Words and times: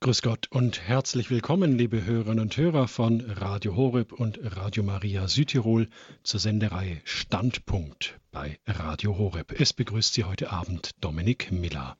Grüß 0.00 0.22
Gott 0.22 0.46
und 0.52 0.80
herzlich 0.86 1.28
willkommen, 1.28 1.76
liebe 1.76 2.04
Hörerinnen 2.04 2.38
und 2.38 2.56
Hörer 2.56 2.86
von 2.86 3.20
Radio 3.20 3.74
Horeb 3.74 4.12
und 4.12 4.38
Radio 4.40 4.84
Maria 4.84 5.26
Südtirol 5.26 5.88
zur 6.22 6.38
Sendereihe 6.38 7.00
Standpunkt 7.02 8.20
bei 8.30 8.60
Radio 8.64 9.18
Horeb. 9.18 9.60
Es 9.60 9.72
begrüßt 9.72 10.14
Sie 10.14 10.22
heute 10.22 10.52
Abend 10.52 10.92
Dominik 11.00 11.50
Miller. 11.50 11.96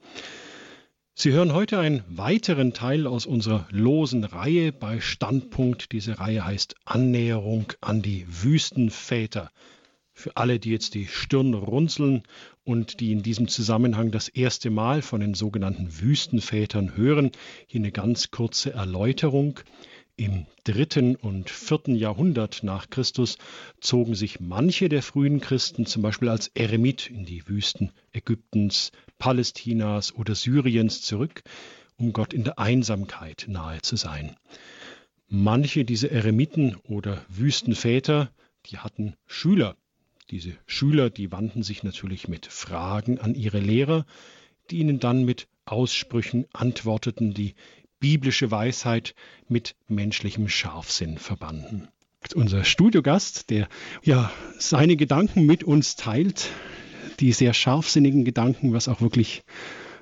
Sie 1.14 1.32
hören 1.32 1.52
heute 1.52 1.80
einen 1.80 2.04
weiteren 2.06 2.72
Teil 2.72 3.08
aus 3.08 3.26
unserer 3.26 3.66
losen 3.72 4.22
Reihe 4.22 4.70
bei 4.70 5.00
Standpunkt. 5.00 5.90
Diese 5.90 6.20
Reihe 6.20 6.44
heißt 6.44 6.76
Annäherung 6.84 7.72
an 7.80 8.00
die 8.00 8.24
Wüstenväter. 8.28 9.50
Für 10.18 10.36
alle, 10.36 10.58
die 10.58 10.70
jetzt 10.70 10.94
die 10.94 11.06
Stirn 11.06 11.54
runzeln 11.54 12.24
und 12.64 12.98
die 12.98 13.12
in 13.12 13.22
diesem 13.22 13.46
Zusammenhang 13.46 14.10
das 14.10 14.28
erste 14.28 14.68
Mal 14.68 15.00
von 15.00 15.20
den 15.20 15.34
sogenannten 15.34 16.00
Wüstenvätern 16.00 16.96
hören, 16.96 17.30
hier 17.68 17.78
eine 17.78 17.92
ganz 17.92 18.32
kurze 18.32 18.72
Erläuterung. 18.72 19.60
Im 20.16 20.46
dritten 20.64 21.14
und 21.14 21.50
vierten 21.50 21.94
Jahrhundert 21.94 22.64
nach 22.64 22.90
Christus 22.90 23.38
zogen 23.80 24.16
sich 24.16 24.40
manche 24.40 24.88
der 24.88 25.04
frühen 25.04 25.38
Christen 25.38 25.86
zum 25.86 26.02
Beispiel 26.02 26.30
als 26.30 26.48
Eremit 26.48 27.08
in 27.08 27.24
die 27.24 27.46
Wüsten 27.46 27.92
Ägyptens, 28.10 28.90
Palästinas 29.20 30.12
oder 30.12 30.34
Syriens 30.34 31.00
zurück, 31.00 31.44
um 31.96 32.12
Gott 32.12 32.32
in 32.32 32.42
der 32.42 32.58
Einsamkeit 32.58 33.46
nahe 33.48 33.82
zu 33.82 33.94
sein. 33.94 34.34
Manche 35.28 35.84
dieser 35.84 36.10
Eremiten 36.10 36.74
oder 36.82 37.24
Wüstenväter, 37.28 38.32
die 38.66 38.78
hatten 38.78 39.14
Schüler, 39.24 39.76
diese 40.30 40.52
Schüler, 40.66 41.10
die 41.10 41.32
wandten 41.32 41.62
sich 41.62 41.82
natürlich 41.82 42.28
mit 42.28 42.46
Fragen 42.46 43.18
an 43.18 43.34
ihre 43.34 43.60
Lehrer, 43.60 44.04
die 44.70 44.78
ihnen 44.78 45.00
dann 45.00 45.24
mit 45.24 45.48
Aussprüchen 45.64 46.46
antworteten, 46.52 47.32
die 47.34 47.54
biblische 48.00 48.50
Weisheit 48.50 49.14
mit 49.48 49.74
menschlichem 49.88 50.48
Scharfsinn 50.48 51.18
verbanden. 51.18 51.88
Unser 52.34 52.64
Studiogast, 52.64 53.50
der 53.50 53.68
ja 54.02 54.30
seine 54.58 54.96
Gedanken 54.96 55.46
mit 55.46 55.64
uns 55.64 55.96
teilt, 55.96 56.50
die 57.20 57.32
sehr 57.32 57.54
scharfsinnigen 57.54 58.24
Gedanken, 58.24 58.72
was 58.72 58.88
auch 58.88 59.00
wirklich 59.00 59.42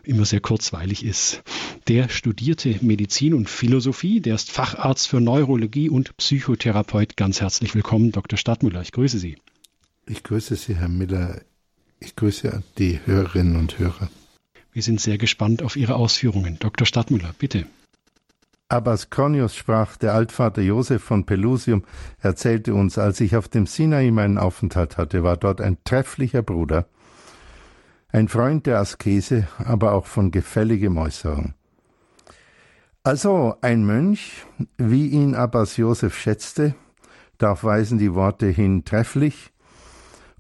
immer 0.03 0.25
sehr 0.25 0.41
kurzweilig 0.41 1.05
ist. 1.05 1.43
Der 1.89 2.09
studierte 2.09 2.79
Medizin 2.81 3.35
und 3.35 3.49
Philosophie, 3.49 4.21
der 4.21 4.35
ist 4.35 4.51
Facharzt 4.51 5.09
für 5.09 5.21
Neurologie 5.21 5.89
und 5.89 6.17
Psychotherapeut. 6.17 7.17
Ganz 7.17 7.41
herzlich 7.41 7.75
willkommen, 7.75 8.13
Dr. 8.13 8.39
Stadtmüller. 8.39 8.83
Ich 8.83 8.93
grüße 8.93 9.19
Sie. 9.19 9.37
Ich 10.09 10.23
grüße 10.23 10.55
Sie, 10.55 10.77
Herr 10.77 10.89
Miller. 10.89 11.41
Ich 11.99 12.15
grüße 12.15 12.63
die 12.79 13.01
Hörerinnen 13.05 13.57
und 13.57 13.81
Hörer. 13.81 14.09
Wir 14.73 14.83
sind 14.83 15.01
sehr 15.01 15.19
gespannt 15.19 15.65
auf 15.65 15.75
Ihre 15.75 15.97
Ausführungen. 15.97 16.59
Dr. 16.61 16.87
Stadtmüller, 16.87 17.35
bitte. 17.37 17.67
Abbas 18.69 19.11
Kronius 19.11 19.57
sprach, 19.57 19.97
der 19.97 20.15
Altvater 20.15 20.63
Josef 20.63 21.03
von 21.03 21.27
Pelusium 21.27 21.85
erzählte 22.21 22.75
uns, 22.75 22.99
als 22.99 23.21
ich 23.21 23.35
auf 23.37 23.49
dem 23.49 23.67
Sinai 23.67 24.11
meinen 24.13 24.39
Aufenthalt 24.39 24.97
hatte, 24.97 25.25
war 25.25 25.37
dort 25.37 25.61
ein 25.61 25.79
trefflicher 25.83 26.43
Bruder, 26.43 26.87
ein 28.09 28.29
Freund 28.29 28.67
der 28.67 28.79
Askese, 28.79 29.49
aber 29.59 29.93
auch 29.93 30.07
von 30.07 30.31
gefälligem 30.31 30.99
Äußerung. 30.99 31.55
Also 33.03 33.57
ein 33.61 33.85
Mönch, 33.85 34.45
wie 34.79 35.09
ihn 35.09 35.35
Abbas 35.35 35.77
Josef 35.77 36.17
schätzte, 36.17 36.75
darauf 37.39 37.65
weisen 37.65 37.99
die 37.99 38.15
Worte 38.15 38.47
hin 38.47 38.85
trefflich, 38.85 39.53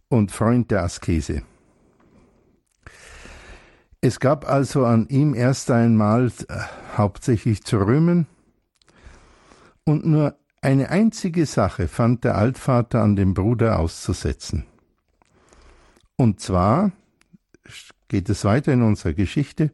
und 0.08 0.32
Freund 0.32 0.70
der 0.70 0.82
Askese. 0.82 1.42
Es 4.00 4.20
gab 4.20 4.48
also 4.48 4.84
an 4.84 5.08
ihm 5.08 5.34
erst 5.34 5.70
einmal 5.70 6.30
äh, 6.48 6.58
hauptsächlich 6.96 7.64
zu 7.64 7.78
rühmen, 7.78 8.26
und 9.88 10.04
nur 10.04 10.36
eine 10.62 10.90
einzige 10.90 11.46
Sache 11.46 11.86
fand 11.86 12.24
der 12.24 12.36
Altvater 12.36 13.02
an 13.02 13.14
dem 13.14 13.34
Bruder 13.34 13.78
auszusetzen. 13.78 14.64
Und 16.16 16.40
zwar 16.40 16.90
geht 18.08 18.28
es 18.28 18.44
weiter 18.44 18.72
in 18.72 18.82
unserer 18.82 19.12
Geschichte, 19.12 19.70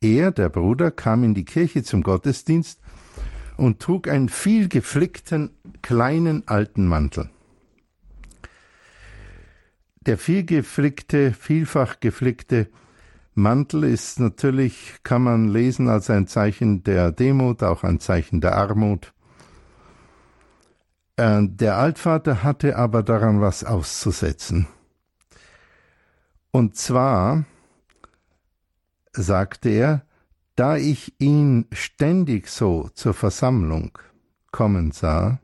er, 0.00 0.30
der 0.30 0.48
Bruder, 0.48 0.90
kam 0.90 1.24
in 1.24 1.34
die 1.34 1.44
Kirche 1.44 1.82
zum 1.82 2.02
Gottesdienst 2.02 2.80
und 3.56 3.80
trug 3.80 4.08
einen 4.08 4.28
viel 4.28 4.68
geflickten 4.68 5.50
kleinen 5.82 6.46
alten 6.46 6.86
Mantel. 6.86 7.30
Der 10.06 10.18
viel 10.18 10.44
geflickte, 10.44 11.32
vielfach 11.32 11.98
geflickte 12.00 12.68
Mantel 13.34 13.84
ist 13.84 14.18
natürlich, 14.18 14.94
kann 15.02 15.22
man 15.22 15.48
lesen 15.48 15.90
als 15.90 16.08
ein 16.08 16.26
Zeichen 16.26 16.84
der 16.84 17.12
Demut, 17.12 17.62
auch 17.62 17.84
ein 17.84 18.00
Zeichen 18.00 18.40
der 18.40 18.56
Armut. 18.56 19.12
Äh, 21.16 21.42
der 21.42 21.76
Altvater 21.76 22.42
hatte 22.42 22.76
aber 22.76 23.02
daran 23.02 23.42
was 23.42 23.62
auszusetzen. 23.62 24.66
Und 26.50 26.76
zwar 26.76 27.44
sagte 29.12 29.68
er, 29.68 30.06
da 30.54 30.76
ich 30.76 31.20
ihn 31.20 31.66
ständig 31.72 32.48
so 32.48 32.88
zur 32.94 33.12
Versammlung 33.12 33.98
kommen 34.50 34.92
sah, 34.92 35.40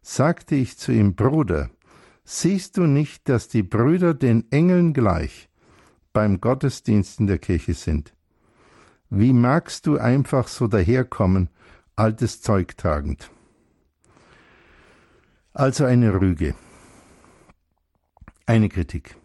sagte 0.00 0.54
ich 0.54 0.78
zu 0.78 0.92
ihm, 0.92 1.14
Bruder, 1.14 1.68
Siehst 2.24 2.78
du 2.78 2.86
nicht, 2.86 3.28
dass 3.28 3.48
die 3.48 3.62
Brüder 3.62 4.14
den 4.14 4.50
Engeln 4.50 4.94
gleich 4.94 5.50
beim 6.14 6.40
Gottesdienst 6.40 7.20
in 7.20 7.26
der 7.26 7.38
Kirche 7.38 7.74
sind? 7.74 8.14
Wie 9.10 9.34
magst 9.34 9.86
du 9.86 9.98
einfach 9.98 10.48
so 10.48 10.66
daherkommen, 10.66 11.50
altes 11.96 12.40
Zeug 12.40 12.76
tragend? 12.78 13.30
Also 15.52 15.84
eine 15.84 16.18
Rüge, 16.18 16.54
eine 18.46 18.70
Kritik. 18.70 19.16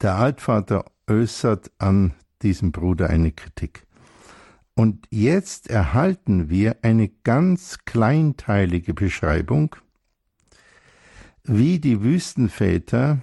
Der 0.00 0.16
Altvater 0.16 0.86
äußert 1.06 1.70
an 1.78 2.14
diesem 2.40 2.72
Bruder 2.72 3.10
eine 3.10 3.32
Kritik. 3.32 3.86
Und 4.74 5.06
jetzt 5.10 5.68
erhalten 5.68 6.48
wir 6.48 6.78
eine 6.80 7.08
ganz 7.08 7.78
kleinteilige 7.84 8.94
Beschreibung 8.94 9.76
wie 11.44 11.78
die 11.78 12.02
Wüstenväter 12.02 13.18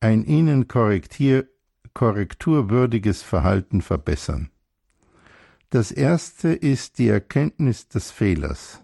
ein 0.00 0.24
ihnen 0.24 0.68
korrekturwürdiges 0.68 3.22
Verhalten 3.22 3.82
verbessern. 3.82 4.50
Das 5.70 5.90
erste 5.90 6.48
ist 6.48 6.98
die 6.98 7.08
Erkenntnis 7.08 7.88
des 7.88 8.10
Fehlers. 8.10 8.80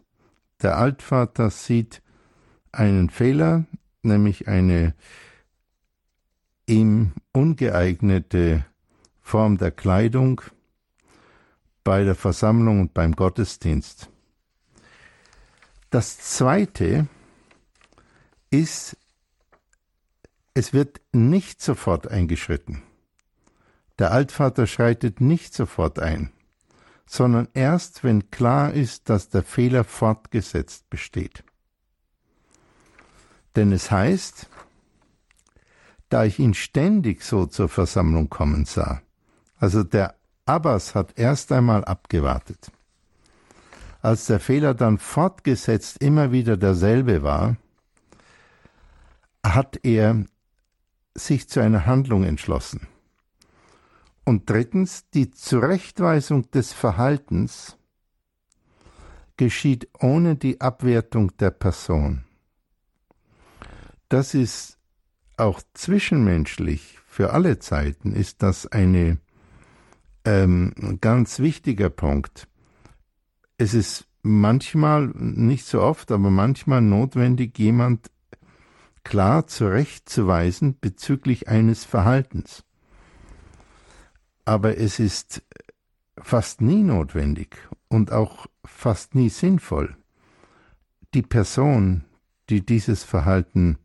Der 0.60 0.76
Altvater 0.76 1.48
sieht 1.50 2.02
einen 2.72 3.08
Fehler, 3.10 3.64
nämlich 4.02 4.48
eine 4.48 4.94
ihm 6.66 7.12
ungeeignete 7.32 8.66
Form 9.20 9.56
der 9.56 9.70
Kleidung 9.70 10.42
bei 11.84 12.04
der 12.04 12.14
Versammlung 12.14 12.80
und 12.80 12.92
beim 12.94 13.16
Gottesdienst. 13.16 14.10
Das 15.90 16.18
zweite 16.18 17.06
ist, 18.54 18.96
es 20.54 20.72
wird 20.72 21.00
nicht 21.12 21.60
sofort 21.60 22.08
eingeschritten. 22.08 22.82
Der 23.98 24.12
Altvater 24.12 24.66
schreitet 24.66 25.20
nicht 25.20 25.54
sofort 25.54 25.98
ein, 25.98 26.30
sondern 27.06 27.48
erst, 27.54 28.04
wenn 28.04 28.30
klar 28.30 28.72
ist, 28.72 29.08
dass 29.08 29.28
der 29.28 29.42
Fehler 29.42 29.84
fortgesetzt 29.84 30.88
besteht. 30.90 31.44
Denn 33.56 33.72
es 33.72 33.90
heißt, 33.90 34.48
da 36.08 36.24
ich 36.24 36.38
ihn 36.38 36.54
ständig 36.54 37.22
so 37.22 37.46
zur 37.46 37.68
Versammlung 37.68 38.30
kommen 38.30 38.64
sah, 38.64 39.02
also 39.56 39.82
der 39.82 40.16
Abbas 40.46 40.94
hat 40.94 41.18
erst 41.18 41.50
einmal 41.52 41.84
abgewartet. 41.84 42.70
Als 44.02 44.26
der 44.26 44.38
Fehler 44.38 44.74
dann 44.74 44.98
fortgesetzt 44.98 46.02
immer 46.02 46.30
wieder 46.30 46.56
derselbe 46.56 47.22
war, 47.22 47.56
hat 49.44 49.78
er 49.84 50.24
sich 51.14 51.48
zu 51.48 51.60
einer 51.60 51.86
Handlung 51.86 52.24
entschlossen. 52.24 52.88
Und 54.24 54.48
drittens, 54.48 55.08
die 55.10 55.30
Zurechtweisung 55.30 56.50
des 56.50 56.72
Verhaltens 56.72 57.76
geschieht 59.36 59.88
ohne 60.00 60.36
die 60.36 60.60
Abwertung 60.60 61.36
der 61.36 61.50
Person. 61.50 62.24
Das 64.08 64.34
ist 64.34 64.78
auch 65.36 65.60
zwischenmenschlich 65.74 66.98
für 67.14 67.32
alle 67.32 67.60
Zeiten 67.60 68.12
ist 68.12 68.42
das 68.42 68.66
eine 68.66 69.18
ähm, 70.24 70.98
ganz 71.00 71.38
wichtiger 71.38 71.88
Punkt. 71.88 72.48
Es 73.56 73.72
ist 73.72 74.08
manchmal, 74.22 75.12
nicht 75.14 75.64
so 75.64 75.80
oft, 75.80 76.10
aber 76.10 76.30
manchmal 76.30 76.80
notwendig, 76.80 77.56
jemand 77.56 78.10
klar 79.04 79.46
zurechtzuweisen 79.46 80.78
bezüglich 80.80 81.48
eines 81.48 81.84
Verhaltens. 81.84 82.64
Aber 84.44 84.76
es 84.76 84.98
ist 84.98 85.42
fast 86.18 86.60
nie 86.60 86.82
notwendig 86.82 87.56
und 87.88 88.12
auch 88.12 88.46
fast 88.64 89.14
nie 89.14 89.28
sinnvoll, 89.28 89.96
die 91.14 91.22
Person, 91.22 92.04
die 92.50 92.64
dieses 92.64 93.04
Verhalten 93.04 93.78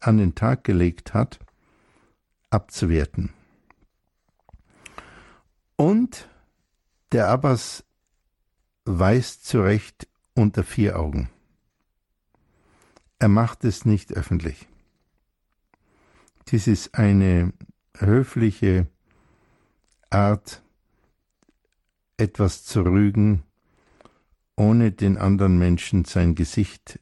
an 0.00 0.18
den 0.18 0.34
Tag 0.34 0.64
gelegt 0.64 1.14
hat, 1.14 1.38
abzuwerten. 2.50 3.32
Und 5.76 6.28
der 7.12 7.28
Abbas 7.28 7.84
weist 8.84 9.46
zu 9.46 9.62
Recht 9.62 10.08
unter 10.34 10.64
vier 10.64 10.98
Augen. 10.98 11.30
Er 13.18 13.28
macht 13.28 13.64
es 13.64 13.84
nicht 13.84 14.12
öffentlich. 14.12 14.66
Dies 16.48 16.66
ist 16.66 16.94
eine 16.94 17.52
höfliche 17.96 18.86
Art, 20.10 20.62
etwas 22.18 22.64
zu 22.64 22.82
rügen, 22.82 23.42
ohne 24.54 24.92
den 24.92 25.18
anderen 25.18 25.58
Menschen 25.58 26.04
sein 26.04 26.34
Gesicht 26.34 26.98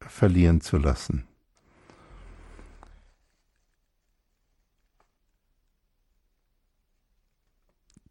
verlieren 0.00 0.60
zu 0.60 0.78
lassen. 0.78 1.26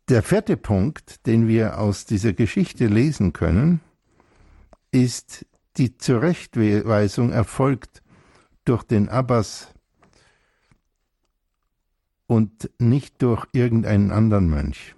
Der 0.09 0.23
vierte 0.23 0.57
Punkt, 0.57 1.25
den 1.25 1.47
wir 1.47 1.79
aus 1.79 2.05
dieser 2.05 2.33
Geschichte 2.33 2.87
lesen 2.87 3.33
können, 3.33 3.79
ist, 4.91 5.45
die 5.81 5.97
Zurechtweisung 5.97 7.31
erfolgt 7.31 8.03
durch 8.65 8.83
den 8.83 9.09
Abbas 9.09 9.73
und 12.27 12.69
nicht 12.77 13.19
durch 13.23 13.47
irgendeinen 13.51 14.11
anderen 14.11 14.47
Mönch. 14.47 14.93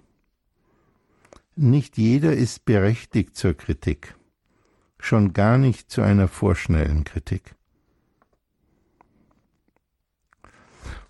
Nicht 1.56 1.96
jeder 1.96 2.34
ist 2.34 2.66
berechtigt 2.66 3.34
zur 3.34 3.54
Kritik, 3.54 4.14
schon 4.98 5.32
gar 5.32 5.56
nicht 5.56 5.90
zu 5.90 6.02
einer 6.02 6.28
vorschnellen 6.28 7.04
Kritik. 7.04 7.54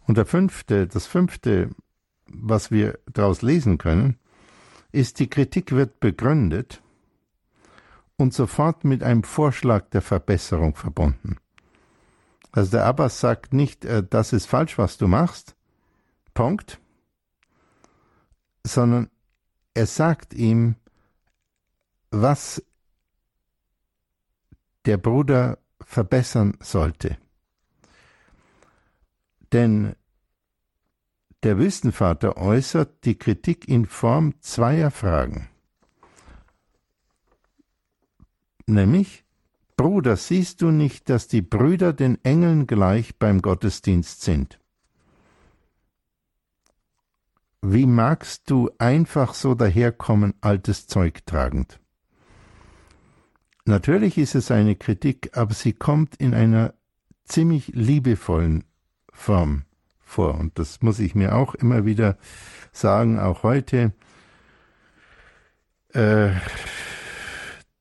Und 0.07 0.19
der 0.19 0.27
fünfte, 0.27 0.87
das 0.87 1.07
fünfte 1.07 1.71
was 2.27 2.71
wir 2.71 3.01
daraus 3.13 3.43
lesen 3.43 3.79
können, 3.79 4.19
ist, 4.93 5.19
die 5.19 5.29
Kritik 5.29 5.73
wird 5.73 5.99
begründet 5.99 6.81
und 8.17 8.33
sofort 8.33 8.85
mit 8.85 9.03
einem 9.03 9.25
Vorschlag 9.25 9.91
der 9.91 10.03
Verbesserung 10.03 10.75
verbunden. 10.75 11.37
Also 12.53 12.73
der 12.73 12.85
Abbas 12.85 13.19
sagt 13.19 13.53
nicht, 13.53 13.85
äh, 13.85 14.03
das 14.09 14.33
ist 14.33 14.47
falsch, 14.47 14.79
was 14.79 14.97
du 14.97 15.09
machst, 15.09 15.57
Punkt, 16.35 16.81
sondern 18.65 19.11
er 19.75 19.87
sagt 19.87 20.35
ihm, 20.35 20.77
was 22.11 22.63
der 24.85 24.99
Bruder 24.99 25.59
verbessern 25.81 26.57
sollte. 26.61 27.19
Denn 29.53 29.97
der 31.43 31.59
Wüstenvater 31.59 32.37
äußert 32.37 33.05
die 33.05 33.19
Kritik 33.19 33.69
in 33.69 33.87
Form 33.87 34.41
zweier 34.41 34.91
Fragen. 34.91 35.49
Nämlich, 38.67 39.25
Bruder, 39.77 40.17
siehst 40.17 40.63
du 40.63 40.71
nicht, 40.71 41.11
dass 41.11 41.29
die 41.29 41.43
Brüder 41.43 41.93
den 41.93 42.23
Engeln 42.25 42.67
gleich 42.67 43.17
beim 43.19 43.43
Gottesdienst 43.43 44.23
sind? 44.23 44.59
Wie 47.61 47.87
magst 47.87 48.51
du 48.51 48.71
einfach 48.79 49.35
so 49.35 49.55
daherkommen, 49.55 50.35
altes 50.41 50.87
Zeug 50.87 51.25
tragend? 51.27 51.81
Natürlich 53.65 54.19
ist 54.19 54.35
es 54.35 54.51
eine 54.51 54.77
Kritik, 54.77 55.37
aber 55.37 55.55
sie 55.55 55.73
kommt 55.73 56.17
in 56.17 56.35
einer 56.35 56.75
ziemlich 57.25 57.69
liebevollen 57.69 58.65
Form 59.13 59.65
vor. 60.01 60.35
Und 60.35 60.59
das 60.59 60.83
muss 60.83 60.99
ich 60.99 61.15
mir 61.15 61.35
auch 61.35 61.55
immer 61.55 61.87
wieder 61.87 62.19
sagen, 62.73 63.19
auch 63.19 63.43
heute, 63.43 63.93
äh, 65.95 66.33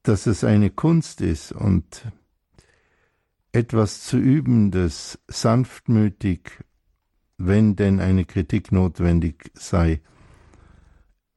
dass 0.03 0.27
es 0.27 0.43
eine 0.43 0.69
Kunst 0.69 1.21
ist 1.21 1.51
und 1.51 2.03
etwas 3.53 4.03
zu 4.03 4.17
üben, 4.17 4.71
das 4.71 5.19
sanftmütig, 5.27 6.63
wenn 7.37 7.75
denn 7.75 7.99
eine 7.99 8.25
Kritik 8.25 8.71
notwendig 8.71 9.51
sei, 9.53 10.01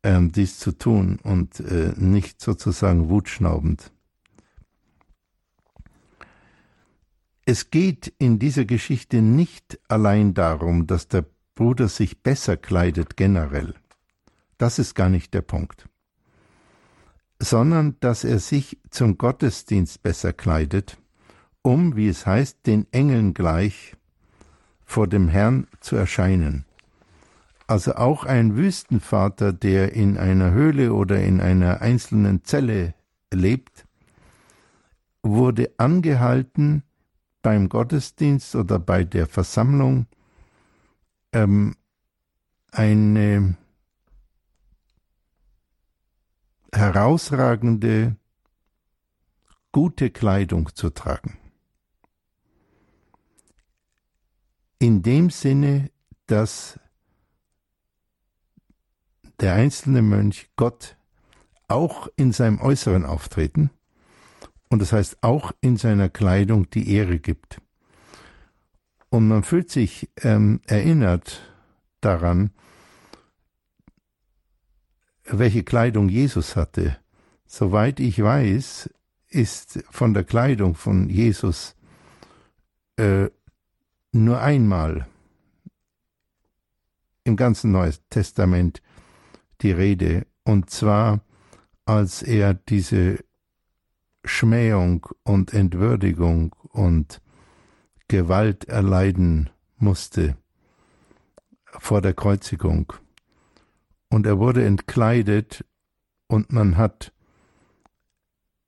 ähm, 0.02 0.32
dies 0.32 0.58
zu 0.58 0.72
tun 0.72 1.18
und 1.22 1.60
äh, 1.60 1.92
nicht 1.96 2.40
sozusagen 2.40 3.08
wutschnaubend. 3.08 3.92
Es 7.44 7.70
geht 7.70 8.12
in 8.18 8.38
dieser 8.40 8.64
Geschichte 8.64 9.22
nicht 9.22 9.78
allein 9.88 10.34
darum, 10.34 10.86
dass 10.86 11.06
der 11.06 11.24
Bruder 11.54 11.88
sich 11.88 12.22
besser 12.22 12.56
kleidet 12.56 13.16
generell. 13.16 13.74
Das 14.58 14.78
ist 14.78 14.94
gar 14.94 15.08
nicht 15.08 15.32
der 15.32 15.42
Punkt. 15.42 15.88
Sondern 17.38 17.96
dass 18.00 18.24
er 18.24 18.38
sich 18.38 18.78
zum 18.90 19.18
Gottesdienst 19.18 20.02
besser 20.02 20.32
kleidet, 20.32 20.96
um, 21.62 21.96
wie 21.96 22.08
es 22.08 22.26
heißt, 22.26 22.66
den 22.66 22.86
Engeln 22.92 23.34
gleich 23.34 23.94
vor 24.84 25.06
dem 25.06 25.28
Herrn 25.28 25.66
zu 25.80 25.96
erscheinen. 25.96 26.64
Also 27.66 27.96
auch 27.96 28.24
ein 28.24 28.56
Wüstenvater, 28.56 29.52
der 29.52 29.92
in 29.92 30.16
einer 30.16 30.52
Höhle 30.52 30.92
oder 30.92 31.20
in 31.20 31.40
einer 31.40 31.80
einzelnen 31.82 32.44
Zelle 32.44 32.94
lebt, 33.32 33.86
wurde 35.22 35.72
angehalten, 35.76 36.84
beim 37.42 37.68
Gottesdienst 37.68 38.56
oder 38.56 38.78
bei 38.78 39.04
der 39.04 39.26
Versammlung 39.26 40.06
ähm, 41.32 41.76
eine 42.72 43.56
herausragende, 46.76 48.16
gute 49.72 50.10
Kleidung 50.10 50.74
zu 50.74 50.90
tragen. 50.90 51.38
In 54.78 55.02
dem 55.02 55.30
Sinne, 55.30 55.90
dass 56.26 56.78
der 59.40 59.54
einzelne 59.54 60.02
Mönch 60.02 60.50
Gott 60.56 60.96
auch 61.68 62.08
in 62.16 62.32
seinem 62.32 62.60
äußeren 62.60 63.04
Auftreten 63.04 63.70
und 64.68 64.80
das 64.80 64.92
heißt 64.92 65.18
auch 65.22 65.52
in 65.60 65.76
seiner 65.76 66.08
Kleidung 66.08 66.70
die 66.70 66.92
Ehre 66.92 67.18
gibt. 67.18 67.60
Und 69.08 69.28
man 69.28 69.42
fühlt 69.42 69.70
sich 69.70 70.10
ähm, 70.22 70.60
erinnert 70.66 71.40
daran, 72.00 72.50
welche 75.28 75.62
Kleidung 75.62 76.08
Jesus 76.08 76.56
hatte. 76.56 76.96
Soweit 77.46 78.00
ich 78.00 78.22
weiß, 78.22 78.90
ist 79.28 79.84
von 79.90 80.14
der 80.14 80.24
Kleidung 80.24 80.74
von 80.74 81.08
Jesus 81.08 81.74
äh, 82.96 83.28
nur 84.12 84.40
einmal 84.40 85.06
im 87.24 87.36
ganzen 87.36 87.72
Neuen 87.72 87.94
Testament 88.08 88.82
die 89.60 89.72
Rede, 89.72 90.26
und 90.44 90.70
zwar 90.70 91.20
als 91.84 92.22
er 92.22 92.54
diese 92.54 93.24
Schmähung 94.24 95.06
und 95.22 95.52
Entwürdigung 95.54 96.54
und 96.70 97.20
Gewalt 98.08 98.64
erleiden 98.64 99.50
musste 99.78 100.36
vor 101.64 102.00
der 102.00 102.14
Kreuzigung. 102.14 102.92
Und 104.08 104.26
er 104.26 104.38
wurde 104.38 104.64
entkleidet 104.64 105.64
und 106.28 106.52
man 106.52 106.76
hat 106.76 107.12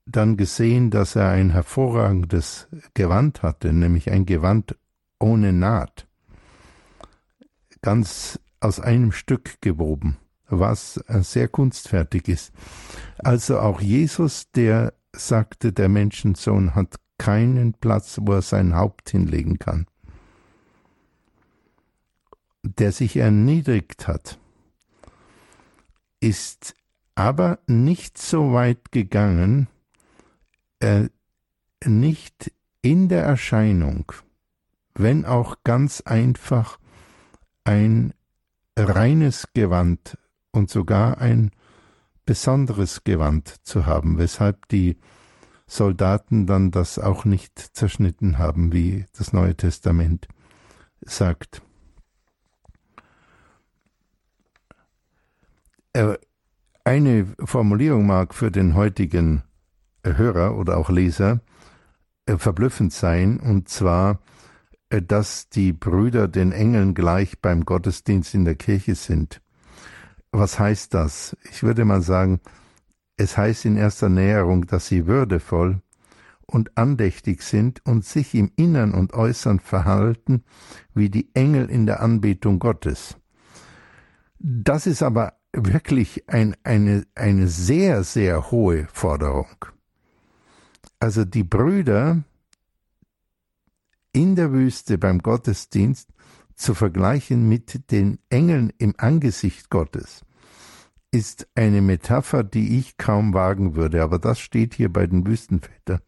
dann 0.05 0.37
gesehen, 0.37 0.89
dass 0.89 1.15
er 1.15 1.29
ein 1.29 1.51
hervorragendes 1.51 2.67
Gewand 2.93 3.43
hatte, 3.43 3.73
nämlich 3.73 4.11
ein 4.11 4.25
Gewand 4.25 4.75
ohne 5.19 5.53
Naht, 5.53 6.07
ganz 7.81 8.39
aus 8.59 8.79
einem 8.79 9.11
Stück 9.11 9.61
gewoben, 9.61 10.17
was 10.47 10.95
sehr 11.21 11.47
kunstfertig 11.47 12.27
ist. 12.27 12.53
Also 13.19 13.59
auch 13.59 13.81
Jesus, 13.81 14.51
der 14.51 14.93
sagte, 15.13 15.71
der 15.73 15.89
Menschensohn 15.89 16.75
hat 16.75 16.95
keinen 17.17 17.73
Platz, 17.73 18.19
wo 18.21 18.33
er 18.33 18.41
sein 18.41 18.75
Haupt 18.75 19.09
hinlegen 19.09 19.59
kann. 19.59 19.85
Der 22.63 22.91
sich 22.91 23.17
erniedrigt 23.17 24.07
hat, 24.07 24.39
ist 26.19 26.75
aber 27.15 27.59
nicht 27.67 28.17
so 28.17 28.53
weit 28.53 28.91
gegangen, 28.91 29.67
äh, 30.79 31.09
nicht 31.85 32.51
in 32.81 33.09
der 33.09 33.23
Erscheinung, 33.23 34.11
wenn 34.95 35.25
auch 35.25 35.57
ganz 35.63 36.01
einfach 36.01 36.79
ein 37.63 38.13
reines 38.77 39.47
Gewand 39.53 40.17
und 40.51 40.69
sogar 40.69 41.19
ein 41.19 41.51
besonderes 42.25 43.03
Gewand 43.03 43.65
zu 43.65 43.85
haben, 43.85 44.17
weshalb 44.17 44.67
die 44.69 44.97
Soldaten 45.67 46.47
dann 46.47 46.71
das 46.71 46.99
auch 46.99 47.25
nicht 47.25 47.59
zerschnitten 47.59 48.37
haben, 48.37 48.73
wie 48.73 49.05
das 49.17 49.33
Neue 49.33 49.55
Testament 49.55 50.27
sagt. 51.01 51.61
Eine 56.83 57.25
Formulierung 57.43 58.05
mag 58.05 58.33
für 58.33 58.51
den 58.51 58.75
heutigen 58.75 59.43
Hörer 60.03 60.55
oder 60.57 60.77
auch 60.77 60.89
Leser 60.89 61.41
äh, 62.25 62.37
verblüffend 62.37 62.93
sein, 62.93 63.39
und 63.39 63.69
zwar, 63.69 64.19
äh, 64.89 65.01
dass 65.01 65.49
die 65.49 65.73
Brüder 65.73 66.27
den 66.27 66.51
Engeln 66.51 66.93
gleich 66.93 67.39
beim 67.39 67.65
Gottesdienst 67.65 68.33
in 68.33 68.45
der 68.45 68.55
Kirche 68.55 68.95
sind. 68.95 69.41
Was 70.31 70.59
heißt 70.59 70.93
das? 70.93 71.35
Ich 71.51 71.63
würde 71.63 71.85
mal 71.85 72.01
sagen, 72.01 72.39
es 73.17 73.35
heißt 73.35 73.65
in 73.65 73.77
erster 73.77 74.09
Näherung, 74.09 74.67
dass 74.67 74.87
sie 74.87 75.07
würdevoll 75.07 75.81
und 76.45 76.77
andächtig 76.77 77.41
sind 77.41 77.85
und 77.85 78.05
sich 78.05 78.33
im 78.35 78.51
Innern 78.55 78.93
und 78.93 79.13
Äußern 79.13 79.59
verhalten 79.59 80.43
wie 80.93 81.09
die 81.09 81.29
Engel 81.33 81.69
in 81.69 81.85
der 81.85 81.99
Anbetung 81.99 82.59
Gottes. 82.59 83.17
Das 84.39 84.87
ist 84.87 85.03
aber 85.03 85.38
wirklich 85.53 86.27
ein, 86.29 86.55
eine, 86.63 87.05
eine 87.15 87.47
sehr, 87.47 88.03
sehr 88.03 88.51
hohe 88.51 88.87
Forderung. 88.91 89.65
Also 90.99 91.25
die 91.25 91.43
Brüder 91.43 92.23
in 94.11 94.35
der 94.35 94.51
Wüste 94.51 94.97
beim 94.97 95.19
Gottesdienst 95.19 96.09
zu 96.55 96.73
vergleichen 96.73 97.47
mit 97.47 97.91
den 97.91 98.19
Engeln 98.29 98.73
im 98.77 98.93
Angesicht 98.97 99.69
Gottes 99.69 100.25
ist 101.11 101.47
eine 101.55 101.81
Metapher, 101.81 102.43
die 102.43 102.77
ich 102.77 102.97
kaum 102.97 103.33
wagen 103.33 103.75
würde, 103.75 104.03
aber 104.03 104.19
das 104.19 104.39
steht 104.39 104.75
hier 104.75 104.91
bei 104.91 105.07
den 105.07 105.25
Wüstenvätern. 105.25 106.01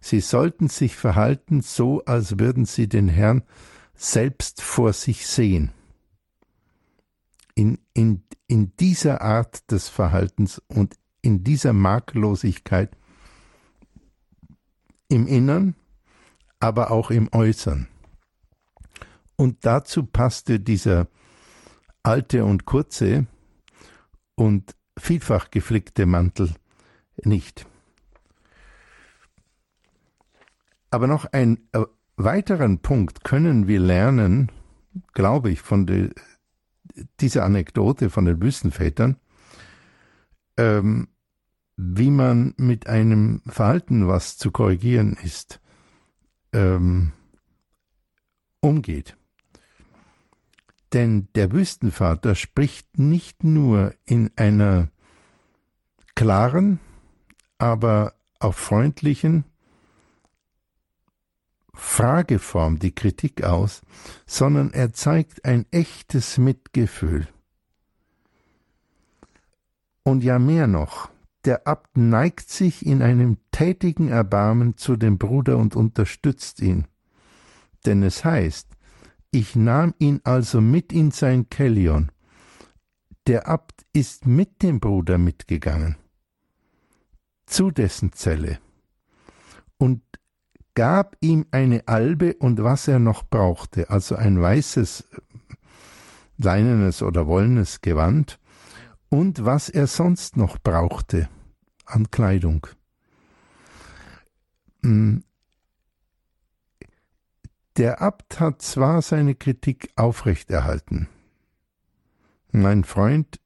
Sie 0.00 0.20
sollten 0.20 0.68
sich 0.68 0.96
verhalten 0.96 1.60
so, 1.60 2.02
als 2.06 2.38
würden 2.38 2.64
sie 2.64 2.88
den 2.88 3.08
Herrn 3.08 3.42
selbst 3.94 4.62
vor 4.62 4.92
sich 4.94 5.26
sehen. 5.26 5.72
In, 7.54 7.78
in, 7.94 8.22
in 8.46 8.74
dieser 8.76 9.20
Art 9.20 9.70
des 9.70 9.88
Verhaltens 9.88 10.62
und 10.68 10.96
in 11.22 11.44
dieser 11.44 11.72
Makellosigkeit 11.72 12.96
im 15.08 15.26
Innern, 15.26 15.74
aber 16.60 16.90
auch 16.90 17.10
im 17.10 17.28
Äußern. 17.32 17.88
Und 19.36 19.64
dazu 19.64 20.04
passte 20.04 20.60
dieser 20.60 21.08
alte 22.02 22.44
und 22.44 22.64
kurze 22.64 23.26
und 24.34 24.74
vielfach 24.98 25.50
geflickte 25.50 26.06
Mantel 26.06 26.54
nicht. 27.24 27.66
Aber 30.90 31.06
noch 31.06 31.24
einen 31.26 31.68
äh, 31.72 31.84
weiteren 32.16 32.80
Punkt 32.80 33.24
können 33.24 33.68
wir 33.68 33.80
lernen, 33.80 34.50
glaube 35.14 35.50
ich, 35.50 35.60
von 35.60 35.86
de, 35.86 36.10
dieser 37.20 37.44
Anekdote 37.44 38.10
von 38.10 38.24
den 38.24 38.40
Wüstenvätern, 38.42 39.16
ähm, 40.56 41.08
wie 41.76 42.10
man 42.10 42.54
mit 42.56 42.86
einem 42.86 43.42
Verhalten, 43.46 44.06
was 44.06 44.36
zu 44.36 44.50
korrigieren 44.50 45.16
ist, 45.22 45.60
ähm, 46.52 47.12
umgeht. 48.60 49.16
Denn 50.92 51.28
der 51.34 51.52
Wüstenvater 51.52 52.34
spricht 52.34 52.98
nicht 52.98 53.44
nur 53.44 53.94
in 54.04 54.30
einer 54.36 54.90
klaren, 56.14 56.80
aber 57.58 58.14
auch 58.40 58.54
freundlichen 58.54 59.44
Frageform 61.74 62.78
die 62.78 62.94
Kritik 62.94 63.44
aus, 63.44 63.82
sondern 64.26 64.72
er 64.72 64.92
zeigt 64.92 65.44
ein 65.44 65.66
echtes 65.70 66.38
Mitgefühl. 66.38 67.28
Und 70.02 70.24
ja 70.24 70.38
mehr 70.38 70.66
noch, 70.66 71.10
der 71.44 71.66
Abt 71.66 71.96
neigt 71.96 72.50
sich 72.50 72.84
in 72.84 73.02
einem 73.02 73.38
tätigen 73.50 74.08
Erbarmen 74.08 74.76
zu 74.76 74.96
dem 74.96 75.18
Bruder 75.18 75.56
und 75.56 75.76
unterstützt 75.76 76.60
ihn. 76.60 76.86
Denn 77.86 78.02
es 78.02 78.24
heißt, 78.24 78.68
ich 79.30 79.56
nahm 79.56 79.94
ihn 79.98 80.20
also 80.24 80.60
mit 80.60 80.92
in 80.92 81.12
sein 81.12 81.48
Kellion. 81.48 82.10
Der 83.26 83.48
Abt 83.48 83.86
ist 83.92 84.26
mit 84.26 84.62
dem 84.62 84.80
Bruder 84.80 85.18
mitgegangen, 85.18 85.96
zu 87.46 87.70
dessen 87.70 88.12
Zelle, 88.12 88.58
und 89.78 90.02
gab 90.74 91.16
ihm 91.20 91.46
eine 91.50 91.86
Albe 91.88 92.34
und 92.34 92.62
was 92.62 92.88
er 92.88 92.98
noch 92.98 93.24
brauchte, 93.24 93.90
also 93.90 94.16
ein 94.16 94.40
weißes, 94.40 95.04
leinenes 96.38 97.02
oder 97.02 97.26
wollenes 97.26 97.80
Gewand, 97.80 98.38
und 99.08 99.44
was 99.44 99.68
er 99.68 99.86
sonst 99.86 100.36
noch 100.36 100.58
brauchte 100.58 101.28
an 101.84 102.10
Kleidung. 102.10 102.66
Hm. 104.82 105.24
Der 107.76 108.00
Abt 108.02 108.40
hat 108.40 108.62
zwar 108.62 109.02
seine 109.02 109.34
Kritik 109.34 109.90
aufrechterhalten. 109.96 111.08
Mein 112.52 112.84
Freund, 112.84 113.40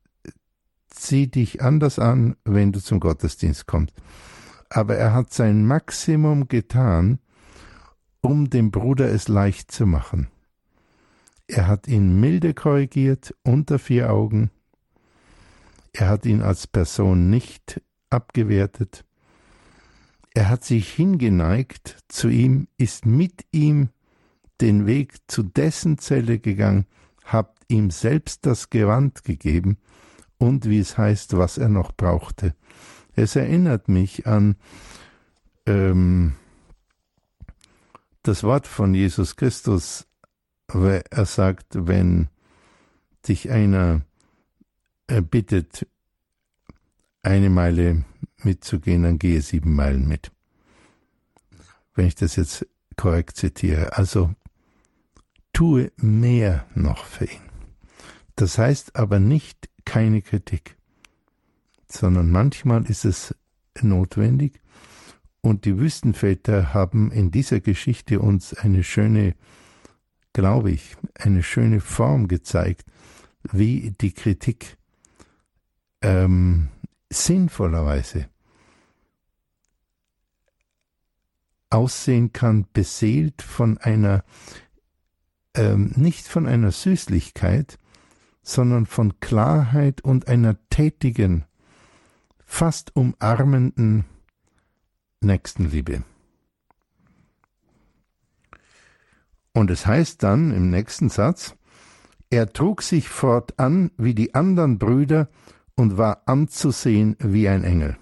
zieh 0.89 1.27
dich 1.27 1.63
anders 1.63 1.99
an, 1.99 2.37
wenn 2.45 2.73
du 2.73 2.81
zum 2.81 3.01
Gottesdienst 3.01 3.67
kommst. 3.67 3.95
Aber 4.75 4.97
er 4.97 5.13
hat 5.13 5.33
sein 5.33 5.65
Maximum 5.65 6.49
getan, 6.49 7.21
um 8.21 8.51
dem 8.51 8.73
Bruder 8.73 9.09
es 9.09 9.29
leicht 9.29 9.71
zu 9.71 9.87
machen. 9.87 10.27
Er 11.47 11.69
hat 11.69 11.87
ihn 11.87 12.19
milde 12.19 12.55
korrigiert, 12.55 13.37
unter 13.45 13.79
vier 13.79 14.11
Augen, 14.11 14.51
er 15.93 16.09
hat 16.09 16.27
ihn 16.27 16.43
als 16.43 16.67
Person 16.67 17.31
nicht 17.31 17.81
abgewertet. 18.11 19.05
Er 20.35 20.49
hat 20.49 20.65
sich 20.65 20.93
hingeneigt 20.93 21.99
zu 22.09 22.29
ihm, 22.29 22.67
ist 22.77 23.07
mit 23.07 23.47
ihm 23.53 23.91
den 24.61 24.87
Weg 24.87 25.19
zu 25.29 25.45
dessen 25.45 25.99
Zelle 25.99 26.41
gegangen, 26.41 26.87
hat 27.23 27.55
ihm 27.69 27.93
selbst 27.93 28.45
das 28.45 28.71
Gewand 28.71 29.23
gegeben 29.23 29.79
und 30.37 30.69
wie 30.69 30.81
es 30.81 30.99
heißt, 30.99 31.37
was 31.37 31.59
er 31.59 31.69
noch 31.69 31.93
brauchte. 31.93 32.57
Es 33.17 33.37
erinnert 33.37 33.89
mich 33.89 34.27
an 34.27 34.57
ähm, 35.67 36.35
das 38.23 38.43
Wort 38.43 38.67
von 38.67 38.95
Jesus 38.95 39.37
Christus, 39.37 40.07
er 40.69 41.27
sagt, 41.27 41.67
wenn 41.73 42.29
dich 43.29 43.51
einer 43.51 44.03
er 45.07 45.21
bittet, 45.21 45.87
eine 47.23 47.51
Meile 47.51 48.05
mitzugehen, 48.43 49.03
dann 49.03 49.19
gehe 49.19 49.41
sieben 49.41 49.75
Meilen 49.75 50.09
mit. 50.09 50.31
Wenn 51.95 52.07
ich 52.07 52.15
das 52.15 52.37
jetzt 52.37 52.67
korrekt 52.97 53.37
zitiere. 53.37 53.97
Also 53.97 54.35
tue 55.53 55.93
mehr 55.97 56.67
noch 56.75 57.05
für 57.05 57.27
ihn. 57.27 57.51
Das 58.37 58.59
heißt 58.59 58.97
aber 58.97 59.21
nicht 59.21 59.69
keine 59.85 60.23
Kritik, 60.23 60.77
sondern 61.95 62.31
manchmal 62.31 62.85
ist 62.87 63.05
es 63.05 63.35
notwendig. 63.81 64.61
Und 65.41 65.65
die 65.65 65.79
Wüstenväter 65.79 66.73
haben 66.73 67.11
in 67.13 67.31
dieser 67.31 67.61
Geschichte 67.61 68.21
uns 68.21 68.55
eine 68.55 68.83
schöne, 68.83 69.35
glaube 70.33 70.71
ich, 70.71 70.97
eine 71.15 71.43
schöne 71.43 71.81
Form 71.81 72.29
gezeigt, 72.29 72.87
wie 73.53 73.95
die 74.01 74.13
Kritik 74.13 74.79
ähm, 76.01 76.69
sinnvollerweise 77.11 78.29
aussehen 81.71 82.33
kann, 82.33 82.67
beseelt 82.73 83.43
von 83.43 83.79
einer, 83.79 84.25
ähm, 85.55 85.93
nicht 85.97 86.27
von 86.27 86.47
einer 86.47 86.71
Süßlichkeit, 86.71 87.79
sondern 88.43 88.87
von 88.87 89.19
Klarheit 89.21 90.03
und 90.03 90.29
einer 90.29 90.57
tätigen, 90.71 91.45
fast 92.55 92.95
umarmenden 92.95 94.05
Nächstenliebe. 95.21 96.05
Und 99.53 99.71
es 99.73 99.87
heißt 99.87 100.23
dann 100.23 100.53
im 100.53 100.71
nächsten 100.71 101.09
Satz, 101.09 101.57
er 102.31 102.53
trug 102.53 102.83
sich 102.83 103.09
fortan 103.09 103.91
wie 103.97 104.15
die 104.15 104.35
anderen 104.37 104.79
Brüder 104.79 105.29
und 105.75 105.99
war 105.99 106.23
anzusehen 106.27 107.17
wie 107.19 107.49
ein 107.49 107.65
Engel. 107.65 107.97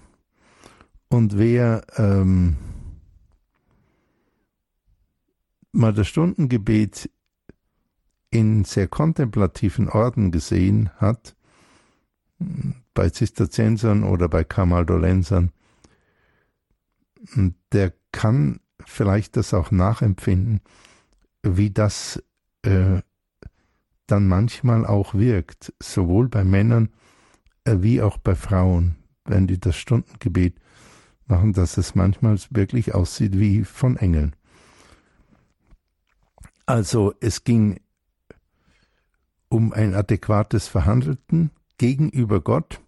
Und 1.09 1.35
wer 1.39 1.81
ähm, 1.97 2.55
mal 5.71 5.93
das 5.93 6.07
Stundengebet 6.07 7.09
in 8.29 8.65
sehr 8.65 8.87
kontemplativen 8.87 9.89
Orden 9.89 10.31
gesehen 10.31 10.91
hat, 10.97 11.35
bei 12.93 13.09
Zisterziensern 13.09 14.03
oder 14.03 14.29
bei 14.29 14.43
Kamaldolensern, 14.43 15.51
der 17.71 17.93
kann 18.11 18.59
vielleicht 18.85 19.37
das 19.37 19.53
auch 19.53 19.71
nachempfinden, 19.71 20.61
wie 21.41 21.71
das 21.71 22.21
äh, 22.63 23.01
dann 24.07 24.27
manchmal 24.27 24.85
auch 24.85 25.13
wirkt, 25.13 25.73
sowohl 25.81 26.27
bei 26.27 26.43
Männern 26.43 26.89
äh, 27.65 27.77
wie 27.79 28.01
auch 28.01 28.17
bei 28.17 28.35
Frauen, 28.35 28.95
wenn 29.25 29.47
die 29.47 29.59
das 29.59 29.75
Stundengebet 29.75 30.55
machen, 31.25 31.53
dass 31.53 31.77
es 31.77 31.95
manchmal 31.95 32.37
wirklich 32.49 32.93
aussieht 32.93 33.39
wie 33.39 33.63
von 33.63 33.97
Engeln. 33.97 34.35
Also 36.65 37.13
es 37.19 37.43
ging 37.43 37.79
um 39.49 39.73
ein 39.73 39.93
adäquates 39.93 40.67
Verhandelten 40.67 41.51
gegenüber 41.77 42.41
Gott, 42.41 42.81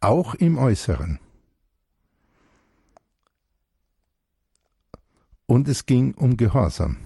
auch 0.00 0.34
im 0.34 0.58
Äußeren. 0.58 1.18
Und 5.46 5.68
es 5.68 5.86
ging 5.86 6.14
um 6.14 6.36
Gehorsam. 6.36 6.96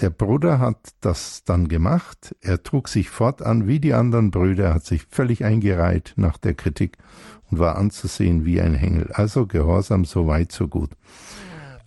Der 0.00 0.10
Bruder 0.10 0.60
hat 0.60 0.94
das 1.00 1.42
dann 1.44 1.68
gemacht. 1.68 2.36
Er 2.40 2.62
trug 2.62 2.88
sich 2.88 3.10
fortan 3.10 3.66
wie 3.66 3.80
die 3.80 3.94
anderen 3.94 4.30
Brüder, 4.30 4.74
hat 4.74 4.84
sich 4.84 5.06
völlig 5.10 5.44
eingereiht 5.44 6.14
nach 6.16 6.38
der 6.38 6.54
Kritik 6.54 6.98
und 7.50 7.58
war 7.58 7.76
anzusehen 7.76 8.44
wie 8.44 8.60
ein 8.60 8.74
Hengel. 8.74 9.10
Also 9.12 9.46
Gehorsam 9.46 10.04
so 10.04 10.26
weit, 10.28 10.52
so 10.52 10.68
gut. 10.68 10.90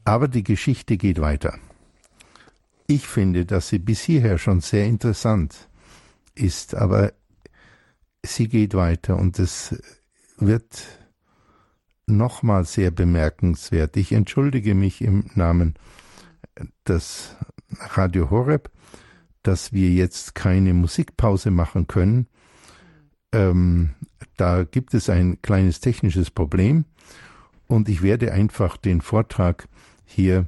Aber 0.03 0.27
die 0.27 0.43
Geschichte 0.43 0.97
geht 0.97 1.21
weiter. 1.21 1.57
Ich 2.87 3.07
finde, 3.07 3.45
dass 3.45 3.69
sie 3.69 3.79
bis 3.79 4.01
hierher 4.01 4.37
schon 4.37 4.59
sehr 4.59 4.85
interessant 4.85 5.69
ist, 6.35 6.75
aber 6.75 7.13
sie 8.23 8.47
geht 8.47 8.73
weiter 8.73 9.17
und 9.17 9.39
es 9.39 9.81
wird 10.37 10.83
nochmal 12.05 12.65
sehr 12.65 12.91
bemerkenswert. 12.91 13.97
Ich 13.97 14.11
entschuldige 14.11 14.75
mich 14.75 15.01
im 15.01 15.25
Namen 15.35 15.75
des 16.87 17.35
Radio 17.79 18.29
Horeb, 18.29 18.69
dass 19.43 19.73
wir 19.73 19.89
jetzt 19.89 20.35
keine 20.35 20.73
Musikpause 20.73 21.51
machen 21.51 21.87
können. 21.87 22.27
Ähm, 23.31 23.91
da 24.37 24.63
gibt 24.63 24.93
es 24.93 25.09
ein 25.09 25.41
kleines 25.41 25.79
technisches 25.79 26.31
Problem 26.31 26.85
und 27.67 27.89
ich 27.89 28.01
werde 28.01 28.33
einfach 28.33 28.77
den 28.77 29.01
Vortrag 29.01 29.67
hier 30.05 30.47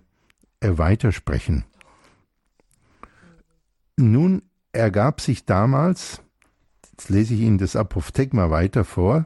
äh, 0.60 0.78
weitersprechen. 0.78 1.64
Nun 3.96 4.42
ergab 4.74 5.22
sich 5.22 5.46
damals, 5.46 6.23
jetzt 6.94 7.10
lese 7.10 7.34
ich 7.34 7.42
Ihnen 7.42 7.58
das 7.58 7.76
Apophthegma 7.76 8.52
weiter 8.52 8.86
vor, 8.86 9.26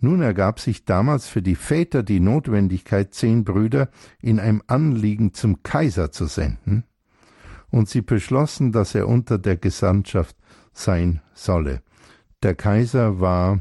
nun 0.00 0.22
ergab 0.22 0.58
sich 0.58 0.84
damals 0.84 1.28
für 1.28 1.42
die 1.42 1.54
Väter 1.54 2.02
die 2.02 2.20
Notwendigkeit, 2.20 3.14
zehn 3.14 3.44
Brüder 3.44 3.90
in 4.20 4.40
einem 4.40 4.62
Anliegen 4.66 5.34
zum 5.34 5.62
Kaiser 5.62 6.10
zu 6.10 6.26
senden, 6.26 6.84
und 7.70 7.88
sie 7.88 8.02
beschlossen, 8.02 8.72
dass 8.72 8.94
er 8.94 9.08
unter 9.08 9.38
der 9.38 9.56
Gesandtschaft 9.56 10.36
sein 10.72 11.20
solle. 11.34 11.82
Der 12.42 12.54
Kaiser 12.54 13.20
war 13.20 13.60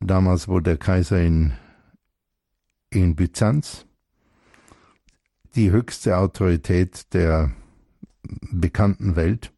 damals, 0.00 0.48
wo 0.48 0.60
der 0.60 0.76
Kaiser 0.76 1.20
in, 1.20 1.52
in 2.90 3.16
Byzanz, 3.16 3.86
die 5.54 5.70
höchste 5.70 6.18
Autorität 6.18 7.14
der 7.14 7.52
bekannten 8.50 9.16
Welt. 9.16 9.52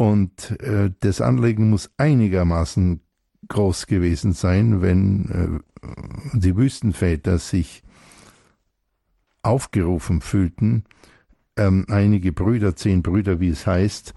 Und 0.00 0.58
äh, 0.62 0.90
das 1.00 1.20
Anliegen 1.20 1.68
muss 1.68 1.90
einigermaßen 1.98 3.02
groß 3.48 3.86
gewesen 3.86 4.32
sein, 4.32 4.80
wenn 4.80 5.28
äh, 5.28 6.38
die 6.38 6.56
Wüstenväter 6.56 7.36
sich 7.36 7.82
aufgerufen 9.42 10.22
fühlten, 10.22 10.84
ähm, 11.58 11.84
einige 11.90 12.32
Brüder, 12.32 12.74
zehn 12.76 13.02
Brüder, 13.02 13.40
wie 13.40 13.50
es 13.50 13.66
heißt, 13.66 14.14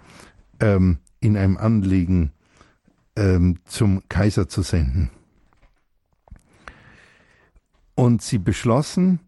ähm, 0.62 1.00
in 1.20 1.36
einem 1.36 1.58
Anliegen 1.58 2.32
ähm, 3.18 3.60
zum 3.66 4.08
Kaiser 4.08 4.48
zu 4.48 4.62
senden. 4.62 5.10
Und 7.94 8.22
sie 8.22 8.38
beschlossen, 8.38 9.20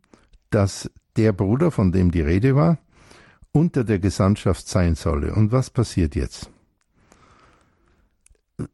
dass 0.52 0.90
der 1.18 1.34
Bruder, 1.34 1.70
von 1.70 1.92
dem 1.92 2.12
die 2.12 2.22
Rede 2.22 2.56
war, 2.56 2.78
unter 3.56 3.86
der 3.86 4.00
Gesandtschaft 4.00 4.68
sein 4.68 4.96
solle. 4.96 5.34
Und 5.34 5.52
was 5.52 5.70
passiert 5.70 6.16
jetzt? 6.16 6.52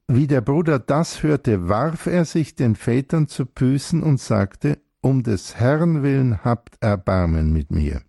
Wie 0.07 0.27
der 0.27 0.41
Bruder 0.41 0.77
das 0.77 1.23
hörte, 1.23 1.67
warf 1.67 2.05
er 2.05 2.25
sich 2.25 2.55
den 2.55 2.75
Vätern 2.75 3.27
zu 3.27 3.47
Füßen 3.55 4.03
und 4.03 4.19
sagte, 4.19 4.79
um 5.01 5.23
des 5.23 5.55
Herrn 5.55 6.03
willen 6.03 6.43
habt 6.43 6.77
Erbarmen 6.81 7.51
mit 7.51 7.71
mir, 7.71 8.01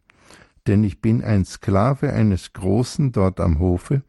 denn 0.66 0.84
ich 0.84 1.00
bin 1.00 1.24
ein 1.24 1.46
Sklave 1.46 2.12
eines 2.12 2.52
Großen 2.52 3.12
dort 3.12 3.40
am 3.40 3.58
Hofe, 3.58 4.02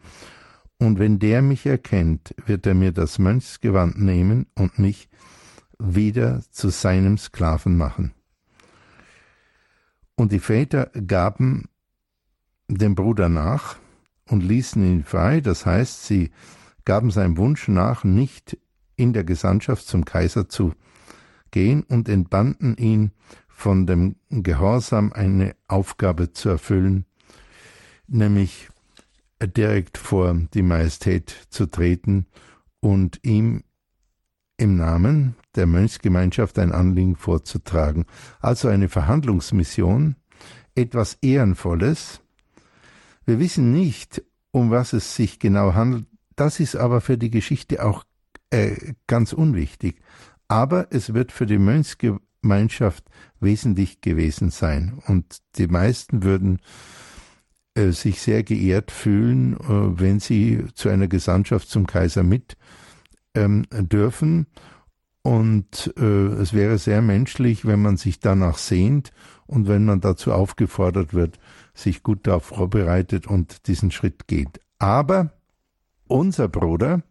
und 0.78 1.00
wenn 1.00 1.20
der 1.20 1.42
mich 1.42 1.66
erkennt, 1.66 2.36
wird 2.46 2.66
er 2.68 2.74
mir 2.74 2.92
das 2.92 3.18
Mönchsgewand 3.18 3.98
nehmen 4.02 4.48
und 4.56 4.80
mich 4.80 5.08
wieder 5.80 6.42
zu 6.52 6.70
seinem 6.70 7.18
Sklaven 7.18 7.78
machen. 7.78 8.14
Und 10.16 10.34
die 10.34 10.40
Väter 10.40 10.92
gaben 11.08 11.70
dem 12.68 12.96
Bruder 12.96 13.30
nach 13.30 13.78
und 14.28 14.44
ließen 14.44 14.84
ihn 14.86 15.04
frei, 15.06 15.40
das 15.40 15.66
heißt, 15.66 16.06
sie 16.06 16.32
gaben 16.86 17.12
seinem 17.12 17.38
Wunsch 17.38 17.68
nach, 17.68 18.04
nicht 18.04 18.58
in 18.96 19.14
der 19.14 19.24
Gesandtschaft 19.24 19.86
zum 19.86 20.06
Kaiser 20.06 20.50
zu 20.50 20.74
gehen 21.52 21.84
und 21.84 22.10
entbanden 22.10 22.76
ihn 22.78 23.12
von 23.48 23.86
dem 23.86 24.16
Gehorsam, 24.30 25.14
eine 25.14 25.56
Aufgabe 25.68 26.32
zu 26.32 26.50
erfüllen, 26.50 27.06
nämlich 28.08 28.70
direkt 29.42 29.98
vor 29.98 30.34
die 30.54 30.62
Majestät 30.62 31.48
zu 31.50 31.66
treten 31.68 32.26
und 32.80 33.20
ihm 33.24 33.64
im 34.58 34.78
Namen 34.78 35.36
der 35.56 35.68
Mönchsgemeinschaft 35.68 36.58
ein 36.60 36.72
Anliegen 36.72 37.16
vorzutragen. 37.16 38.06
Also 38.40 38.68
eine 38.68 38.90
Verhandlungsmission, 38.90 40.16
etwas 40.76 41.18
Ehrenvolles. 41.22 42.22
Wir 43.26 43.40
wissen 43.40 43.72
nicht, 43.72 44.24
um 44.52 44.72
was 44.72 44.94
es 44.94 45.16
sich 45.16 45.40
genau 45.40 45.74
handelt, 45.74 46.06
das 46.36 46.60
ist 46.60 46.76
aber 46.76 47.02
für 47.02 47.18
die 47.18 47.30
Geschichte 47.30 47.84
auch 47.84 48.04
äh, 48.50 48.94
ganz 49.08 49.34
unwichtig. 49.34 50.02
Aber 50.48 50.88
es 50.92 51.14
wird 51.14 51.32
für 51.32 51.46
die 51.46 51.58
Mönchsgemeinschaft 51.58 53.06
wesentlich 53.40 54.02
gewesen 54.02 54.52
sein. 54.52 55.02
Und 55.08 55.40
die 55.58 55.68
meisten 55.68 56.24
würden 56.24 56.60
äh, 57.76 57.92
sich 57.92 58.22
sehr 58.22 58.44
geehrt 58.44 58.92
fühlen, 58.92 59.54
äh, 59.54 60.00
wenn 60.00 60.20
sie 60.20 60.66
zu 60.76 60.90
einer 60.90 61.08
Gesandtschaft 61.08 61.70
zum 61.70 61.88
Kaiser 61.88 62.24
mit 62.24 62.56
ähm, 63.34 63.66
dürfen. 63.72 64.48
Und 65.24 65.94
äh, 65.98 66.04
es 66.04 66.54
wäre 66.54 66.78
sehr 66.78 67.02
menschlich, 67.02 67.66
wenn 67.66 67.82
man 67.82 67.98
sich 67.98 68.20
danach 68.20 68.58
sehnt 68.58 69.12
und 69.48 69.68
wenn 69.68 69.86
man 69.86 70.02
dazu 70.02 70.34
aufgefordert 70.34 71.14
wird, 71.14 71.40
sich 71.74 72.04
gut 72.04 72.28
darauf 72.28 72.46
vorbereitet 72.46 73.26
und 73.26 73.68
diesen 73.68 73.90
Schritt 73.90 74.28
geht. 74.28 74.60
Aber 74.80 75.32
unser 76.14 76.48
Bruder, 76.48 77.02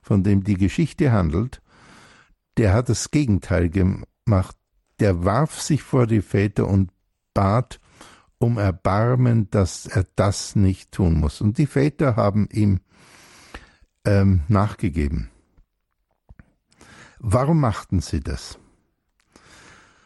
von 0.00 0.22
dem 0.22 0.44
die 0.44 0.54
Geschichte 0.54 1.12
handelt, 1.12 1.60
der 2.56 2.72
hat 2.72 2.88
das 2.88 3.10
Gegenteil 3.10 3.68
gemacht. 3.68 4.56
Der 5.00 5.24
warf 5.24 5.60
sich 5.60 5.82
vor 5.82 6.06
die 6.06 6.22
Väter 6.22 6.66
und 6.66 6.90
bat 7.34 7.80
um 8.38 8.58
Erbarmen, 8.58 9.50
dass 9.50 9.86
er 9.86 10.06
das 10.16 10.56
nicht 10.56 10.92
tun 10.92 11.14
muss. 11.18 11.40
Und 11.40 11.58
die 11.58 11.66
Väter 11.66 12.16
haben 12.16 12.48
ihm 12.52 12.80
ähm, 14.04 14.42
nachgegeben. 14.48 15.30
Warum 17.18 17.60
machten 17.60 18.00
sie 18.00 18.20
das? 18.20 18.58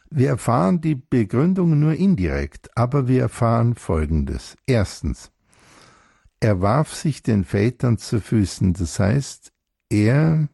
Wir 0.09 0.29
erfahren 0.29 0.81
die 0.81 0.95
Begründung 0.95 1.79
nur 1.79 1.95
indirekt, 1.95 2.77
aber 2.77 3.09
wir 3.09 3.23
erfahren 3.23 3.75
Folgendes. 3.75 4.57
Erstens, 4.67 5.32
er 6.43 6.61
warf 6.61 6.93
sich 6.93 7.23
den 7.23 7.45
Vätern 7.45 7.99
zu 7.99 8.21
Füßen, 8.21 8.73
das 8.73 8.99
heißt, 8.99 9.53
er 9.89 10.49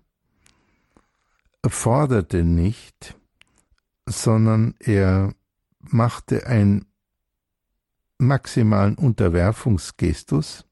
forderte 1.66 2.44
nicht, 2.44 3.16
sondern 4.04 4.74
er 4.80 5.34
machte 5.78 6.46
einen 6.46 6.84
maximalen 8.18 8.96
Unterwerfungsgestus. 8.96 10.66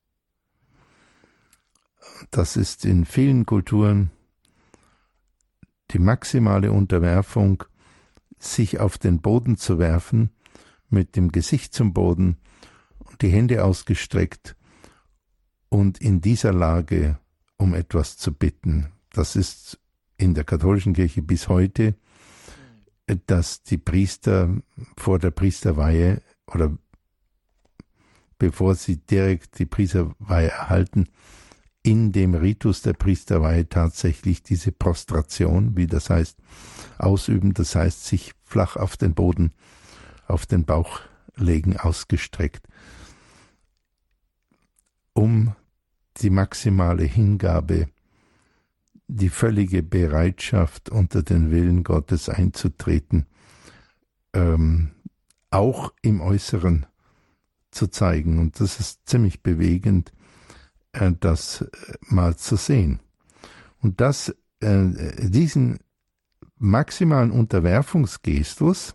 Das 2.30 2.58
ist 2.58 2.84
in 2.84 3.06
vielen 3.06 3.46
Kulturen 3.46 4.10
die 5.92 5.98
maximale 5.98 6.72
Unterwerfung, 6.72 7.64
sich 8.38 8.80
auf 8.80 8.98
den 8.98 9.22
Boden 9.22 9.56
zu 9.56 9.78
werfen, 9.78 10.28
mit 10.90 11.16
dem 11.16 11.32
Gesicht 11.32 11.72
zum 11.72 11.94
Boden 11.94 12.36
und 12.98 13.22
die 13.22 13.30
Hände 13.30 13.64
ausgestreckt 13.64 14.56
und 15.76 16.00
in 16.00 16.22
dieser 16.22 16.54
Lage 16.54 17.18
um 17.58 17.74
etwas 17.74 18.16
zu 18.16 18.32
bitten. 18.32 18.92
Das 19.10 19.36
ist 19.36 19.78
in 20.16 20.32
der 20.32 20.44
katholischen 20.44 20.94
Kirche 20.94 21.20
bis 21.20 21.48
heute, 21.48 21.94
dass 23.26 23.62
die 23.62 23.76
Priester 23.76 24.56
vor 24.96 25.18
der 25.18 25.32
Priesterweihe 25.32 26.22
oder 26.46 26.76
bevor 28.38 28.74
sie 28.74 28.96
direkt 28.96 29.58
die 29.58 29.66
Priesterweihe 29.66 30.48
erhalten, 30.48 31.08
in 31.82 32.10
dem 32.10 32.34
Ritus 32.34 32.80
der 32.80 32.94
Priesterweihe 32.94 33.68
tatsächlich 33.68 34.42
diese 34.42 34.72
Prostration, 34.72 35.76
wie 35.76 35.86
das 35.86 36.08
heißt, 36.08 36.38
ausüben, 36.96 37.52
das 37.52 37.74
heißt 37.74 38.06
sich 38.06 38.32
flach 38.44 38.76
auf 38.76 38.96
den 38.96 39.12
Boden, 39.12 39.52
auf 40.26 40.46
den 40.46 40.64
Bauch 40.64 41.00
legen, 41.36 41.76
ausgestreckt, 41.76 42.66
um 45.12 45.54
die 46.18 46.30
maximale 46.30 47.04
Hingabe, 47.04 47.88
die 49.08 49.28
völlige 49.28 49.82
Bereitschaft, 49.82 50.88
unter 50.90 51.22
den 51.22 51.50
Willen 51.50 51.84
Gottes 51.84 52.28
einzutreten, 52.28 53.26
ähm, 54.32 54.90
auch 55.50 55.92
im 56.02 56.20
Äußeren 56.20 56.86
zu 57.70 57.86
zeigen. 57.88 58.38
Und 58.38 58.60
das 58.60 58.80
ist 58.80 59.08
ziemlich 59.08 59.42
bewegend, 59.42 60.12
äh, 60.92 61.12
das 61.18 61.62
äh, 61.62 61.66
mal 62.00 62.36
zu 62.36 62.56
sehen. 62.56 63.00
Und 63.80 64.00
das, 64.00 64.34
äh, 64.60 65.28
diesen 65.28 65.78
maximalen 66.58 67.30
Unterwerfungsgestus 67.30 68.94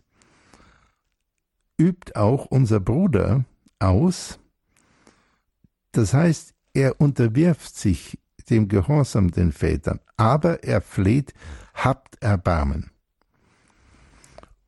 übt 1.79 2.15
auch 2.15 2.45
unser 2.45 2.79
Bruder 2.79 3.45
aus. 3.79 4.39
Das 5.91 6.13
heißt, 6.13 6.53
er 6.73 6.99
unterwirft 6.99 7.75
sich 7.75 8.19
dem 8.49 8.67
Gehorsam 8.67 9.31
den 9.31 9.51
Vätern, 9.51 9.99
aber 10.17 10.63
er 10.63 10.81
fleht, 10.81 11.33
habt 11.73 12.21
Erbarmen. 12.21 12.91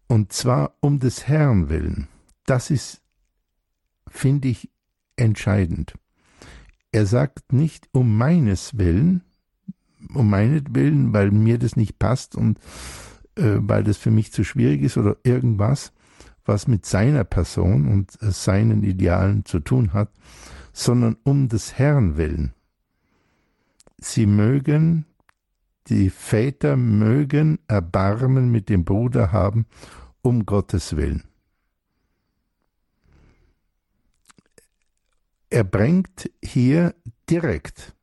Und 0.08 0.32
zwar 0.32 0.76
um 0.80 1.00
des 1.00 1.28
Herrn 1.28 1.70
willen. 1.70 2.08
Das 2.46 2.70
ist, 2.70 3.02
finde 4.08 4.50
ich, 4.50 4.70
entscheidend. 5.16 5.94
Er 6.92 7.06
sagt 7.06 7.52
nicht 7.52 7.90
um 7.92 8.18
meines 8.18 8.78
Willen, 8.78 9.24
um 10.14 10.30
meinetwillen, 10.30 11.14
weil 11.14 11.32
mir 11.32 11.58
das 11.58 11.76
nicht 11.76 11.98
passt 11.98 12.36
und 12.36 12.60
äh, 13.36 13.56
weil 13.58 13.84
das 13.84 13.98
für 13.98 14.12
mich 14.12 14.32
zu 14.32 14.44
schwierig 14.44 14.84
ist 14.84 14.98
oder 14.98 15.18
irgendwas, 15.24 15.92
was 16.46 16.68
mit 16.68 16.86
seiner 16.86 17.24
Person 17.24 17.88
und 17.88 18.22
äh, 18.22 18.32
seinen 18.32 18.84
Idealen 18.84 19.46
zu 19.46 19.60
tun 19.60 19.94
hat, 19.94 20.12
sondern 20.74 21.16
um 21.24 21.48
des 21.48 21.78
Herrn 21.78 22.18
willen. 22.18 22.54
Sie 24.00 24.26
mögen, 24.26 25.06
die 25.88 26.10
Väter 26.10 26.76
mögen 26.76 27.60
Erbarmen 27.68 28.52
mit 28.52 28.68
dem 28.68 28.84
Bruder 28.84 29.32
haben, 29.32 29.66
um 30.22 30.46
Gottes 30.46 30.96
willen. 30.96 31.24
Er 35.50 35.64
bringt 35.64 36.32
hier 36.44 36.96
direkt 37.30 37.96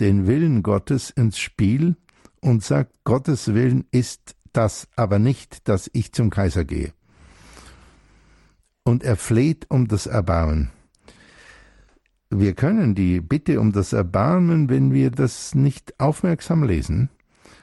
den 0.00 0.26
Willen 0.26 0.62
Gottes 0.62 1.10
ins 1.10 1.38
Spiel 1.38 1.96
und 2.40 2.64
sagt, 2.64 2.92
Gottes 3.04 3.54
Willen 3.54 3.86
ist 3.92 4.34
das 4.52 4.88
aber 4.96 5.18
nicht, 5.18 5.68
dass 5.68 5.88
ich 5.92 6.12
zum 6.12 6.30
Kaiser 6.30 6.64
gehe. 6.64 6.92
Und 8.82 9.04
er 9.04 9.16
fleht 9.16 9.70
um 9.70 9.88
das 9.88 10.06
Erbarmen. 10.06 10.72
Wir 12.30 12.54
können 12.54 12.94
die 12.94 13.20
Bitte 13.20 13.60
um 13.60 13.72
das 13.72 13.92
Erbarmen, 13.92 14.68
wenn 14.68 14.92
wir 14.92 15.10
das 15.10 15.54
nicht 15.54 15.98
aufmerksam 16.00 16.64
lesen, 16.64 17.08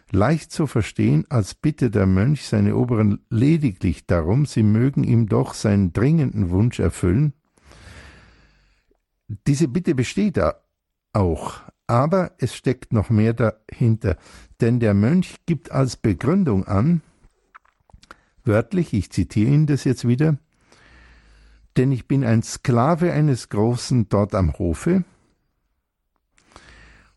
leicht 0.10 0.52
zu 0.52 0.67
verstehen, 0.67 1.26
als 1.30 1.54
bitte 1.54 1.89
der 1.89 2.06
Mönch 2.06 2.45
seine 2.45 2.78
Oberen 2.78 3.19
lediglich 3.30 4.06
darum, 4.06 4.45
sie 4.45 4.63
mögen 4.63 5.04
ihm 5.04 5.28
doch 5.28 5.54
seinen 5.54 5.91
dringenden 5.91 6.49
Wunsch 6.49 6.80
erfüllen, 6.80 7.34
diese 9.47 9.67
Bitte 9.67 9.95
besteht 9.95 10.39
auch, 11.12 11.62
aber 11.88 12.32
es 12.38 12.56
steckt 12.56 12.93
noch 12.93 13.10
mehr 13.10 13.34
dahinter, 13.34 14.17
denn 14.62 14.80
der 14.80 14.93
Mönch 14.93 15.38
gibt 15.45 15.71
als 15.71 15.97
Begründung 15.97 16.65
an, 16.65 17.02
wörtlich, 18.45 18.93
ich 18.93 19.12
zitiere 19.12 19.52
ihn 19.52 19.65
das 19.65 19.84
jetzt 19.84 20.08
wieder, 20.08 20.38
denn 21.77 21.91
ich 21.91 22.07
bin 22.07 22.23
ein 22.23 22.43
Sklave 22.43 23.13
eines 23.13 23.49
Großen 23.49 24.09
dort 24.09 24.36
am 24.36 24.57
Hofe, 24.57 25.03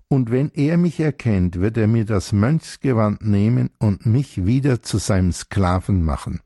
und 0.09 0.31
wenn 0.31 0.51
er 0.55 0.77
mich 0.77 1.01
erkennt, 1.01 1.61
wird 1.61 1.77
er 1.77 1.89
mir 1.89 2.05
das 2.05 2.33
Mönchsgewand 2.33 3.23
nehmen 3.23 3.71
und 3.79 4.07
mich 4.07 4.47
wieder 4.47 4.81
zu 4.83 4.99
seinem 4.99 5.33
Sklaven 5.33 6.05
machen. 6.05 6.41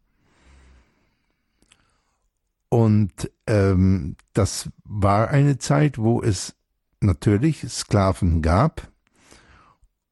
Und 2.70 3.31
ähm, 3.46 4.16
das 4.33 4.70
war 4.85 5.29
eine 5.29 5.59
Zeit, 5.59 5.99
wo 5.99 6.23
es 6.23 6.55
natürlich 7.01 7.66
Sklaven 7.68 8.42
gab. 8.42 8.88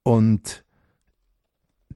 Und 0.03 0.65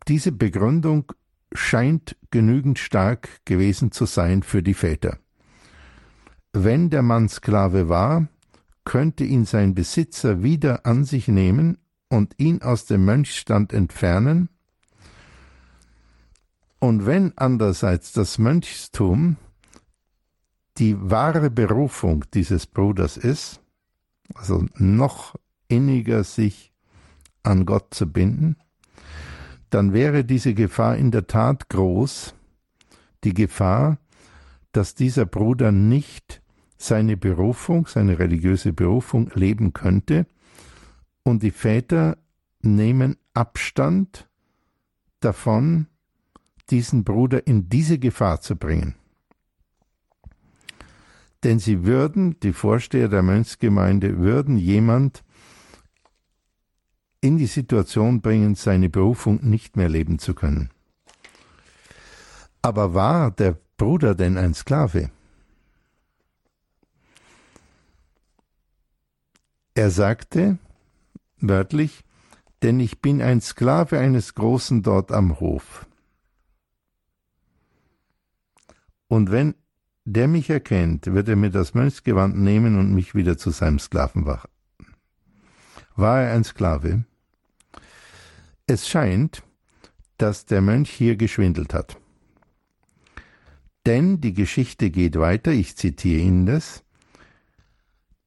diese 0.08 0.32
Begründung 0.32 1.12
scheint 1.52 2.16
genügend 2.30 2.78
stark 2.78 3.44
gewesen 3.44 3.92
zu 3.92 4.06
sein 4.06 4.42
für 4.42 4.62
die 4.62 4.74
Väter. 4.74 5.18
Wenn 6.52 6.90
der 6.90 7.02
Mann 7.02 7.28
Sklave 7.28 7.88
war, 7.88 8.28
könnte 8.84 9.24
ihn 9.24 9.44
sein 9.44 9.74
Besitzer 9.74 10.42
wieder 10.42 10.84
an 10.86 11.04
sich 11.04 11.28
nehmen 11.28 11.78
und 12.08 12.34
ihn 12.38 12.62
aus 12.62 12.84
dem 12.86 13.04
Mönchstand 13.04 13.72
entfernen, 13.72 14.48
und 16.82 17.06
wenn 17.06 17.32
andererseits 17.38 18.10
das 18.10 18.38
Mönchstum 18.38 19.36
die 20.78 20.96
wahre 21.00 21.48
Berufung 21.48 22.24
dieses 22.34 22.66
Bruders 22.66 23.16
ist, 23.16 23.60
also 24.34 24.66
noch 24.74 25.36
inniger 25.68 26.24
sich 26.24 26.72
an 27.44 27.66
Gott 27.66 27.94
zu 27.94 28.12
binden, 28.12 28.56
dann 29.70 29.92
wäre 29.92 30.24
diese 30.24 30.54
Gefahr 30.54 30.96
in 30.96 31.12
der 31.12 31.28
Tat 31.28 31.68
groß, 31.68 32.34
die 33.22 33.32
Gefahr, 33.32 33.98
dass 34.72 34.96
dieser 34.96 35.24
Bruder 35.24 35.70
nicht 35.70 36.41
seine 36.82 37.16
Berufung, 37.16 37.86
seine 37.86 38.18
religiöse 38.18 38.72
Berufung 38.72 39.30
leben 39.34 39.72
könnte, 39.72 40.26
und 41.24 41.42
die 41.42 41.52
Väter 41.52 42.18
nehmen 42.62 43.16
Abstand 43.34 44.28
davon, 45.20 45.86
diesen 46.70 47.04
Bruder 47.04 47.46
in 47.46 47.68
diese 47.68 47.98
Gefahr 47.98 48.40
zu 48.40 48.56
bringen 48.56 48.96
denn 51.42 51.58
sie 51.58 51.84
würden, 51.84 52.38
die 52.40 52.52
Vorsteher 52.52 53.08
der 53.08 53.22
Mönchsgemeinde, 53.22 54.18
würden 54.18 54.56
jemand 54.56 55.24
in 57.20 57.36
die 57.36 57.46
Situation 57.46 58.20
bringen, 58.20 58.54
seine 58.54 58.88
Berufung 58.88 59.40
nicht 59.42 59.76
mehr 59.76 59.88
leben 59.88 60.18
zu 60.18 60.34
können. 60.34 60.70
Aber 62.62 62.94
war 62.94 63.30
der 63.30 63.56
Bruder 63.76 64.14
denn 64.14 64.38
ein 64.38 64.54
Sklave? 64.54 65.10
Er 69.74 69.90
sagte 69.90 70.58
wörtlich, 71.40 72.04
denn 72.62 72.78
ich 72.78 73.00
bin 73.00 73.22
ein 73.22 73.40
Sklave 73.40 73.98
eines 73.98 74.34
Großen 74.34 74.82
dort 74.82 75.10
am 75.10 75.40
Hof. 75.40 75.86
Und 79.08 79.30
wenn 79.30 79.54
der 80.04 80.28
mich 80.28 80.50
erkennt, 80.50 81.06
wird 81.06 81.28
er 81.28 81.36
mir 81.36 81.50
das 81.50 81.74
Mönchsgewand 81.74 82.36
nehmen 82.36 82.78
und 82.78 82.94
mich 82.94 83.14
wieder 83.14 83.38
zu 83.38 83.50
seinem 83.50 83.78
Sklaven 83.78 84.24
machen. 84.24 84.50
War 85.96 86.22
er 86.22 86.32
ein 86.32 86.44
Sklave? 86.44 87.04
Es 88.66 88.88
scheint, 88.88 89.42
dass 90.18 90.46
der 90.46 90.60
Mönch 90.60 90.90
hier 90.90 91.16
geschwindelt 91.16 91.74
hat. 91.74 91.98
Denn 93.86 94.20
die 94.20 94.32
Geschichte 94.32 94.90
geht 94.90 95.18
weiter, 95.18 95.50
ich 95.50 95.76
zitiere 95.76 96.20
Ihnen 96.20 96.46
das. 96.46 96.81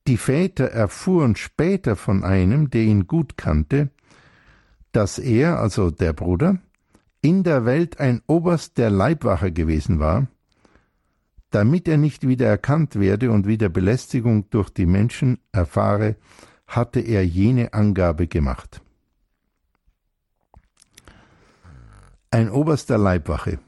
Die 0.07 0.17
Väter 0.17 0.65
erfuhren 0.65 1.35
später 1.35 1.95
von 1.95 2.23
einem, 2.23 2.69
der 2.69 2.83
ihn 2.83 3.07
gut 3.07 3.37
kannte, 3.37 3.89
dass 4.91 5.19
er, 5.19 5.59
also 5.59 5.91
der 5.91 6.13
Bruder, 6.13 6.59
in 7.21 7.43
der 7.43 7.65
Welt 7.65 7.99
ein 7.99 8.21
Oberst 8.27 8.77
der 8.77 8.91
Leibwache 8.91 9.51
gewesen 9.51 9.99
war 9.99 10.27
damit 11.55 11.87
er 11.87 11.95
nicht 11.95 12.27
wieder 12.27 12.47
erkannt 12.47 12.99
werde 12.99 13.31
und 13.31 13.47
wieder 13.47 13.69
Belästigung 13.69 14.49
durch 14.49 14.69
die 14.69 14.85
Menschen 14.85 15.39
erfahre, 15.53 16.17
hatte 16.67 16.99
er 16.99 17.25
jene 17.25 17.73
Angabe 17.73 18.27
gemacht. 18.27 18.81
Ein 22.29 22.49
oberster 22.49 22.97
Leibwache. 22.97 23.59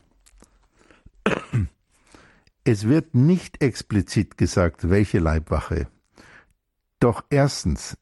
Es 2.66 2.90
wird 2.90 3.16
nicht 3.16 3.62
explizit 3.62 4.38
gesagt, 4.38 4.90
welche 4.90 5.20
Leibwache. 5.20 5.88
Doch 7.00 7.24
erstens, 7.30 7.98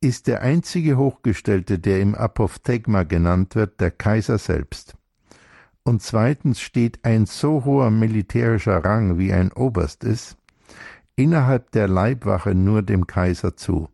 ist 0.00 0.26
der 0.28 0.42
einzige 0.42 0.96
Hochgestellte, 0.96 1.78
der 1.78 2.00
im 2.00 2.14
Apophthegma 2.14 3.02
genannt 3.02 3.54
wird, 3.54 3.80
der 3.80 3.90
Kaiser 3.90 4.38
selbst. 4.38 4.96
Und 5.82 6.02
zweitens 6.02 6.60
steht 6.60 7.04
ein 7.04 7.26
so 7.26 7.64
hoher 7.64 7.90
militärischer 7.90 8.84
Rang 8.84 9.18
wie 9.18 9.32
ein 9.32 9.52
Oberst 9.52 10.04
ist, 10.04 10.36
innerhalb 11.16 11.70
der 11.72 11.88
Leibwache 11.88 12.54
nur 12.54 12.82
dem 12.82 13.06
Kaiser 13.06 13.56
zu. 13.56 13.88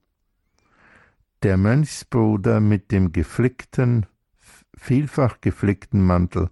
Der 1.43 1.57
Mönchsbruder 1.57 2.61
mit 2.61 2.93
dem 2.93 3.13
geflickten, 3.13 4.07
vielfach 4.77 5.41
geflickten 5.41 6.05
Mantel 6.05 6.51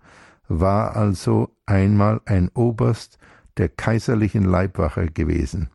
war 0.49 0.97
also 0.97 1.55
einmal 1.67 2.21
ein 2.25 2.49
Oberst 2.51 3.19
der 3.57 3.69
kaiserlichen 3.69 4.45
Leibwache 4.45 5.07
gewesen 5.07 5.71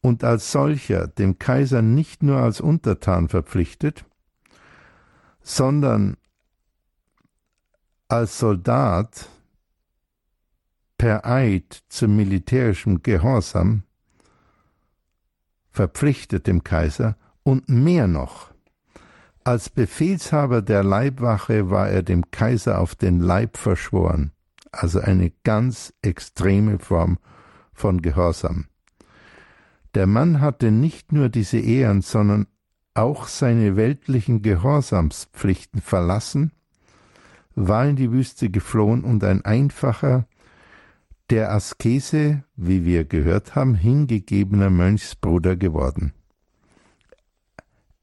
und 0.00 0.24
als 0.24 0.52
solcher 0.52 1.06
dem 1.06 1.38
Kaiser 1.38 1.82
nicht 1.82 2.22
nur 2.22 2.38
als 2.38 2.60
Untertan 2.60 3.28
verpflichtet, 3.28 4.04
sondern 5.42 6.16
als 8.08 8.38
Soldat 8.38 9.28
per 10.96 11.26
Eid 11.26 11.82
zum 11.88 12.16
militärischen 12.16 13.02
Gehorsam 13.02 13.84
verpflichtet 15.70 16.46
dem 16.46 16.64
Kaiser 16.64 17.16
und 17.42 17.68
mehr 17.68 18.08
noch. 18.08 18.50
Als 19.44 19.70
Befehlshaber 19.70 20.60
der 20.60 20.82
Leibwache 20.82 21.70
war 21.70 21.88
er 21.88 22.02
dem 22.02 22.30
Kaiser 22.30 22.80
auf 22.80 22.94
den 22.94 23.20
Leib 23.20 23.56
verschworen, 23.56 24.32
also 24.72 25.00
eine 25.00 25.32
ganz 25.44 25.94
extreme 26.02 26.78
Form 26.78 27.18
von 27.72 28.02
Gehorsam. 28.02 28.66
Der 29.98 30.06
Mann 30.06 30.40
hatte 30.40 30.70
nicht 30.70 31.10
nur 31.10 31.28
diese 31.28 31.58
Ehren, 31.58 32.02
sondern 32.02 32.46
auch 32.94 33.26
seine 33.26 33.74
weltlichen 33.74 34.42
Gehorsamspflichten 34.42 35.80
verlassen, 35.80 36.52
war 37.56 37.84
in 37.84 37.96
die 37.96 38.12
Wüste 38.12 38.48
geflohen 38.48 39.02
und 39.02 39.24
ein 39.24 39.44
einfacher, 39.44 40.28
der 41.30 41.50
Askese, 41.50 42.44
wie 42.54 42.84
wir 42.84 43.06
gehört 43.06 43.56
haben, 43.56 43.74
hingegebener 43.74 44.70
Mönchsbruder 44.70 45.56
geworden. 45.56 46.12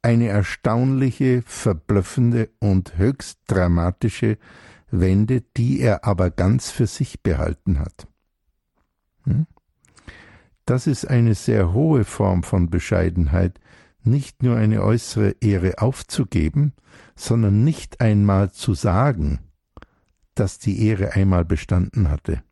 Eine 0.02 0.28
erstaunliche, 0.28 1.44
verblüffende 1.46 2.50
und 2.60 2.98
höchst 2.98 3.40
dramatische 3.48 4.38
Wende, 4.92 5.44
die 5.56 5.80
er 5.80 6.04
aber 6.04 6.30
ganz 6.30 6.72
für 6.72 6.88
sich 6.88 7.24
behalten 7.24 7.80
hat. 7.80 8.06
Hm? 9.24 9.48
Das 10.66 10.88
ist 10.88 11.06
eine 11.06 11.36
sehr 11.36 11.74
hohe 11.74 12.04
Form 12.04 12.42
von 12.42 12.70
Bescheidenheit, 12.70 13.60
nicht 14.04 14.42
nur 14.42 14.58
eine 14.58 14.84
äußere 14.84 15.36
Ehre 15.40 15.80
aufzugeben, 15.80 16.74
sondern 17.16 17.64
nicht 17.64 18.02
einmal 18.02 18.52
zu 18.52 18.74
sagen, 18.74 19.40
dass 20.34 20.60
die 20.60 20.86
Ehre 20.86 21.14
einmal 21.14 21.46
bestanden 21.46 22.10
hatte. 22.10 22.44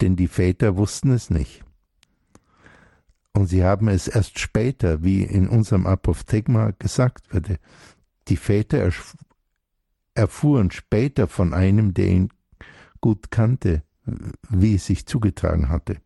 Denn 0.00 0.16
die 0.16 0.28
Väter 0.28 0.76
wussten 0.76 1.10
es 1.10 1.30
nicht. 1.30 1.62
Und 3.32 3.46
sie 3.46 3.64
haben 3.64 3.88
es 3.88 4.08
erst 4.08 4.38
später, 4.38 5.02
wie 5.02 5.22
in 5.22 5.48
unserem 5.48 5.86
Apophthegma 5.86 6.72
gesagt 6.78 7.32
wurde, 7.32 7.58
die 8.28 8.36
Väter 8.36 8.90
erfuhren 10.14 10.70
später 10.70 11.28
von 11.28 11.54
einem, 11.54 11.94
der 11.94 12.08
ihn 12.08 12.28
gut 13.00 13.30
kannte, 13.30 13.82
wie 14.48 14.74
es 14.74 14.86
sich 14.86 15.06
zugetragen 15.06 15.68
hatte. 15.68 16.00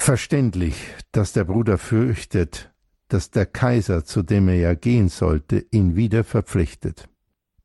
Verständlich, 0.00 0.94
dass 1.12 1.34
der 1.34 1.44
Bruder 1.44 1.76
fürchtet, 1.76 2.72
dass 3.08 3.30
der 3.30 3.44
Kaiser, 3.44 4.02
zu 4.02 4.22
dem 4.22 4.48
er 4.48 4.56
ja 4.56 4.74
gehen 4.74 5.10
sollte, 5.10 5.66
ihn 5.70 5.94
wieder 5.94 6.24
verpflichtet. 6.24 7.10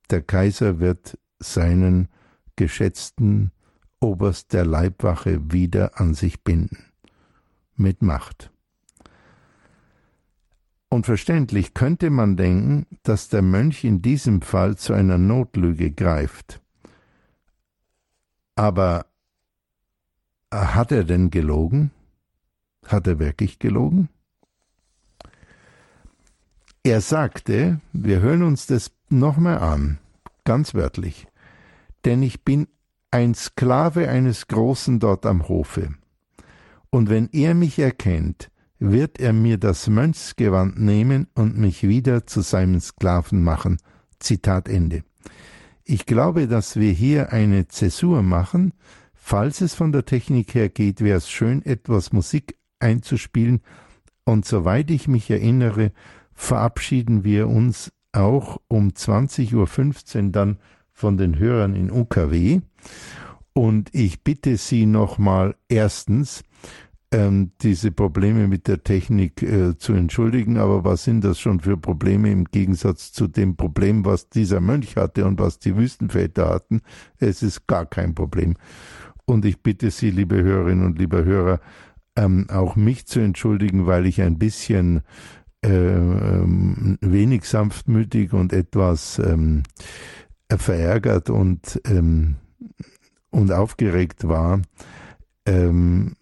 Der 0.09 0.21
Kaiser 0.21 0.79
wird 0.79 1.17
seinen 1.39 2.09
geschätzten 2.57 3.51
Oberst 4.01 4.51
der 4.51 4.65
Leibwache 4.65 5.49
wieder 5.53 5.97
an 5.97 6.13
sich 6.13 6.43
binden. 6.43 6.91
Mit 7.77 8.01
Macht. 8.01 8.51
Und 10.89 11.05
verständlich 11.05 11.73
könnte 11.73 12.09
man 12.09 12.35
denken, 12.35 12.85
dass 13.03 13.29
der 13.29 13.43
Mönch 13.43 13.85
in 13.85 14.01
diesem 14.01 14.41
Fall 14.41 14.75
zu 14.75 14.91
einer 14.91 15.17
Notlüge 15.17 15.89
greift. 15.89 16.61
Aber 18.55 19.05
hat 20.51 20.91
er 20.91 21.05
denn 21.05 21.31
gelogen? 21.31 21.91
Hat 22.87 23.07
er 23.07 23.19
wirklich 23.19 23.59
gelogen? 23.59 24.09
Er 26.83 27.01
sagte, 27.01 27.79
wir 27.93 28.21
hören 28.21 28.43
uns 28.43 28.67
das 28.67 28.91
nochmal 29.09 29.57
an, 29.57 29.97
ganz 30.43 30.75
wörtlich, 30.75 31.27
denn 32.05 32.21
ich 32.21 32.43
bin 32.43 32.67
ein 33.09 33.33
Sklave 33.33 34.07
eines 34.09 34.47
Großen 34.47 34.99
dort 34.99 35.25
am 35.25 35.47
Hofe. 35.47 35.95
Und 36.91 37.09
wenn 37.09 37.27
er 37.31 37.55
mich 37.55 37.79
erkennt, 37.79 38.51
wird 38.77 39.19
er 39.19 39.33
mir 39.33 39.57
das 39.57 39.87
Mönchsgewand 39.87 40.79
nehmen 40.79 41.27
und 41.33 41.57
mich 41.57 41.87
wieder 41.87 42.27
zu 42.27 42.41
seinem 42.41 42.79
Sklaven 42.79 43.43
machen. 43.43 43.77
Zitat 44.19 44.69
Ende. 44.69 45.03
Ich 45.83 46.05
glaube, 46.05 46.47
dass 46.47 46.75
wir 46.75 46.91
hier 46.91 47.31
eine 47.31 47.67
Zäsur 47.67 48.21
machen. 48.21 48.73
Falls 49.13 49.61
es 49.61 49.73
von 49.73 49.91
der 49.91 50.05
Technik 50.05 50.53
her 50.53 50.69
geht, 50.69 51.01
wäre 51.01 51.17
es 51.17 51.29
schön, 51.29 51.65
etwas 51.65 52.13
Musik 52.13 52.57
einzuspielen. 52.79 53.61
Und 54.23 54.45
soweit 54.45 54.91
ich 54.91 55.07
mich 55.07 55.29
erinnere, 55.29 55.91
verabschieden 56.33 57.23
wir 57.23 57.47
uns 57.47 57.91
auch 58.11 58.61
um 58.67 58.89
20.15 58.89 60.25
Uhr 60.25 60.31
dann 60.31 60.57
von 60.91 61.17
den 61.17 61.37
Hörern 61.37 61.75
in 61.75 61.91
UKW. 61.91 62.61
Und 63.53 63.93
ich 63.93 64.23
bitte 64.23 64.57
Sie 64.57 64.85
nochmal 64.85 65.55
erstens, 65.69 66.43
ähm, 67.11 67.51
diese 67.61 67.91
Probleme 67.91 68.47
mit 68.47 68.67
der 68.67 68.83
Technik 68.83 69.41
äh, 69.41 69.77
zu 69.77 69.93
entschuldigen. 69.93 70.57
Aber 70.57 70.83
was 70.83 71.03
sind 71.03 71.23
das 71.23 71.39
schon 71.39 71.59
für 71.59 71.77
Probleme 71.77 72.31
im 72.31 72.45
Gegensatz 72.45 73.11
zu 73.11 73.27
dem 73.27 73.55
Problem, 73.55 74.05
was 74.05 74.29
dieser 74.29 74.59
Mönch 74.59 74.97
hatte 74.97 75.25
und 75.25 75.39
was 75.39 75.59
die 75.59 75.77
Wüstenväter 75.77 76.49
hatten? 76.49 76.81
Es 77.17 77.43
ist 77.43 77.67
gar 77.67 77.85
kein 77.85 78.15
Problem. 78.15 78.55
Und 79.25 79.45
ich 79.45 79.61
bitte 79.61 79.91
Sie, 79.91 80.11
liebe 80.11 80.41
Hörerinnen 80.41 80.85
und 80.85 80.99
liebe 80.99 81.23
Hörer, 81.23 81.59
ähm, 82.15 82.47
auch 82.49 82.75
mich 82.75 83.05
zu 83.05 83.19
entschuldigen, 83.19 83.85
weil 83.85 84.05
ich 84.05 84.21
ein 84.21 84.37
bisschen 84.37 85.01
äh, 85.65 85.69
ähm, 85.69 86.97
wenig 87.01 87.45
sanftmütig 87.45 88.33
und 88.33 88.53
etwas 88.53 89.19
ähm, 89.19 89.63
verärgert 90.49 91.29
und, 91.29 91.81
ähm, 91.85 92.35
und 93.31 93.51
aufgeregt 93.51 94.27
war. 94.27 94.61
Ähm, 95.45 96.15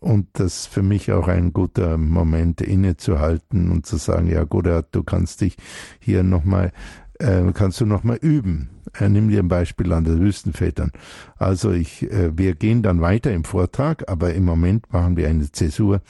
und 0.00 0.28
das 0.32 0.64
für 0.66 0.82
mich 0.82 1.12
auch 1.12 1.28
ein 1.28 1.52
guter 1.52 1.98
Moment 1.98 2.62
innezuhalten 2.62 3.70
und 3.70 3.84
zu 3.84 3.98
sagen, 3.98 4.28
ja 4.28 4.44
gut, 4.44 4.66
du 4.66 5.02
kannst 5.02 5.42
dich 5.42 5.56
hier 5.98 6.22
nochmal, 6.22 6.72
äh, 7.20 7.52
kannst 7.52 7.80
du 7.80 7.86
nochmal 7.86 8.16
üben. 8.16 8.70
Äh, 8.98 9.08
nimm 9.08 9.28
dir 9.28 9.40
ein 9.40 9.48
Beispiel 9.48 9.92
an 9.92 10.04
den 10.04 10.20
Wüstenvätern. 10.20 10.90
Also 11.36 11.70
ich, 11.70 12.10
äh, 12.10 12.36
wir 12.36 12.54
gehen 12.54 12.82
dann 12.82 13.00
weiter 13.00 13.32
im 13.32 13.44
Vortrag, 13.44 14.08
aber 14.08 14.34
im 14.34 14.44
Moment 14.44 14.92
machen 14.92 15.16
wir 15.16 15.28
eine 15.28 15.50
Zäsur 15.52 16.00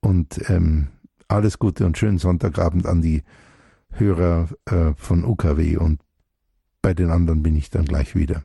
und 0.00 0.48
ähm, 0.48 0.88
alles 1.28 1.58
Gute 1.58 1.84
und 1.84 1.98
schönen 1.98 2.18
Sonntagabend 2.18 2.86
an 2.86 3.02
die 3.02 3.22
Hörer 3.90 4.48
äh, 4.66 4.92
von 4.96 5.24
UKW 5.24 5.76
und 5.78 6.00
bei 6.82 6.94
den 6.94 7.10
anderen 7.10 7.42
bin 7.42 7.56
ich 7.56 7.70
dann 7.70 7.84
gleich 7.84 8.14
wieder. 8.14 8.42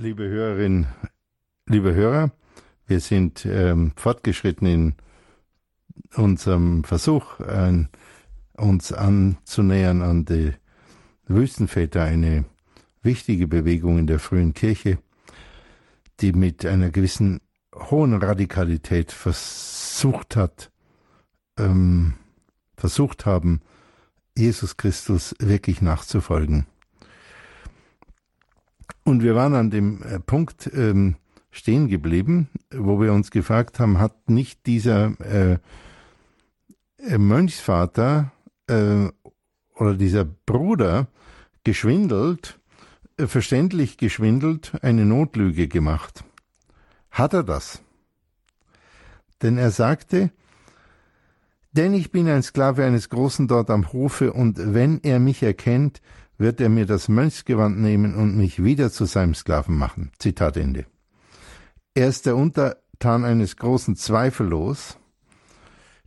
Liebe 0.00 0.26
Hörerinnen, 0.26 0.86
liebe 1.66 1.92
Hörer, 1.92 2.30
wir 2.86 3.00
sind 3.00 3.44
ähm, 3.44 3.92
fortgeschritten 3.96 4.66
in 4.66 4.94
unserem 6.14 6.84
Versuch, 6.84 7.38
äh, 7.40 7.84
uns 8.54 8.94
anzunähern 8.94 10.00
an 10.00 10.24
die 10.24 10.54
Wüstenväter, 11.26 12.02
eine 12.02 12.46
wichtige 13.02 13.46
Bewegung 13.46 13.98
in 13.98 14.06
der 14.06 14.20
frühen 14.20 14.54
Kirche, 14.54 14.96
die 16.20 16.32
mit 16.32 16.64
einer 16.64 16.88
gewissen 16.88 17.42
hohen 17.74 18.14
Radikalität 18.14 19.12
versucht 19.12 20.34
hat, 20.34 20.72
ähm, 21.58 22.14
versucht 22.74 23.26
haben, 23.26 23.60
Jesus 24.34 24.78
Christus 24.78 25.34
wirklich 25.40 25.82
nachzufolgen. 25.82 26.64
Und 29.04 29.22
wir 29.22 29.34
waren 29.34 29.54
an 29.54 29.70
dem 29.70 30.02
äh, 30.02 30.20
Punkt, 30.20 30.70
ähm, 30.74 31.16
stehen 31.50 31.88
geblieben, 31.88 32.48
wo 32.72 33.00
wir 33.00 33.12
uns 33.12 33.30
gefragt 33.30 33.80
haben, 33.80 33.98
hat 33.98 34.30
nicht 34.30 34.66
dieser 34.66 35.12
äh, 35.20 35.58
äh 36.98 37.18
Mönchsvater 37.18 38.32
äh, 38.68 39.08
oder 39.74 39.94
dieser 39.94 40.24
Bruder 40.24 41.08
geschwindelt, 41.64 42.60
äh, 43.16 43.26
verständlich 43.26 43.96
geschwindelt, 43.96 44.72
eine 44.82 45.04
Notlüge 45.04 45.66
gemacht. 45.66 46.24
Hat 47.10 47.34
er 47.34 47.42
das? 47.42 47.82
Denn 49.42 49.58
er 49.58 49.70
sagte, 49.70 50.30
denn 51.72 51.94
ich 51.94 52.10
bin 52.10 52.28
ein 52.28 52.42
Sklave 52.42 52.84
eines 52.84 53.08
Großen 53.08 53.46
dort 53.46 53.70
am 53.70 53.92
Hofe, 53.92 54.32
und 54.32 54.74
wenn 54.74 55.00
er 55.02 55.20
mich 55.20 55.42
erkennt, 55.42 56.00
wird 56.40 56.60
er 56.60 56.70
mir 56.70 56.86
das 56.86 57.08
Mönchsgewand 57.08 57.78
nehmen 57.78 58.14
und 58.14 58.34
mich 58.34 58.64
wieder 58.64 58.90
zu 58.90 59.04
seinem 59.04 59.34
Sklaven 59.34 59.76
machen. 59.76 60.10
Zitat 60.18 60.56
Ende. 60.56 60.86
Er 61.94 62.08
ist 62.08 62.24
der 62.24 62.34
Untertan 62.34 63.24
eines 63.24 63.58
Großen 63.58 63.94
zweifellos, 63.94 64.96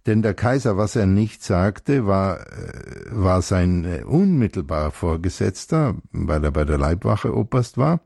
denn 0.08 0.24
der 0.24 0.34
Kaiser, 0.34 0.76
was 0.76 0.96
er 0.96 1.06
nicht 1.06 1.44
sagte, 1.44 2.08
war, 2.08 2.40
äh, 2.48 3.06
war 3.12 3.44
sein 3.44 3.86
äh, 3.86 4.04
unmittelbarer 4.04 4.92
Vorgesetzter, 4.92 5.96
weil 6.12 6.44
er 6.44 6.52
bei 6.52 6.66
der 6.66 6.80
Leibwache 6.80 7.34
Oberst 7.36 7.78
war. 7.78 8.02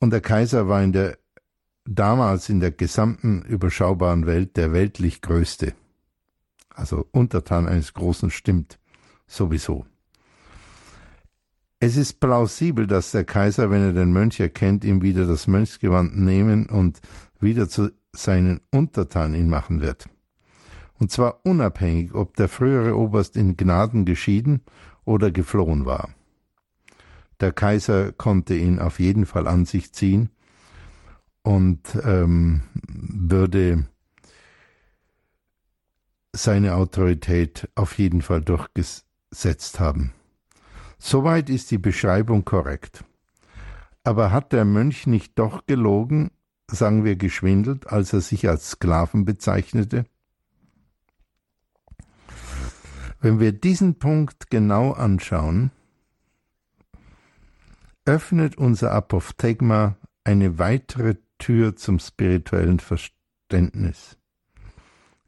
Und 0.00 0.10
der 0.10 0.22
Kaiser 0.22 0.66
war 0.66 0.82
in 0.82 0.92
der, 0.92 1.18
damals 1.84 2.48
in 2.48 2.58
der 2.58 2.70
gesamten 2.70 3.42
überschaubaren 3.42 4.26
Welt 4.26 4.56
der 4.56 4.72
weltlich 4.72 5.20
Größte. 5.20 5.74
Also 6.70 7.06
Untertan 7.12 7.68
eines 7.68 7.92
Großen 7.92 8.30
stimmt 8.30 8.78
sowieso. 9.26 9.84
Es 11.86 11.96
ist 11.96 12.20
plausibel, 12.20 12.86
dass 12.86 13.12
der 13.12 13.24
Kaiser, 13.24 13.70
wenn 13.70 13.82
er 13.82 13.92
den 13.92 14.12
Mönch 14.12 14.40
erkennt, 14.40 14.84
ihm 14.84 15.02
wieder 15.02 15.26
das 15.26 15.46
Mönchsgewand 15.46 16.18
nehmen 16.18 16.66
und 16.66 17.00
wieder 17.38 17.68
zu 17.68 17.90
seinen 18.12 18.60
Untertan 18.72 19.34
ihn 19.34 19.48
machen 19.48 19.80
wird 19.80 20.08
und 20.98 21.10
zwar 21.10 21.44
unabhängig, 21.44 22.14
ob 22.14 22.36
der 22.36 22.48
frühere 22.48 22.96
Oberst 22.96 23.36
in 23.36 23.56
Gnaden 23.56 24.04
geschieden 24.04 24.62
oder 25.04 25.30
geflohen 25.30 25.84
war. 25.84 26.10
Der 27.40 27.52
Kaiser 27.52 28.12
konnte 28.12 28.54
ihn 28.54 28.78
auf 28.78 28.98
jeden 28.98 29.26
Fall 29.26 29.46
an 29.46 29.66
sich 29.66 29.92
ziehen 29.92 30.30
und 31.42 31.80
ähm, 32.02 32.62
würde 32.88 33.86
seine 36.32 36.74
Autorität 36.74 37.68
auf 37.74 37.98
jeden 37.98 38.22
Fall 38.22 38.40
durchgesetzt 38.40 39.80
haben. 39.80 40.12
Soweit 40.98 41.50
ist 41.50 41.70
die 41.70 41.78
Beschreibung 41.78 42.44
korrekt. 42.44 43.04
Aber 44.04 44.30
hat 44.30 44.52
der 44.52 44.64
Mönch 44.64 45.06
nicht 45.06 45.38
doch 45.38 45.66
gelogen, 45.66 46.30
sagen 46.70 47.04
wir 47.04 47.16
geschwindelt, 47.16 47.88
als 47.88 48.12
er 48.12 48.20
sich 48.20 48.48
als 48.48 48.70
Sklaven 48.70 49.24
bezeichnete? 49.24 50.06
Wenn 53.20 53.40
wir 53.40 53.52
diesen 53.52 53.98
Punkt 53.98 54.50
genau 54.50 54.92
anschauen, 54.92 55.70
öffnet 58.04 58.56
unser 58.56 58.92
Apophthegma 58.92 59.96
eine 60.22 60.58
weitere 60.58 61.16
Tür 61.38 61.76
zum 61.76 61.98
spirituellen 61.98 62.78
Verständnis. 62.78 64.16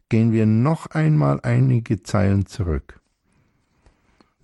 Gehen 0.09 0.33
wir 0.33 0.46
noch 0.46 0.87
einmal 0.87 1.40
einige 1.42 2.02
Zeilen 2.02 2.46
zurück. 2.46 3.00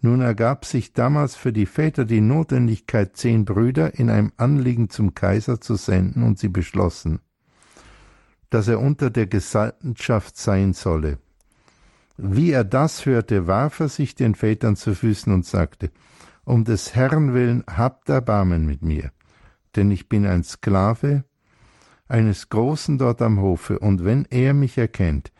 Nun 0.04 0.20
ergab 0.20 0.66
sich 0.66 0.92
damals 0.92 1.34
für 1.34 1.50
die 1.50 1.64
Väter 1.64 2.04
die 2.04 2.20
Notwendigkeit, 2.20 3.16
zehn 3.16 3.46
Brüder 3.46 3.94
in 3.94 4.10
einem 4.10 4.32
Anliegen 4.36 4.90
zum 4.90 5.14
Kaiser 5.14 5.62
zu 5.62 5.76
senden, 5.76 6.24
und 6.24 6.38
sie 6.38 6.48
beschlossen, 6.48 7.20
dass 8.50 8.68
er 8.68 8.80
unter 8.80 9.08
der 9.08 9.26
Gesandtschaft 9.26 10.36
sein 10.36 10.74
solle. 10.74 11.20
Wie 12.18 12.50
er 12.50 12.64
das 12.64 13.06
hörte, 13.06 13.46
warf 13.46 13.80
er 13.80 13.88
sich 13.88 14.14
den 14.14 14.34
Vätern 14.34 14.76
zu 14.76 14.94
Füßen 14.94 15.32
und 15.32 15.46
sagte, 15.46 15.90
Um 16.44 16.64
des 16.64 16.94
Herrn 16.94 17.32
willen 17.32 17.64
habt 17.66 18.10
Erbarmen 18.10 18.66
mit 18.66 18.82
mir, 18.82 19.10
denn 19.74 19.90
ich 19.90 20.10
bin 20.10 20.26
ein 20.26 20.44
Sklave 20.44 21.24
eines 22.08 22.50
Großen 22.50 22.98
dort 22.98 23.22
am 23.22 23.40
Hofe, 23.40 23.78
und 23.78 24.04
wenn 24.04 24.26
er 24.26 24.52
mich 24.52 24.76
erkennt, 24.76 25.32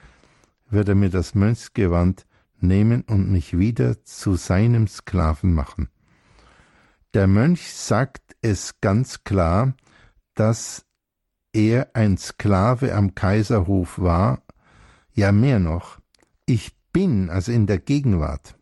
wird 0.70 0.88
er 0.88 0.94
mir 0.94 1.10
das 1.10 1.34
Mönchsgewand 1.34 2.24
nehmen 2.66 3.02
und 3.02 3.30
mich 3.30 3.58
wieder 3.58 4.04
zu 4.04 4.36
seinem 4.36 4.86
Sklaven 4.88 5.54
machen. 5.54 5.88
Der 7.14 7.26
Mönch 7.26 7.72
sagt 7.72 8.36
es 8.42 8.80
ganz 8.80 9.24
klar, 9.24 9.74
dass 10.34 10.84
er 11.52 11.90
ein 11.94 12.18
Sklave 12.18 12.94
am 12.94 13.14
Kaiserhof 13.14 13.98
war, 13.98 14.42
ja 15.12 15.30
mehr 15.30 15.60
noch, 15.60 16.00
ich 16.46 16.76
bin, 16.92 17.30
also 17.30 17.52
in 17.52 17.66
der 17.66 17.78
Gegenwart, 17.78 18.56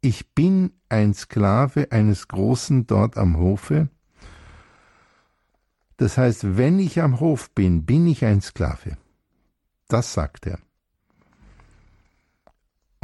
ich 0.00 0.34
bin 0.34 0.72
ein 0.88 1.14
Sklave 1.14 1.90
eines 1.90 2.28
Großen 2.28 2.86
dort 2.86 3.16
am 3.16 3.38
Hofe. 3.38 3.88
Das 5.96 6.18
heißt, 6.18 6.58
wenn 6.58 6.78
ich 6.78 7.00
am 7.00 7.20
Hof 7.20 7.50
bin, 7.50 7.86
bin 7.86 8.06
ich 8.06 8.24
ein 8.24 8.42
Sklave. 8.42 8.98
Das 9.88 10.12
sagt 10.12 10.46
er. 10.46 10.58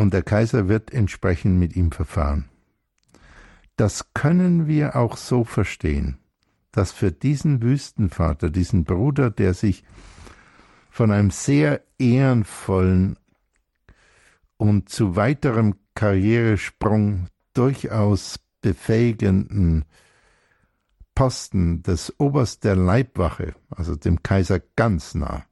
Und 0.01 0.15
der 0.15 0.23
Kaiser 0.23 0.67
wird 0.67 0.95
entsprechend 0.95 1.59
mit 1.59 1.77
ihm 1.77 1.93
verfahren. 1.93 2.49
Das 3.77 4.15
können 4.15 4.67
wir 4.67 4.97
auch 4.97 5.19
so 5.19 5.45
verstehen, 5.45 6.17
dass 6.73 6.91
für 6.91 7.13
diesen 7.13 7.61
Wüstenvater, 7.61 8.49
diesen 8.49 8.85
Bruder, 8.85 9.31
der 9.31 9.53
sich 9.53 9.85
von 10.89 11.11
einem 11.11 11.31
sehr 11.31 11.83
ehrenvollen 11.99 13.19
und 14.57 14.89
zu 14.89 15.17
weiterem 15.17 15.75
Karrieresprung 15.95 17.27
durchaus 17.53 18.41
befähigenden 18.63 19.85
Posten 21.15 21.83
des 21.83 22.19
Oberst 22.19 22.65
der 22.65 22.75
Leibwache, 22.75 23.55
also 23.69 23.97
dem 23.97 24.23
Kaiser 24.23 24.61
ganz 24.77 25.15
nah, 25.15 25.45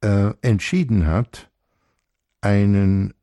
äh, 0.00 0.32
entschieden 0.42 1.06
hat, 1.06 1.49
einen 2.40 3.14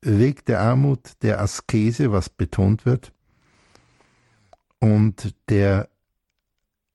Weg 0.00 0.44
der 0.44 0.60
Armut, 0.60 1.22
der 1.22 1.40
Askese, 1.40 2.12
was 2.12 2.28
betont 2.28 2.84
wird, 2.84 3.12
und 4.78 5.34
der 5.48 5.88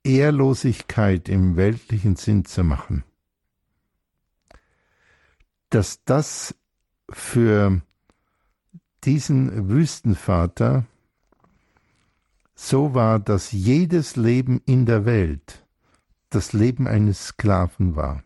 Ehrlosigkeit 0.04 1.28
im 1.28 1.56
weltlichen 1.56 2.16
Sinn 2.16 2.46
zu 2.46 2.64
machen 2.64 3.04
dass 5.70 6.04
das 6.04 6.56
für 7.10 7.82
diesen 9.04 9.70
Wüstenvater 9.70 10.86
so 12.56 12.94
war, 12.94 13.20
dass 13.20 13.52
jedes 13.52 14.16
Leben 14.16 14.62
in 14.66 14.86
der 14.86 15.06
Welt 15.06 15.66
das 16.30 16.54
Leben 16.54 16.88
eines 16.88 17.28
Sklaven 17.28 17.96
war. 17.96 18.24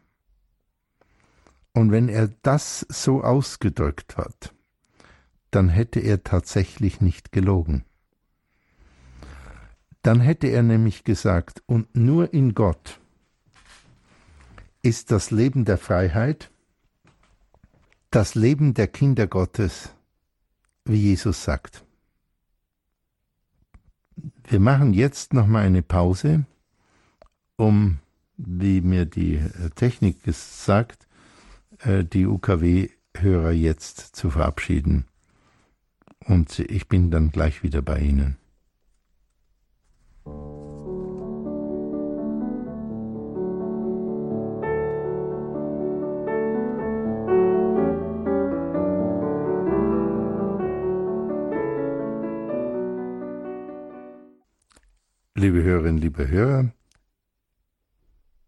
Und 1.73 1.91
wenn 1.91 2.07
er 2.07 2.29
das 2.43 2.85
so 2.89 3.23
ausgedrückt 3.23 4.17
hat, 4.17 4.53
dann 5.49 5.69
hätte 5.69 5.99
er 5.99 6.23
tatsächlich 6.23 7.01
nicht 7.01 7.31
gelogen. 7.31 7.83
Dann 10.03 10.19
hätte 10.19 10.47
er 10.47 10.63
nämlich 10.63 11.03
gesagt, 11.03 11.63
und 11.65 11.95
nur 11.95 12.33
in 12.33 12.53
Gott 12.53 12.99
ist 14.81 15.11
das 15.11 15.31
Leben 15.31 15.65
der 15.65 15.77
Freiheit, 15.77 16.51
das 18.11 18.35
Leben 18.35 18.73
der 18.73 18.87
Kinder 18.87 19.27
Gottes, 19.27 19.95
wie 20.85 20.97
Jesus 20.97 21.43
sagt. 21.43 21.85
Wir 24.43 24.59
machen 24.59 24.93
jetzt 24.93 25.33
noch 25.33 25.47
mal 25.47 25.65
eine 25.65 25.81
Pause, 25.81 26.45
um, 27.55 27.99
wie 28.37 28.81
mir 28.81 29.05
die 29.05 29.41
Technik 29.75 30.17
sagt, 30.27 31.07
die 31.85 32.25
UKW-Hörer 32.25 33.51
jetzt 33.51 34.15
zu 34.15 34.29
verabschieden. 34.29 35.05
Und 36.25 36.59
ich 36.59 36.87
bin 36.87 37.11
dann 37.11 37.31
gleich 37.31 37.63
wieder 37.63 37.81
bei 37.81 37.99
Ihnen. 37.99 38.37
Liebe 55.35 55.61
Hörerinnen, 55.61 55.97
liebe 55.97 56.29
Hörer, 56.29 56.71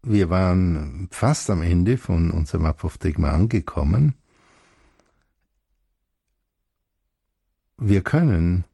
wir 0.06 0.30
waren 0.30 1.08
fast 1.10 1.50
am 1.50 1.62
Ende 1.62 1.98
von 1.98 2.30
unserem 2.30 2.64
Apophthegma 2.64 3.30
angekommen. 3.30 4.14
Wir 7.76 8.02
können 8.02 8.64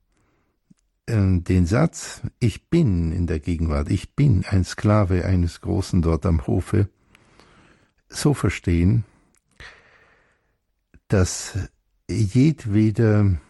äh, 1.07 1.41
den 1.41 1.65
Satz, 1.65 2.21
ich 2.39 2.69
bin 2.69 3.13
in 3.13 3.27
der 3.27 3.41
Gegenwart, 3.41 3.91
ich 3.91 4.15
bin 4.15 4.45
ein 4.45 4.65
Sklave 4.65 5.25
eines 5.25 5.63
Großen 5.63 6.03
dort 6.03 6.27
am 6.27 6.47
Hofe, 6.47 6.91
so 8.09 8.35
verstehen, 8.35 9.05
dass 11.09 11.59
jedwede 12.11 13.41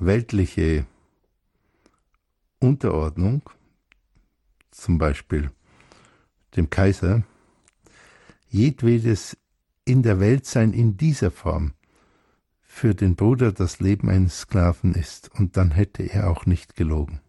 weltliche 0.00 0.84
Unterordnung, 2.58 3.48
zum 4.72 4.98
Beispiel 4.98 5.52
dem 6.56 6.70
Kaiser, 6.70 7.22
jedwedes 8.48 9.36
in 9.84 10.02
der 10.02 10.20
Welt 10.20 10.46
sein 10.46 10.72
in 10.72 10.96
dieser 10.96 11.30
Form 11.30 11.74
für 12.62 12.94
den 12.94 13.16
Bruder 13.16 13.52
das 13.52 13.80
Leben 13.80 14.08
eines 14.08 14.40
Sklaven 14.40 14.94
ist, 14.94 15.30
und 15.34 15.56
dann 15.56 15.72
hätte 15.72 16.04
er 16.04 16.30
auch 16.30 16.46
nicht 16.46 16.76
gelogen. 16.76 17.20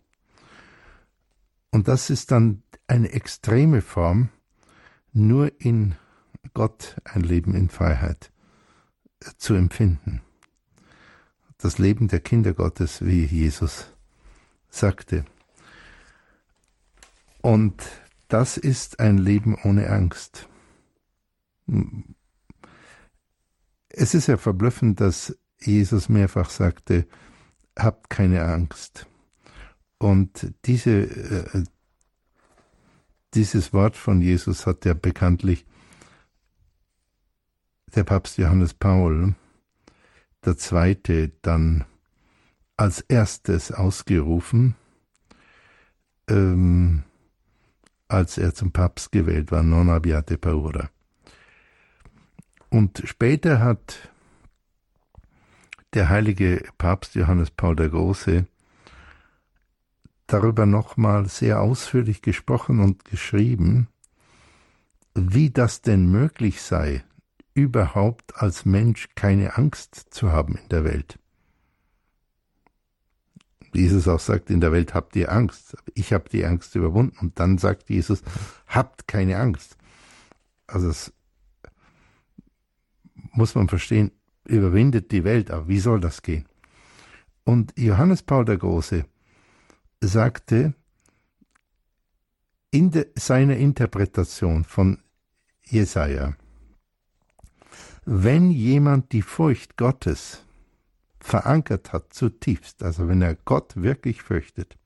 Und 1.71 1.87
das 1.87 2.09
ist 2.09 2.31
dann 2.31 2.61
eine 2.87 3.11
extreme 3.11 3.81
Form, 3.81 4.29
nur 5.13 5.51
in 5.59 5.95
Gott 6.53 6.97
ein 7.03 7.21
Leben 7.21 7.55
in 7.55 7.69
Freiheit 7.69 8.31
zu 9.37 9.55
empfinden. 9.55 10.21
Das 11.57 11.77
Leben 11.77 12.07
der 12.07 12.19
Kinder 12.19 12.53
Gottes, 12.53 13.05
wie 13.05 13.25
Jesus 13.25 13.87
sagte. 14.69 15.25
Und 17.41 17.83
das 18.31 18.55
ist 18.55 19.01
ein 19.01 19.17
Leben 19.17 19.57
ohne 19.63 19.89
Angst. 19.89 20.47
Es 23.89 24.13
ist 24.13 24.27
ja 24.27 24.37
verblüffend, 24.37 25.01
dass 25.01 25.37
Jesus 25.59 26.07
mehrfach 26.07 26.49
sagte, 26.49 27.07
habt 27.77 28.09
keine 28.09 28.45
Angst. 28.45 29.05
Und 29.97 30.53
diese, 30.65 31.01
äh, 31.01 31.63
dieses 33.33 33.73
Wort 33.73 33.97
von 33.97 34.21
Jesus 34.21 34.65
hat 34.65 34.85
ja 34.85 34.93
bekanntlich 34.93 35.65
der 37.93 38.05
Papst 38.05 38.37
Johannes 38.37 38.73
Paul 38.73 39.35
Zweite 40.57 41.33
dann 41.41 41.83
als 42.77 43.01
erstes 43.01 43.73
ausgerufen, 43.73 44.75
ähm, 46.29 47.03
als 48.11 48.37
er 48.37 48.53
zum 48.53 48.71
Papst 48.71 49.11
gewählt 49.11 49.51
war, 49.51 49.63
non 49.63 49.89
abbiate 49.89 50.37
paura. 50.37 50.89
Und 52.69 53.01
später 53.05 53.59
hat 53.59 54.09
der 55.93 56.09
heilige 56.09 56.63
Papst 56.77 57.15
Johannes 57.15 57.51
Paul 57.51 57.75
der 57.75 57.89
Große 57.89 58.45
darüber 60.27 60.65
nochmal 60.65 61.27
sehr 61.27 61.61
ausführlich 61.61 62.21
gesprochen 62.21 62.79
und 62.79 63.03
geschrieben, 63.05 63.87
wie 65.13 65.49
das 65.49 65.81
denn 65.81 66.09
möglich 66.09 66.61
sei, 66.61 67.03
überhaupt 67.53 68.37
als 68.37 68.63
Mensch 68.63 69.09
keine 69.15 69.57
Angst 69.57 69.95
zu 70.11 70.31
haben 70.31 70.55
in 70.55 70.69
der 70.69 70.85
Welt. 70.85 71.19
Jesus 73.73 74.07
auch 74.07 74.19
sagt, 74.19 74.49
in 74.49 74.61
der 74.61 74.71
Welt 74.71 74.93
habt 74.93 75.15
ihr 75.15 75.31
Angst. 75.31 75.77
Ich 75.93 76.13
habe 76.13 76.29
die 76.29 76.45
Angst 76.45 76.75
überwunden. 76.75 77.17
Und 77.19 77.39
dann 77.39 77.57
sagt 77.57 77.89
Jesus, 77.89 78.21
habt 78.67 79.07
keine 79.07 79.37
Angst. 79.37 79.77
Also 80.67 80.89
es 80.89 81.13
muss 83.31 83.55
man 83.55 83.69
verstehen, 83.69 84.11
überwindet 84.45 85.11
die 85.11 85.23
Welt. 85.23 85.51
Aber 85.51 85.67
wie 85.67 85.79
soll 85.79 85.99
das 85.99 86.21
gehen? 86.21 86.45
Und 87.43 87.73
Johannes 87.77 88.23
Paul 88.23 88.45
der 88.45 88.57
Große 88.57 89.05
sagte 90.01 90.73
in 92.71 92.91
de, 92.91 93.07
seiner 93.15 93.57
Interpretation 93.57 94.63
von 94.63 94.99
Jesaja, 95.63 96.35
wenn 98.05 98.51
jemand 98.51 99.11
die 99.11 99.21
Furcht 99.21 99.77
Gottes 99.77 100.45
verankert 101.21 101.93
hat 101.93 102.13
zutiefst, 102.13 102.83
also 102.83 103.07
wenn 103.07 103.21
er 103.21 103.35
Gott 103.35 103.73
wirklich 103.75 104.21
fürchtet, 104.21 104.77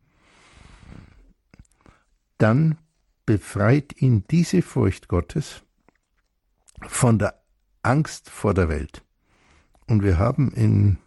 dann 2.38 2.78
befreit 3.26 4.00
ihn 4.02 4.26
diese 4.30 4.62
Furcht 4.62 5.08
Gottes 5.08 5.64
von 6.88 7.18
der 7.18 7.42
Angst 7.82 8.30
vor 8.30 8.54
der 8.54 8.70
Welt. 8.70 9.04
Und 9.88 10.04
wir 10.04 10.18
haben 10.18 10.52
in 10.52 10.98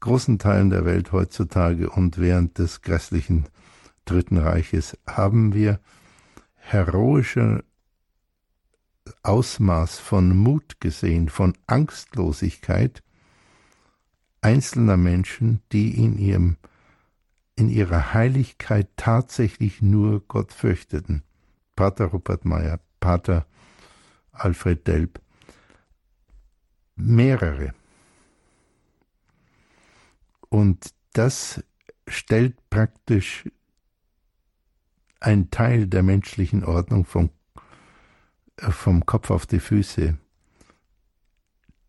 großen 0.00 0.38
Teilen 0.38 0.70
der 0.70 0.84
Welt 0.84 1.12
heutzutage 1.12 1.90
und 1.90 2.18
während 2.18 2.58
des 2.58 2.82
grässlichen 2.82 3.46
Dritten 4.04 4.38
Reiches 4.38 4.96
haben 5.06 5.52
wir 5.52 5.80
heroische 6.54 7.64
Ausmaß 9.22 9.98
von 9.98 10.36
Mut 10.36 10.80
gesehen, 10.80 11.28
von 11.28 11.56
Angstlosigkeit 11.66 13.02
einzelner 14.40 14.96
Menschen, 14.96 15.60
die 15.72 16.02
in 16.02 16.18
ihrem 16.18 16.56
in 17.56 17.70
ihrer 17.70 18.14
Heiligkeit 18.14 18.88
tatsächlich 18.96 19.82
nur 19.82 20.20
Gott 20.28 20.52
fürchteten. 20.52 21.24
Pater 21.74 22.06
Rupert 22.06 22.44
Meyer, 22.44 22.78
Pater 23.00 23.46
Alfred 24.30 24.86
Delp, 24.86 25.20
mehrere. 26.94 27.74
Und 30.48 30.94
das 31.14 31.64
stellt 32.06 32.56
praktisch 32.70 33.48
ein 35.18 35.50
Teil 35.50 35.88
der 35.88 36.04
menschlichen 36.04 36.64
Ordnung 36.64 37.04
vom 37.04 37.30
vom 38.60 39.06
Kopf 39.06 39.30
auf 39.30 39.46
die 39.46 39.60
Füße. 39.60 40.18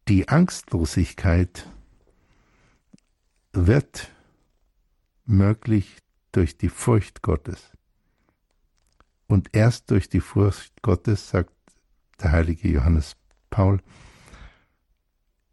Die 0.08 0.30
Angstlosigkeit 0.30 1.68
wird 3.54 4.12
möglich 5.26 5.98
durch 6.32 6.58
die 6.58 6.70
Furcht 6.70 7.22
Gottes. 7.22 7.72
Und 9.28 9.50
erst 9.54 9.92
durch 9.92 10.10
die 10.10 10.22
Furcht 10.22 10.82
Gottes, 10.82 11.30
sagt 11.30 11.54
der 12.22 12.32
heilige 12.32 12.68
Johannes 12.68 13.16
Paul, 13.50 13.82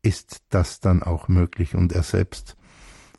ist 0.02 0.42
das 0.50 0.80
dann 0.80 1.02
auch 1.02 1.28
möglich. 1.28 1.74
Und 1.74 1.92
er 1.92 2.02
selbst 2.02 2.56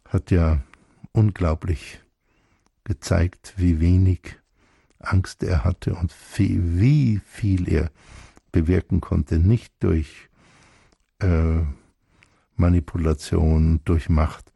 hat 0.05 0.31
ja 0.31 0.63
unglaublich 1.11 2.01
gezeigt, 2.83 3.53
wie 3.57 3.79
wenig 3.79 4.37
Angst 4.99 5.43
er 5.43 5.63
hatte 5.63 5.95
und 5.95 6.13
wie 6.39 7.21
viel 7.25 7.71
er 7.71 7.91
bewirken 8.51 9.01
konnte, 9.01 9.37
nicht 9.37 9.73
durch 9.79 10.29
äh, 11.19 11.61
Manipulation, 12.55 13.81
durch 13.85 14.09
Macht, 14.09 14.51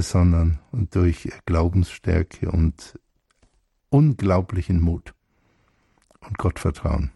sondern 0.00 0.58
durch 0.72 1.28
Glaubensstärke 1.44 2.50
und 2.50 2.98
unglaublichen 3.90 4.80
Mut 4.80 5.14
und 6.20 6.38
Gottvertrauen. 6.38 7.10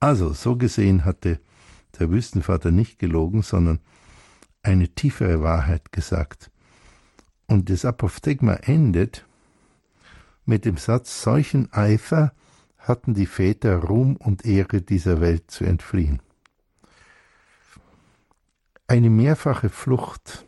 Also, 0.00 0.32
so 0.32 0.56
gesehen 0.56 1.04
hatte 1.04 1.38
der 1.98 2.10
Wüstenvater 2.10 2.72
nicht 2.72 2.98
gelogen, 2.98 3.42
sondern 3.42 3.78
eine 4.62 4.88
tiefere 4.88 5.42
Wahrheit 5.42 5.92
gesagt. 5.92 6.50
Und 7.46 7.70
das 7.70 7.84
Apophthegma 7.84 8.54
endet 8.54 9.26
mit 10.44 10.64
dem 10.64 10.76
Satz 10.76 11.22
Solchen 11.22 11.72
Eifer 11.72 12.32
hatten 12.78 13.14
die 13.14 13.26
Väter 13.26 13.76
Ruhm 13.76 14.16
und 14.16 14.44
Ehre 14.44 14.82
dieser 14.82 15.20
Welt 15.20 15.50
zu 15.50 15.64
entfliehen. 15.64 16.20
Eine 18.88 19.10
mehrfache 19.10 19.68
Flucht 19.68 20.44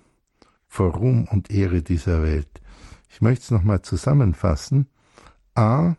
vor 0.74 0.96
Ruhm 0.96 1.28
und 1.30 1.52
Ehre 1.52 1.82
dieser 1.82 2.24
Welt. 2.24 2.60
Ich 3.08 3.20
möchte 3.20 3.44
es 3.44 3.50
nochmal 3.52 3.82
zusammenfassen. 3.82 4.88
A. 5.54 5.94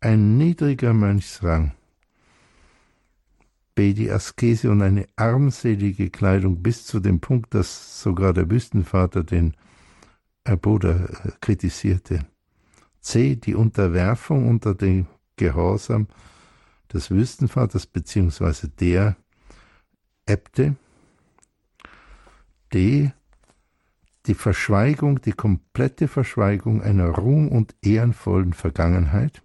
Ein 0.00 0.38
niedriger 0.38 0.94
Mönchsrang. 0.94 1.72
B. 3.74 3.92
Die 3.92 4.10
Askese 4.10 4.70
und 4.70 4.80
eine 4.80 5.06
armselige 5.16 6.08
Kleidung 6.08 6.62
bis 6.62 6.86
zu 6.86 7.00
dem 7.00 7.20
Punkt, 7.20 7.52
dass 7.52 8.00
sogar 8.00 8.32
der 8.32 8.48
Wüstenvater 8.50 9.22
den 9.22 9.54
Bruder 10.62 11.10
äh, 11.26 11.32
kritisierte. 11.42 12.24
C. 13.00 13.36
Die 13.36 13.54
Unterwerfung 13.54 14.48
unter 14.48 14.74
den 14.74 15.06
Gehorsam 15.36 16.06
des 16.90 17.10
Wüstenvaters 17.10 17.86
bzw. 17.86 18.68
der 18.68 19.16
Äbte. 20.24 20.76
D. 22.72 23.12
Die 24.26 24.34
Verschweigung, 24.34 25.20
die 25.20 25.32
komplette 25.32 26.08
Verschweigung 26.08 26.82
einer 26.82 27.08
ruhm- 27.10 27.48
und 27.48 27.76
ehrenvollen 27.82 28.52
Vergangenheit. 28.52 29.42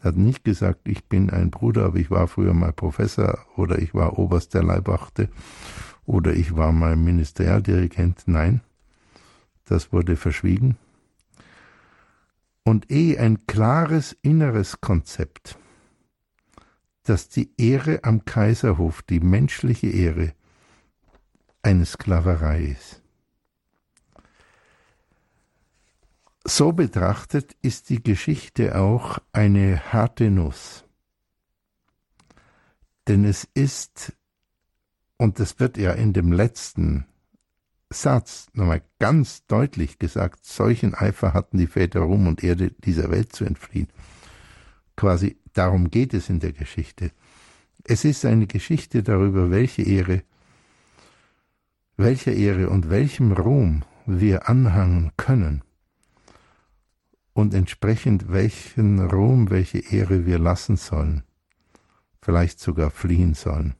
Er 0.00 0.08
hat 0.08 0.16
nicht 0.16 0.44
gesagt, 0.44 0.88
ich 0.88 1.04
bin 1.04 1.30
ein 1.30 1.50
Bruder, 1.50 1.86
aber 1.86 1.98
ich 1.98 2.10
war 2.10 2.26
früher 2.26 2.54
mal 2.54 2.72
Professor 2.72 3.38
oder 3.56 3.78
ich 3.78 3.94
war 3.94 4.18
Oberst 4.18 4.54
der 4.54 4.62
Leibwachte 4.62 5.28
oder 6.04 6.34
ich 6.34 6.56
war 6.56 6.72
mal 6.72 6.96
Ministerialdirigent. 6.96 8.24
Nein, 8.26 8.60
das 9.64 9.92
wurde 9.92 10.16
verschwiegen. 10.16 10.76
Und 12.64 12.90
eh 12.90 13.18
ein 13.18 13.46
klares 13.46 14.16
inneres 14.22 14.80
Konzept, 14.80 15.58
dass 17.04 17.28
die 17.28 17.50
Ehre 17.56 18.02
am 18.02 18.24
Kaiserhof, 18.24 19.02
die 19.02 19.20
menschliche 19.20 19.88
Ehre, 19.88 20.32
eine 21.66 21.84
Sklaverei 21.84 22.76
ist. 22.78 23.02
So 26.44 26.72
betrachtet 26.72 27.56
ist 27.60 27.90
die 27.90 28.00
Geschichte 28.00 28.78
auch 28.78 29.18
eine 29.32 29.92
harte 29.92 30.30
Nuss. 30.30 30.84
Denn 33.08 33.24
es 33.24 33.48
ist, 33.52 34.12
und 35.16 35.40
das 35.40 35.58
wird 35.58 35.76
ja 35.76 35.92
in 35.92 36.12
dem 36.12 36.30
letzten 36.30 37.04
Satz 37.90 38.46
nochmal 38.52 38.82
ganz 39.00 39.44
deutlich 39.46 39.98
gesagt, 39.98 40.44
solchen 40.44 40.94
Eifer 40.94 41.34
hatten 41.34 41.58
die 41.58 41.66
Väter 41.66 42.00
Ruhm 42.00 42.28
und 42.28 42.44
Erde, 42.44 42.70
dieser 42.78 43.10
Welt 43.10 43.32
zu 43.32 43.44
entfliehen. 43.44 43.88
Quasi 44.94 45.36
darum 45.52 45.90
geht 45.90 46.14
es 46.14 46.28
in 46.28 46.38
der 46.38 46.52
Geschichte. 46.52 47.10
Es 47.82 48.04
ist 48.04 48.24
eine 48.24 48.46
Geschichte 48.46 49.02
darüber, 49.02 49.50
welche 49.50 49.82
Ehre, 49.82 50.22
welcher 51.96 52.32
Ehre 52.32 52.68
und 52.70 52.90
welchem 52.90 53.32
Ruhm 53.32 53.84
wir 54.04 54.48
anhangen 54.48 55.12
können 55.16 55.62
und 57.32 57.54
entsprechend 57.54 58.30
welchen 58.32 58.98
Ruhm, 59.00 59.50
welche 59.50 59.78
Ehre 59.78 60.26
wir 60.26 60.38
lassen 60.38 60.76
sollen, 60.76 61.22
vielleicht 62.20 62.60
sogar 62.60 62.90
fliehen 62.90 63.34
sollen. 63.34 63.74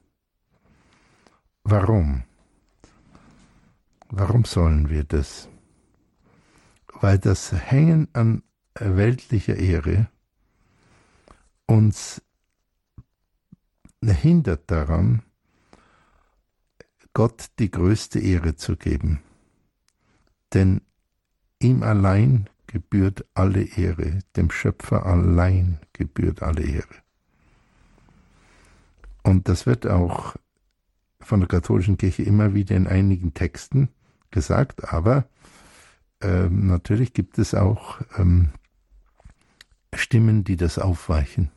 Warum? 1.63 2.25
Warum 4.09 4.45
sollen 4.45 4.89
wir 4.89 5.05
das? 5.05 5.49
Weil 7.01 7.19
das 7.19 7.53
Hängen 7.53 8.09
an 8.13 8.43
weltlicher 8.79 9.57
Ehre 9.57 10.09
uns 11.67 12.23
hindert 14.03 14.71
daran, 14.71 15.23
Gott 17.17 17.47
die 17.61 17.71
größte 17.71 18.19
Ehre 18.19 18.57
zu 18.57 18.77
geben. 18.77 19.21
Denn 20.53 20.83
ihm 21.59 21.83
allein 21.83 22.51
gebührt 22.67 23.25
alle 23.33 23.63
Ehre, 23.63 24.19
dem 24.37 24.51
Schöpfer 24.51 25.07
allein 25.07 25.79
gebührt 25.95 26.43
alle 26.43 26.63
Ehre. 26.63 26.95
Und 29.23 29.49
das 29.49 29.65
wird 29.65 29.87
auch 29.87 30.37
von 31.19 31.41
der 31.41 31.49
katholischen 31.49 31.97
Kirche 31.97 32.23
immer 32.23 32.53
wieder 32.53 32.77
in 32.77 32.87
einigen 32.87 33.33
Texten 33.33 33.89
gesagt, 34.31 34.93
aber 34.93 35.25
ähm, 36.21 36.67
natürlich 36.67 37.15
gibt 37.15 37.39
es 37.39 37.55
auch 37.55 37.99
ähm, 38.19 38.51
Stimmen, 39.95 40.45
die 40.45 40.57
das 40.57 40.79
aufweichen. 40.79 41.51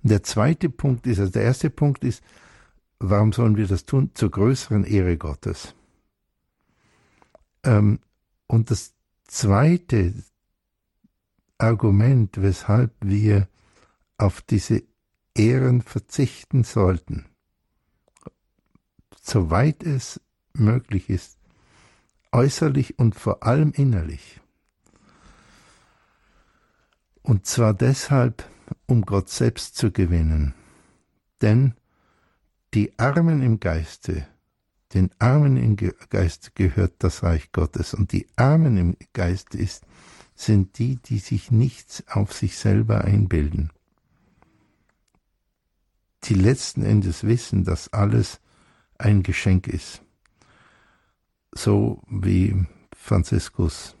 Der 0.00 0.22
zweite 0.22 0.70
Punkt 0.70 1.06
ist, 1.06 1.18
also 1.18 1.32
der 1.32 1.42
erste 1.42 1.68
Punkt 1.68 2.02
ist, 2.02 2.22
warum 3.10 3.32
sollen 3.32 3.56
wir 3.56 3.66
das 3.66 3.84
tun? 3.84 4.10
Zur 4.14 4.30
größeren 4.30 4.84
Ehre 4.84 5.16
Gottes. 5.16 5.74
Ähm, 7.62 8.00
und 8.46 8.70
das 8.70 8.94
zweite 9.24 10.14
Argument, 11.58 12.40
weshalb 12.40 12.92
wir 13.00 13.48
auf 14.18 14.42
diese 14.42 14.82
Ehren 15.34 15.82
verzichten 15.82 16.62
sollten, 16.64 17.26
soweit 19.20 19.82
es 19.82 20.20
möglich 20.52 21.10
ist, 21.10 21.38
äußerlich 22.32 22.98
und 22.98 23.14
vor 23.14 23.42
allem 23.44 23.72
innerlich. 23.72 24.40
Und 27.22 27.46
zwar 27.46 27.72
deshalb, 27.72 28.48
um 28.86 29.02
Gott 29.02 29.30
selbst 29.30 29.76
zu 29.76 29.90
gewinnen. 29.90 30.54
Denn 31.40 31.74
die 32.74 32.98
Armen 32.98 33.42
im 33.42 33.60
Geiste 33.60 34.26
den 34.94 35.10
Armen 35.18 35.56
im 35.56 35.76
Geist 35.76 36.54
gehört 36.54 36.94
das 37.00 37.24
Reich 37.24 37.50
Gottes 37.50 37.94
und 37.94 38.12
die 38.12 38.28
Armen 38.36 38.76
im 38.76 38.96
Geist 39.12 39.56
ist, 39.56 39.84
sind 40.36 40.78
die, 40.78 40.96
die 40.96 41.18
sich 41.18 41.50
nichts 41.50 42.04
auf 42.08 42.32
sich 42.32 42.56
selber 42.56 43.02
einbilden. 43.04 43.70
Die 46.24 46.34
letzten 46.34 46.84
Endes 46.84 47.24
wissen, 47.24 47.64
dass 47.64 47.92
alles 47.92 48.40
ein 48.96 49.24
Geschenk 49.24 49.66
ist. 49.66 50.00
So 51.52 52.00
wie 52.08 52.64
Franziskus, 52.96 53.96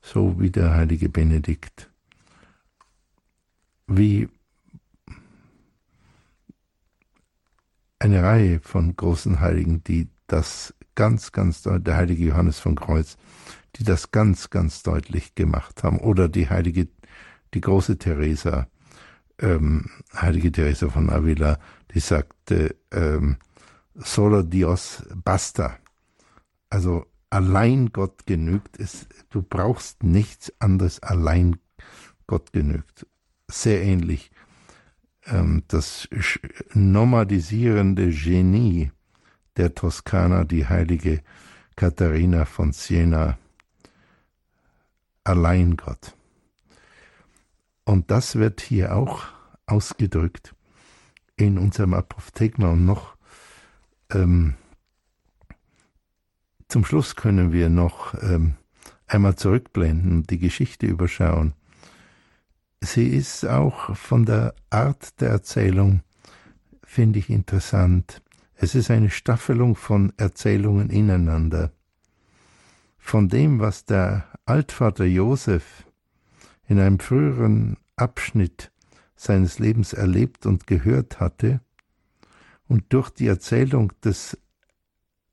so 0.00 0.40
wie 0.40 0.50
der 0.50 0.74
heilige 0.74 1.08
Benedikt, 1.08 1.90
wie 3.88 4.28
eine 8.02 8.24
Reihe 8.24 8.58
von 8.60 8.96
großen 8.96 9.40
Heiligen, 9.40 9.84
die 9.84 10.08
das 10.26 10.74
ganz, 10.96 11.30
ganz 11.30 11.62
deutlich, 11.62 11.84
der 11.84 11.96
heilige 11.96 12.24
Johannes 12.24 12.58
von 12.58 12.74
Kreuz, 12.74 13.16
die 13.76 13.84
das 13.84 14.10
ganz, 14.10 14.50
ganz 14.50 14.82
deutlich 14.82 15.36
gemacht 15.36 15.84
haben. 15.84 16.00
Oder 16.00 16.28
die 16.28 16.50
heilige, 16.50 16.88
die 17.54 17.60
große 17.60 17.98
Teresa, 17.98 18.66
ähm, 19.38 19.88
heilige 20.14 20.50
Teresa 20.50 20.88
von 20.88 21.10
Avila, 21.10 21.60
die 21.94 22.00
sagte, 22.00 22.74
ähm, 22.90 23.36
solo 23.94 24.42
Dios 24.42 25.04
basta. 25.14 25.78
Also 26.70 27.06
allein 27.30 27.92
Gott 27.92 28.26
genügt 28.26 28.80
es. 28.80 29.06
Du 29.30 29.42
brauchst 29.42 30.02
nichts 30.02 30.52
anderes, 30.58 31.00
allein 31.04 31.56
Gott 32.26 32.52
genügt. 32.52 33.06
Sehr 33.48 33.80
ähnlich 33.82 34.31
das 35.68 36.08
nomadisierende 36.74 38.10
Genie 38.10 38.90
der 39.56 39.74
Toskana, 39.74 40.44
die 40.44 40.66
heilige 40.66 41.22
Katharina 41.76 42.44
von 42.44 42.72
Siena, 42.72 43.38
allein 45.24 45.76
Gott. 45.76 46.16
Und 47.84 48.10
das 48.10 48.36
wird 48.36 48.60
hier 48.60 48.94
auch 48.94 49.24
ausgedrückt 49.66 50.54
in 51.36 51.58
unserem 51.58 51.94
Apophthegma 51.94 52.70
und 52.70 52.84
noch 52.84 53.16
ähm, 54.10 54.54
zum 56.68 56.84
Schluss 56.84 57.16
können 57.16 57.52
wir 57.52 57.68
noch 57.68 58.14
ähm, 58.22 58.54
einmal 59.06 59.36
zurückblenden 59.36 60.12
und 60.12 60.30
die 60.30 60.38
Geschichte 60.38 60.86
überschauen 60.86 61.54
sie 62.82 63.08
ist 63.08 63.46
auch 63.46 63.96
von 63.96 64.26
der 64.26 64.54
Art 64.70 65.20
der 65.20 65.30
Erzählung, 65.30 66.02
finde 66.84 67.18
ich 67.20 67.30
interessant. 67.30 68.22
Es 68.54 68.74
ist 68.74 68.90
eine 68.90 69.10
Staffelung 69.10 69.76
von 69.76 70.12
Erzählungen 70.16 70.90
ineinander. 70.90 71.72
Von 72.98 73.28
dem, 73.28 73.60
was 73.60 73.84
der 73.84 74.26
Altvater 74.44 75.04
Josef 75.04 75.86
in 76.66 76.78
einem 76.78 76.98
früheren 76.98 77.76
Abschnitt 77.96 78.70
seines 79.16 79.58
Lebens 79.58 79.92
erlebt 79.92 80.46
und 80.46 80.66
gehört 80.66 81.20
hatte, 81.20 81.60
und 82.68 82.84
durch 82.92 83.10
die 83.10 83.26
Erzählung 83.26 83.92
des 84.02 84.38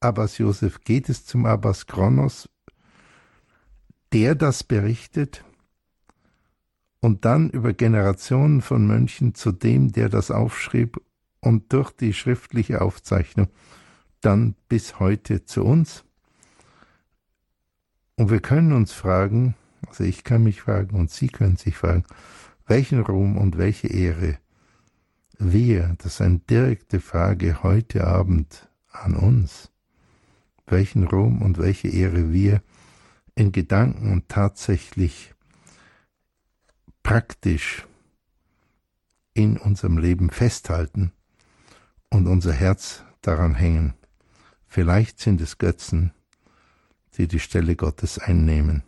Abbas 0.01 0.37
Josef 0.39 0.81
geht 0.83 1.09
es 1.09 1.25
zum 1.25 1.45
Abbas 1.45 1.87
Kronos, 1.87 2.49
der 4.11 4.35
das 4.35 4.63
berichtet, 4.63 5.43
und 7.01 7.25
dann 7.25 7.49
über 7.49 7.73
Generationen 7.73 8.61
von 8.61 8.85
Mönchen 8.85 9.35
zu 9.35 9.51
dem, 9.51 9.91
der 9.91 10.09
das 10.09 10.31
aufschrieb 10.31 11.01
und 11.39 11.71
durch 11.71 11.91
die 11.91 12.13
schriftliche 12.13 12.81
Aufzeichnung 12.81 13.47
dann 14.21 14.55
bis 14.67 14.99
heute 14.99 15.45
zu 15.45 15.63
uns. 15.63 16.03
Und 18.17 18.29
wir 18.29 18.41
können 18.41 18.73
uns 18.73 18.91
fragen, 18.91 19.55
also 19.87 20.03
ich 20.03 20.25
kann 20.25 20.43
mich 20.43 20.61
fragen 20.61 20.97
und 20.97 21.09
Sie 21.09 21.29
können 21.29 21.55
sich 21.55 21.77
fragen, 21.77 22.03
welchen 22.67 22.99
Ruhm 22.99 23.37
und 23.37 23.57
welche 23.57 23.87
Ehre 23.87 24.37
wir, 25.37 25.95
das 25.99 26.15
ist 26.15 26.21
eine 26.21 26.39
direkte 26.39 26.99
Frage 26.99 27.63
heute 27.63 28.05
Abend 28.05 28.69
an 28.91 29.15
uns, 29.15 29.71
welchen 30.67 31.07
Ruhm 31.07 31.41
und 31.41 31.57
welche 31.57 31.87
Ehre 31.87 32.33
wir 32.33 32.61
in 33.35 33.53
Gedanken 33.53 34.11
und 34.11 34.27
tatsächlich 34.27 35.33
praktisch 37.03 37.87
in 39.33 39.57
unserem 39.57 39.97
Leben 39.97 40.29
festhalten 40.29 41.11
und 42.09 42.27
unser 42.27 42.53
Herz 42.53 43.03
daran 43.21 43.55
hängen. 43.55 43.93
Vielleicht 44.67 45.19
sind 45.19 45.41
es 45.41 45.57
Götzen, 45.57 46.13
die 47.15 47.27
die 47.27 47.39
Stelle 47.39 47.75
Gottes 47.75 48.19
einnehmen. 48.19 48.83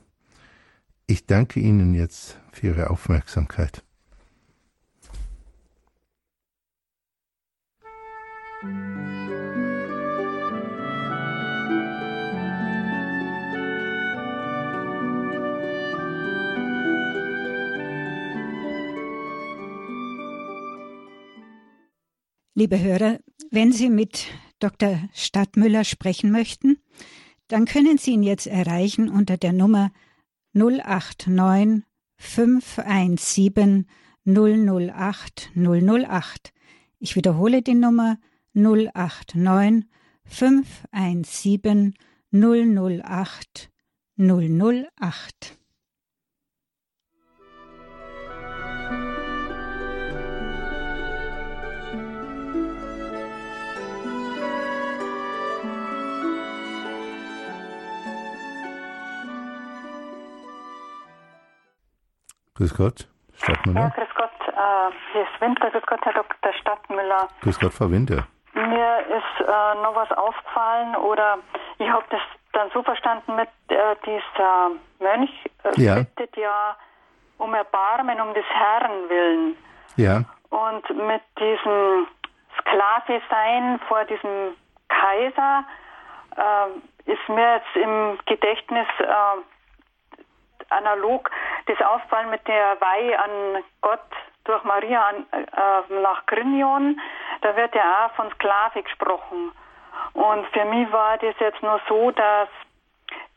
Ich 1.08 1.26
danke 1.26 1.60
Ihnen 1.60 1.94
jetzt 1.94 2.38
für 2.52 2.68
Ihre 2.68 2.90
Aufmerksamkeit. 2.90 3.84
Liebe 22.54 22.82
Hörer, 22.82 23.20
wenn 23.50 23.72
Sie 23.72 23.90
mit 23.90 24.26
Dr. 24.60 25.00
Stadtmüller 25.14 25.86
sprechen 25.86 26.32
möchten, 26.32 26.80
dann 27.48 27.64
können 27.64 27.98
Sie 27.98 28.12
ihn 28.12 28.24
jetzt 28.24 28.46
erreichen 28.46 29.08
unter 29.08 29.38
der 29.38 29.54
Nummer 29.54 29.94
089 30.52 31.84
517 32.18 33.88
008 34.26 35.52
008. 35.56 36.54
Ich 37.00 37.16
wiederhole 37.16 37.62
die 37.62 37.74
Nummer 37.74 38.18
089 38.54 39.86
517 40.26 41.94
008 42.34 43.72
008. 44.18 45.61
Grüß 62.58 62.76
Gott, 62.78 63.08
Stadtmüller. 63.38 63.82
Ja, 63.82 63.90
grüß 63.90 64.16
Gott, 64.16 64.48
äh, 64.48 64.92
hier 65.14 65.22
ist 65.24 65.42
Winter. 65.42 65.72
Grüß 65.72 65.84
Gott, 65.88 66.00
Herr 66.04 66.14
Dr. 66.14 66.54
Stadtmüller. 66.60 67.28
Grüß 67.42 67.60
Gott, 67.60 67.74
Frau 67.74 67.90
Winter. 67.90 68.28
Mir 68.54 69.00
ist 69.08 69.48
äh, 69.48 69.76
noch 69.82 69.96
was 69.96 70.12
aufgefallen 70.12 70.96
oder 70.98 71.38
ich 71.78 71.90
habe 71.90 72.04
das 72.10 72.20
dann 72.52 72.70
so 72.74 72.84
verstanden 72.84 73.36
mit 73.36 73.48
äh, 73.70 73.96
dieser 74.06 74.72
Mönch 75.00 75.32
äh, 75.64 75.82
Ja. 75.82 75.96
bittet 75.96 76.36
ja 76.36 76.76
um 77.38 77.54
Erbarmen 77.54 78.20
um 78.20 78.34
des 78.34 78.46
Herrn 78.46 79.10
willen. 79.10 79.56
Ja, 79.96 80.24
Und 80.50 80.90
mit 81.08 81.22
diesem 81.40 82.08
Sklave 82.60 83.22
sein 83.30 83.80
vor 83.88 84.04
diesem 84.06 84.56
Kaiser 84.90 85.64
äh, 86.36 87.10
ist 87.12 87.30
mir 87.30 87.56
jetzt 87.56 87.76
im 87.76 88.20
Gedächtnis 88.26 88.88
äh, 89.00 89.06
analog 90.72 91.30
das 91.68 91.80
Auffallen 91.82 92.30
mit 92.30 92.48
der 92.48 92.80
Weihe 92.82 93.20
an 93.20 93.64
Gott 93.82 94.00
durch 94.46 94.64
Maria 94.64 95.06
an, 95.08 95.26
äh, 95.32 96.02
nach 96.02 96.26
Grignon. 96.26 97.00
Da 97.42 97.56
wird 97.56 97.76
ja 97.76 98.06
auch 98.08 98.16
von 98.16 98.32
Sklave 98.32 98.82
gesprochen. 98.84 99.52
Und 100.14 100.48
für 100.48 100.66
mich 100.66 100.92
war 100.92 101.18
das 101.18 101.36
jetzt 101.40 101.62
nur 101.62 101.80
so, 101.88 102.12
dass 102.12 102.50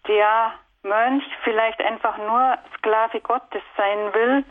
der 0.09 0.53
Mönch 0.83 1.25
vielleicht 1.43 1.81
einfach 1.83 2.17
nur 2.19 2.59
Sklave 2.79 3.21
Gottes 3.21 3.63
sein 3.77 4.15
will 4.15 4.45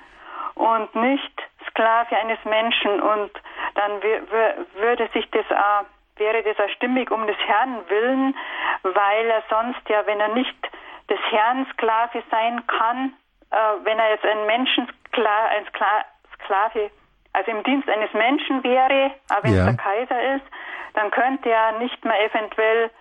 und 0.55 0.93
nicht 0.95 1.43
Sklave 1.69 2.15
eines 2.17 2.43
Menschen. 2.45 3.01
Und 3.01 3.31
dann 3.75 3.91
wür- 4.01 4.27
wür- 4.29 4.65
würde 4.75 5.07
sich 5.13 5.29
das 5.31 5.45
auch, 5.51 5.85
wäre 6.17 6.43
das 6.43 6.59
auch 6.59 6.69
stimmig 6.75 7.09
um 7.11 7.25
des 7.25 7.37
Herrn 7.47 7.87
willen, 7.89 8.35
weil 8.83 9.25
er 9.29 9.43
sonst 9.49 9.87
ja, 9.89 10.05
wenn 10.05 10.19
er 10.19 10.29
nicht 10.29 10.69
des 11.09 11.19
Herrn 11.31 11.65
Sklave 11.73 12.23
sein 12.31 12.65
kann, 12.67 13.13
äh, 13.51 13.55
wenn 13.83 13.99
er 13.99 14.11
jetzt 14.11 14.25
ein 14.25 14.45
Menschenskla 14.47 15.45
ein 15.57 15.65
Skla 15.69 16.05
Sklave, 16.35 16.91
also 17.33 17.51
im 17.51 17.63
Dienst 17.63 17.87
eines 17.89 18.11
Menschen 18.13 18.63
wäre, 18.63 19.11
aber 19.29 19.43
wenn 19.43 19.53
Ja. 19.55 19.69
es 19.69 19.75
der 19.75 19.77
Kaiser 19.77 20.35
ist, 20.35 20.45
dann 20.93 21.09
könnte 21.11 21.49
er 21.49 21.79
nicht 21.79 22.03
mehr 22.03 22.23
eventuell 22.25 22.91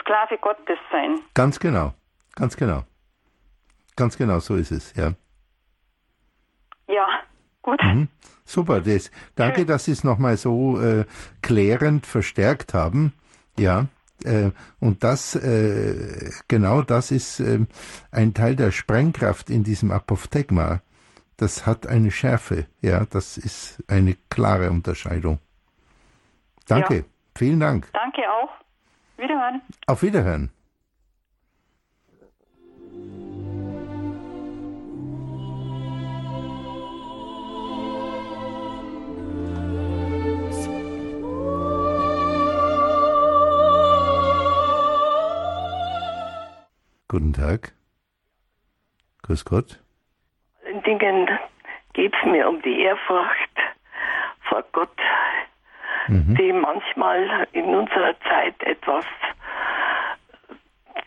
Sklave 0.00 0.38
Gottes 0.38 0.78
sein. 0.92 1.20
ganz 1.34 1.58
genau. 1.58 1.92
Ganz 2.36 2.56
genau. 2.56 2.82
Ganz 3.96 4.16
genau, 4.16 4.38
so 4.38 4.54
ist 4.54 4.70
es, 4.70 4.94
ja. 4.96 5.12
Ja, 6.88 7.06
gut. 7.62 7.82
Mhm. 7.82 8.08
Super, 8.44 8.80
das, 8.80 9.10
danke, 9.36 9.64
dass 9.66 9.84
Sie 9.84 9.92
es 9.92 10.02
nochmal 10.04 10.36
so 10.36 10.80
äh, 10.80 11.04
klärend 11.42 12.06
verstärkt 12.06 12.74
haben. 12.74 13.12
Ja, 13.58 13.86
äh, 14.24 14.50
und 14.80 15.02
das, 15.04 15.34
äh, 15.34 16.30
genau 16.48 16.82
das 16.82 17.10
ist 17.10 17.40
äh, 17.40 17.60
ein 18.10 18.34
Teil 18.34 18.56
der 18.56 18.70
Sprengkraft 18.70 19.50
in 19.50 19.64
diesem 19.64 19.90
Apophthegma. 19.90 20.80
Das 21.36 21.64
hat 21.66 21.86
eine 21.86 22.10
Schärfe, 22.10 22.66
ja, 22.82 23.06
das 23.06 23.38
ist 23.38 23.82
eine 23.88 24.16
klare 24.28 24.70
Unterscheidung. 24.70 25.38
Danke, 26.68 26.96
Ja. 26.96 27.02
vielen 27.36 27.60
Dank. 27.60 27.88
Danke 27.92 28.22
auch. 28.30 28.50
Wiederhören. 29.16 29.60
Auf 29.86 30.02
Wiederhören. 30.02 30.50
Guten 47.10 47.32
Tag. 47.32 47.72
Grüß 49.22 49.44
Gott. 49.44 49.80
allen 50.64 50.80
Dingen 50.84 51.28
geht 51.92 52.14
es 52.14 52.30
mir 52.30 52.48
um 52.48 52.62
die 52.62 52.82
Ehrfurcht 52.82 53.50
vor 54.48 54.62
Gott, 54.70 54.96
die 56.06 56.52
manchmal 56.52 57.48
in 57.50 57.64
unserer 57.64 58.14
Zeit 58.28 58.62
etwas 58.62 59.04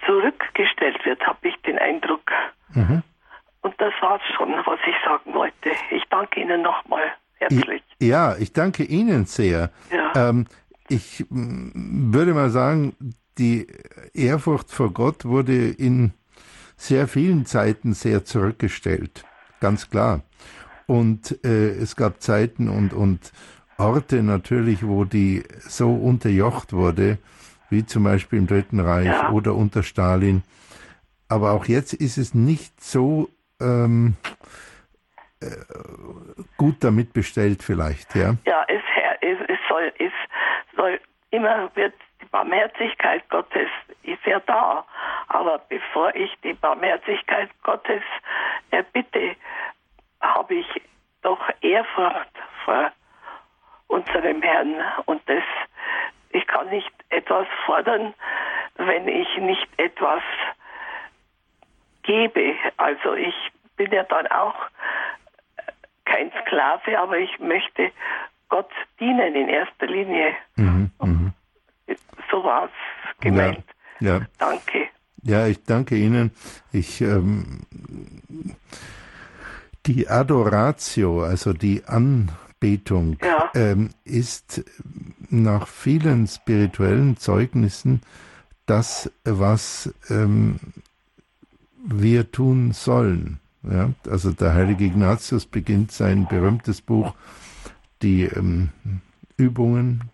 zurückgestellt 0.05 1.05
wird, 1.05 1.25
habe 1.25 1.47
ich 1.47 1.55
den 1.61 1.79
Eindruck. 1.79 2.29
Und 3.61 3.79
das 3.79 3.93
war 4.01 4.17
es 4.17 4.35
schon, 4.35 4.51
was 4.65 4.79
ich 4.85 4.95
sagen 5.05 5.33
wollte. 5.33 5.71
Ich 5.91 6.03
danke 6.09 6.41
Ihnen 6.41 6.63
nochmal 6.63 7.13
herzlich. 7.35 7.81
Ja, 8.01 8.35
ich 8.35 8.51
danke 8.51 8.83
Ihnen 8.83 9.23
sehr. 9.23 9.71
Ja. 9.89 10.11
Ähm, 10.17 10.47
ich 10.89 11.25
würde 11.29 12.33
mal 12.33 12.49
sagen, 12.49 12.93
die 13.37 13.67
Ehrfurcht 14.13 14.71
vor 14.71 14.91
Gott 14.93 15.25
wurde 15.25 15.69
in 15.69 16.13
sehr 16.75 17.07
vielen 17.07 17.45
Zeiten 17.45 17.93
sehr 17.93 18.25
zurückgestellt, 18.25 19.23
ganz 19.59 19.89
klar. 19.89 20.21
Und 20.87 21.43
äh, 21.45 21.69
es 21.69 21.95
gab 21.95 22.21
Zeiten 22.21 22.67
und, 22.69 22.93
und 22.93 23.31
Orte 23.77 24.21
natürlich, 24.21 24.85
wo 24.85 25.05
die 25.05 25.43
so 25.59 25.93
unterjocht 25.93 26.73
wurde, 26.73 27.17
wie 27.69 27.85
zum 27.85 28.03
Beispiel 28.03 28.39
im 28.39 28.47
Dritten 28.47 28.79
Reich 28.79 29.05
Ja. 29.07 29.31
oder 29.31 29.55
unter 29.55 29.81
Stalin. 29.83 30.43
Aber 31.29 31.51
auch 31.53 31.65
jetzt 31.65 31.93
ist 31.93 32.17
es 32.17 32.33
nicht 32.33 32.83
so 32.83 33.29
ähm, 33.59 34.15
äh, 35.39 35.45
gut 36.57 36.83
damit 36.83 37.13
bestellt 37.13 37.63
vielleicht, 37.63 38.13
ja. 38.15 38.35
Ja, 38.45 38.65
es, 38.67 38.81
es, 39.21 39.37
es 39.47 39.57
soll, 39.69 39.91
es 39.97 40.11
soll 40.75 40.99
immer 41.31 41.71
wird 41.75 41.93
Barmherzigkeit 42.33 43.29
Gottes 43.29 43.69
ist 44.01 44.25
ja 44.25 44.39
da. 44.39 44.83
Aber 45.27 45.59
bevor 45.69 46.13
ich 46.15 46.33
die 46.43 46.53
Barmherzigkeit 46.53 47.49
Gottes 47.61 48.01
erbitte, 48.71 49.35
habe 50.19 50.55
ich 50.55 50.81
doch 51.21 51.39
Ehrfurcht 51.61 52.31
vor 52.65 52.91
unserem 53.87 54.41
Herrn. 54.41 54.73
Und 55.05 55.21
das, 55.27 55.43
ich 56.31 56.45
kann 56.47 56.69
nicht 56.69 56.91
etwas 57.09 57.47
fordern, 57.67 58.15
wenn 58.77 59.07
ich 59.07 59.37
nicht 59.37 59.67
etwas 59.77 60.23
gebe. 62.01 62.55
Also 62.77 63.13
ich 63.13 63.35
bin 63.77 63.91
ja 63.91 64.03
dann 64.03 64.25
auch 64.27 64.55
kein 66.05 66.31
Sklave, 66.41 66.99
aber 66.99 67.19
ich 67.19 67.39
möchte 67.39 67.91
Gott 68.49 68.71
dienen 68.99 69.35
in 69.35 69.49
erster 69.49 69.85
Linie. 69.85 70.35
Mhm, 70.55 70.91
mhm. 70.99 71.22
So 72.33 72.43
war 72.43 72.65
es 72.65 72.71
gemeint. 73.19 73.63
Ja, 73.99 74.17
ja. 74.17 74.27
Danke. 74.39 74.87
Ja, 75.21 75.45
ich 75.45 75.63
danke 75.63 75.95
Ihnen. 75.95 76.31
Ich 76.71 76.99
ähm, 76.99 77.61
die 79.85 80.09
Adoratio, 80.09 81.21
also 81.23 81.53
die 81.53 81.83
Anbetung, 81.85 83.17
Ja. 83.23 83.51
ähm, 83.53 83.91
ist 84.03 84.63
nach 85.29 85.67
vielen 85.67 86.25
spirituellen 86.27 87.17
Zeugnissen 87.17 88.01
das, 88.65 89.11
was 89.23 89.93
ähm, 90.09 90.59
wir 91.85 92.31
tun 92.31 92.71
sollen. 92.71 93.39
Ja? 93.61 93.91
Also 94.09 94.31
der 94.31 94.55
heilige 94.55 94.85
Ignatius 94.85 95.45
beginnt 95.45 95.91
sein 95.91 96.25
berühmtes 96.27 96.81
Buch, 96.81 97.13
die 98.01 98.23
ähm, 98.23 98.69
Übungen, 99.37 100.09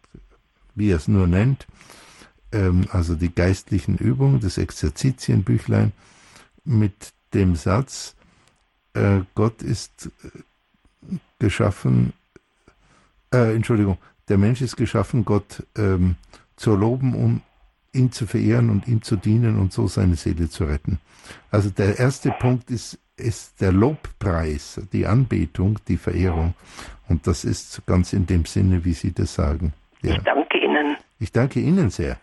wie 0.76 0.92
er 0.92 0.98
es 0.98 1.08
nur 1.08 1.28
nennt, 1.28 1.66
ähm, 2.52 2.88
also 2.92 3.16
die 3.16 3.34
geistlichen 3.34 3.98
Übungen, 3.98 4.40
das 4.40 4.58
Exerzitienbüchlein, 4.58 5.92
mit 6.66 7.14
dem 7.34 7.56
Satz, 7.56 8.16
äh, 8.94 9.22
Gott 9.36 9.62
ist 9.62 10.12
äh, 10.24 11.16
geschaffen, 11.40 12.14
äh, 13.34 13.56
Entschuldigung, 13.56 13.98
der 14.28 14.38
Mensch 14.38 14.62
ist 14.62 14.76
geschaffen, 14.76 15.26
Gott 15.26 15.64
ähm, 15.78 16.16
zu 16.56 16.76
loben, 16.76 17.16
um 17.16 17.42
ihn 17.94 18.12
zu 18.12 18.28
verehren 18.28 18.70
und 18.70 18.88
ihm 18.88 19.02
zu 19.02 19.16
dienen 19.16 19.58
und 19.58 19.74
so 19.74 19.88
seine 19.88 20.16
Seele 20.16 20.50
zu 20.50 20.66
retten. 20.66 21.00
Also 21.50 21.70
der 21.70 21.98
erste 21.98 22.32
Punkt 22.32 22.70
ist 22.70 23.00
ist 23.20 23.62
der 23.62 23.72
Lobpreis, 23.72 24.82
die 24.94 25.06
Anbetung, 25.06 25.80
die 25.88 25.98
Verehrung. 25.98 26.54
Und 27.08 27.28
das 27.28 27.44
ist 27.46 27.86
ganz 27.86 28.14
in 28.14 28.26
dem 28.26 28.46
Sinne, 28.46 28.86
wie 28.86 28.94
Sie 28.94 29.12
das 29.12 29.34
sagen. 29.34 29.74
Ja. 30.02 30.16
Ich 30.16 30.24
danke 30.24 30.58
Ihnen. 30.58 30.98
Ich 31.20 31.32
danke 31.32 31.60
Ihnen 31.60 31.90
sehr. 31.90 32.18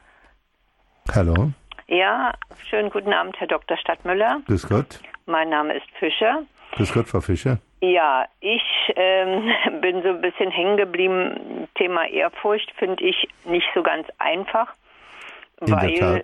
Hallo. 1.14 1.52
Ja, 1.88 2.32
schönen 2.68 2.90
guten 2.90 3.12
Abend, 3.12 3.38
Herr 3.38 3.46
Dr. 3.46 3.76
Stadtmüller. 3.76 4.40
Grüß 4.46 4.68
Gott. 4.68 5.00
Mein 5.26 5.48
Name 5.48 5.74
ist 5.74 5.86
Fischer. 5.98 6.42
Grüß 6.72 6.92
Gott, 6.92 7.08
Frau 7.08 7.20
Fischer. 7.20 7.58
Ja, 7.80 8.26
ich 8.40 8.62
ähm, 8.96 9.50
bin 9.80 10.02
so 10.02 10.08
ein 10.08 10.20
bisschen 10.20 10.50
hängen 10.50 10.76
geblieben. 10.76 11.68
Thema 11.74 12.06
Ehrfurcht 12.06 12.72
finde 12.76 13.04
ich 13.04 13.28
nicht 13.44 13.66
so 13.74 13.82
ganz 13.82 14.06
einfach, 14.18 14.74
In 15.60 15.72
weil 15.72 16.22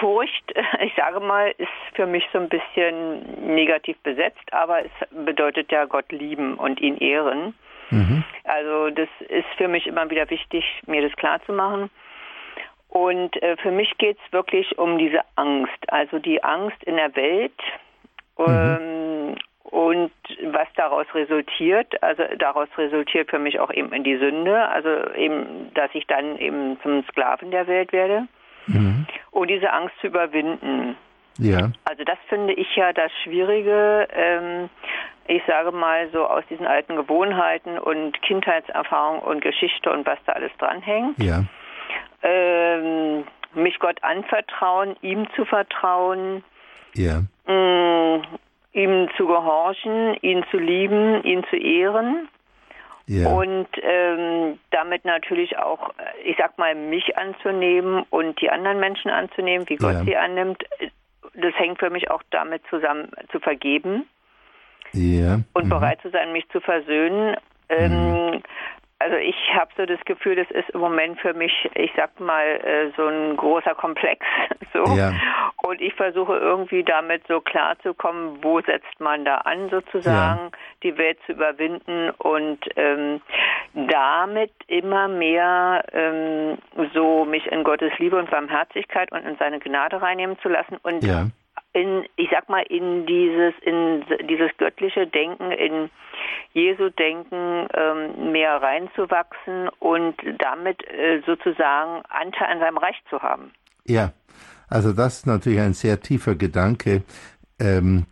Furcht, 0.00 0.54
ich 0.80 0.92
sage 0.96 1.20
mal, 1.20 1.52
ist 1.58 1.68
für 1.94 2.06
mich 2.06 2.24
so 2.32 2.38
ein 2.38 2.48
bisschen 2.48 3.54
negativ 3.54 3.96
besetzt, 4.02 4.52
aber 4.52 4.84
es 4.84 5.24
bedeutet 5.24 5.70
ja 5.70 5.84
Gott 5.84 6.10
lieben 6.10 6.54
und 6.54 6.80
ihn 6.80 6.96
ehren. 6.98 7.54
Mhm. 7.90 8.24
Also 8.44 8.90
das 8.90 9.08
ist 9.28 9.46
für 9.56 9.68
mich 9.68 9.86
immer 9.86 10.08
wieder 10.10 10.28
wichtig, 10.30 10.64
mir 10.86 11.02
das 11.02 11.16
klar 11.16 11.40
zu 11.44 11.52
machen. 11.52 11.90
Und 12.94 13.42
äh, 13.42 13.56
für 13.56 13.72
mich 13.72 13.98
geht 13.98 14.16
es 14.24 14.32
wirklich 14.32 14.78
um 14.78 14.98
diese 14.98 15.18
Angst, 15.34 15.92
also 15.92 16.20
die 16.20 16.44
Angst 16.44 16.80
in 16.84 16.94
der 16.94 17.14
Welt 17.16 17.60
mhm. 18.38 18.44
ähm, 18.46 19.34
und 19.64 20.12
was 20.52 20.68
daraus 20.76 21.06
resultiert. 21.12 22.00
Also 22.04 22.22
daraus 22.38 22.68
resultiert 22.78 23.30
für 23.30 23.40
mich 23.40 23.58
auch 23.58 23.72
eben 23.72 23.92
in 23.92 24.04
die 24.04 24.16
Sünde, 24.16 24.68
also 24.68 25.12
eben, 25.16 25.72
dass 25.74 25.90
ich 25.92 26.06
dann 26.06 26.38
eben 26.38 26.78
zum 26.84 27.02
Sklaven 27.10 27.50
der 27.50 27.66
Welt 27.66 27.92
werde. 27.92 28.28
Mhm. 28.68 29.06
Und 29.32 29.48
diese 29.48 29.72
Angst 29.72 29.96
zu 30.00 30.06
überwinden. 30.06 30.96
Ja. 31.38 31.72
Also 31.84 32.04
das 32.04 32.18
finde 32.28 32.52
ich 32.52 32.76
ja 32.76 32.92
das 32.92 33.10
Schwierige. 33.24 34.06
Ähm, 34.14 34.70
ich 35.26 35.42
sage 35.48 35.72
mal 35.72 36.08
so 36.12 36.26
aus 36.26 36.44
diesen 36.48 36.68
alten 36.68 36.94
Gewohnheiten 36.94 37.76
und 37.76 38.22
Kindheitserfahrung 38.22 39.18
und 39.18 39.40
Geschichte 39.40 39.90
und 39.90 40.06
was 40.06 40.18
da 40.26 40.34
alles 40.34 40.52
dranhängt. 40.58 41.20
Ja. 41.20 41.42
Ähm, 42.24 43.24
mich 43.54 43.78
Gott 43.78 44.02
anvertrauen, 44.02 44.96
ihm 45.02 45.28
zu 45.36 45.44
vertrauen. 45.44 46.42
Ja. 46.94 47.22
Mh, 47.46 48.16
mm, 48.16 48.22
ihm 48.72 49.08
zu 49.16 49.26
gehorchen, 49.26 50.14
ihn 50.20 50.44
zu 50.50 50.58
lieben, 50.58 51.22
ihn 51.22 51.44
zu 51.48 51.56
ehren. 51.56 52.28
Ja. 53.06 53.28
Und 53.28 53.68
ähm, 53.82 54.58
damit 54.70 55.04
natürlich 55.04 55.58
auch, 55.58 55.92
ich 56.24 56.36
sag 56.38 56.58
mal, 56.58 56.74
mich 56.74 57.16
anzunehmen 57.16 58.04
und 58.10 58.40
die 58.40 58.50
anderen 58.50 58.80
Menschen 58.80 59.10
anzunehmen, 59.10 59.68
wie 59.68 59.76
Gott 59.76 59.92
ja. 59.92 60.04
sie 60.04 60.16
annimmt. 60.16 60.64
Das 61.34 61.54
hängt 61.56 61.78
für 61.78 61.90
mich 61.90 62.10
auch 62.10 62.22
damit 62.30 62.62
zusammen, 62.70 63.10
zu 63.30 63.40
vergeben. 63.40 64.08
Ja. 64.92 65.40
Und 65.52 65.66
mhm. 65.66 65.68
bereit 65.68 66.00
zu 66.00 66.10
sein, 66.10 66.32
mich 66.32 66.48
zu 66.48 66.60
versöhnen. 66.60 67.36
Ähm, 67.68 68.32
mhm. 68.32 68.42
Also 69.04 69.16
ich 69.16 69.36
habe 69.52 69.70
so 69.76 69.84
das 69.84 70.02
Gefühl, 70.06 70.34
das 70.36 70.50
ist 70.50 70.70
im 70.70 70.80
Moment 70.80 71.20
für 71.20 71.34
mich, 71.34 71.52
ich 71.74 71.92
sag 71.94 72.18
mal, 72.18 72.42
äh, 72.42 72.90
so 72.96 73.06
ein 73.06 73.36
großer 73.36 73.74
Komplex. 73.74 74.24
So. 74.72 74.82
Ja. 74.96 75.12
Und 75.62 75.80
ich 75.80 75.94
versuche 75.94 76.36
irgendwie 76.36 76.82
damit 76.82 77.22
so 77.28 77.40
klar 77.40 77.78
zu 77.84 77.94
kommen, 77.94 78.42
wo 78.42 78.60
setzt 78.60 78.98
man 78.98 79.24
da 79.24 79.36
an, 79.36 79.70
sozusagen, 79.70 80.40
ja. 80.40 80.58
die 80.82 80.98
Welt 80.98 81.16
zu 81.26 81.32
überwinden 81.32 82.10
und 82.18 82.58
ähm, 82.74 83.20
damit 83.72 84.50
immer 84.66 85.06
mehr 85.06 85.84
ähm, 85.92 86.58
so 86.92 87.24
mich 87.24 87.46
in 87.52 87.62
Gottes 87.62 87.92
Liebe 87.98 88.18
und 88.18 88.32
Barmherzigkeit 88.32 89.12
und 89.12 89.24
in 89.24 89.36
seine 89.36 89.60
Gnade 89.60 90.02
reinnehmen 90.02 90.36
zu 90.40 90.48
lassen 90.48 90.76
und 90.82 91.04
ja. 91.04 91.28
In, 91.74 92.04
ich 92.16 92.28
sag 92.30 92.48
mal, 92.48 92.62
in 92.68 93.04
dieses, 93.04 93.52
in 93.62 94.04
dieses 94.28 94.50
göttliche 94.56 95.06
Denken, 95.06 95.50
in 95.50 95.90
Jesu 96.52 96.88
Denken 96.90 97.66
ähm, 97.74 98.32
mehr 98.32 98.62
reinzuwachsen 98.62 99.68
und 99.80 100.14
damit 100.38 100.82
äh, 100.88 101.20
sozusagen 101.26 102.02
Anteil 102.08 102.48
an 102.48 102.60
seinem 102.60 102.78
Reich 102.78 102.96
zu 103.10 103.20
haben. 103.20 103.50
Ja, 103.84 104.12
also 104.68 104.92
das 104.92 105.18
ist 105.18 105.26
natürlich 105.26 105.60
ein 105.60 105.74
sehr 105.74 106.00
tiefer 106.00 106.36
Gedanke. 106.36 107.02
Ähm, 107.58 108.06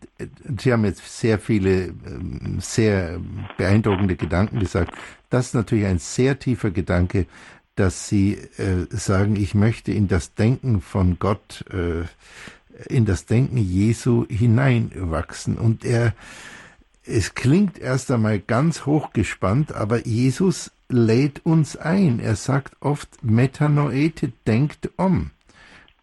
Sie 0.58 0.72
haben 0.72 0.84
jetzt 0.84 1.20
sehr 1.20 1.38
viele 1.38 1.94
ähm, 2.06 2.58
sehr 2.60 3.20
beeindruckende 3.56 4.16
Gedanken 4.16 4.58
gesagt. 4.58 4.92
Das 5.30 5.46
ist 5.46 5.54
natürlich 5.54 5.86
ein 5.86 5.98
sehr 5.98 6.38
tiefer 6.38 6.70
Gedanke, 6.70 7.26
dass 7.76 8.08
Sie 8.08 8.34
äh, 8.58 8.86
sagen, 8.90 9.36
ich 9.36 9.54
möchte 9.54 9.92
in 9.92 10.08
das 10.08 10.34
Denken 10.34 10.80
von 10.80 11.18
Gott, 11.18 11.64
äh, 11.72 12.04
in 12.88 13.04
das 13.04 13.26
Denken 13.26 13.58
Jesu 13.58 14.26
hineinwachsen. 14.28 15.58
Und 15.58 15.84
er 15.84 16.14
es 17.04 17.34
klingt 17.34 17.78
erst 17.78 18.10
einmal 18.10 18.38
ganz 18.38 18.86
hochgespannt, 18.86 19.72
aber 19.72 20.06
Jesus 20.06 20.70
lädt 20.88 21.44
uns 21.44 21.76
ein. 21.76 22.20
Er 22.20 22.36
sagt 22.36 22.76
oft, 22.80 23.24
Metanoete, 23.24 24.32
denkt 24.46 24.90
um. 24.96 25.30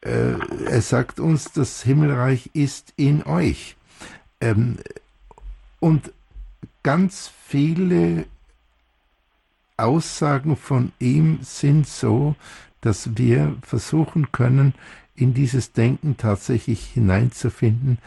Äh, 0.01 0.33
er 0.65 0.81
sagt 0.81 1.19
uns, 1.19 1.51
das 1.53 1.83
Himmelreich 1.83 2.49
ist 2.53 2.93
in 2.97 3.23
euch. 3.23 3.77
Ähm, 4.41 4.77
und 5.79 6.11
ganz 6.83 7.31
viele 7.45 8.25
Aussagen 9.77 10.57
von 10.57 10.91
ihm 10.99 11.39
sind 11.41 11.87
so, 11.87 12.35
dass 12.81 13.17
wir 13.17 13.55
versuchen 13.61 14.31
können, 14.31 14.73
in 15.19 15.33
dieses 15.33 15.73
Denken 15.73 16.17
tatsächlich 16.17 16.85
hineinzufinden, 16.85 17.97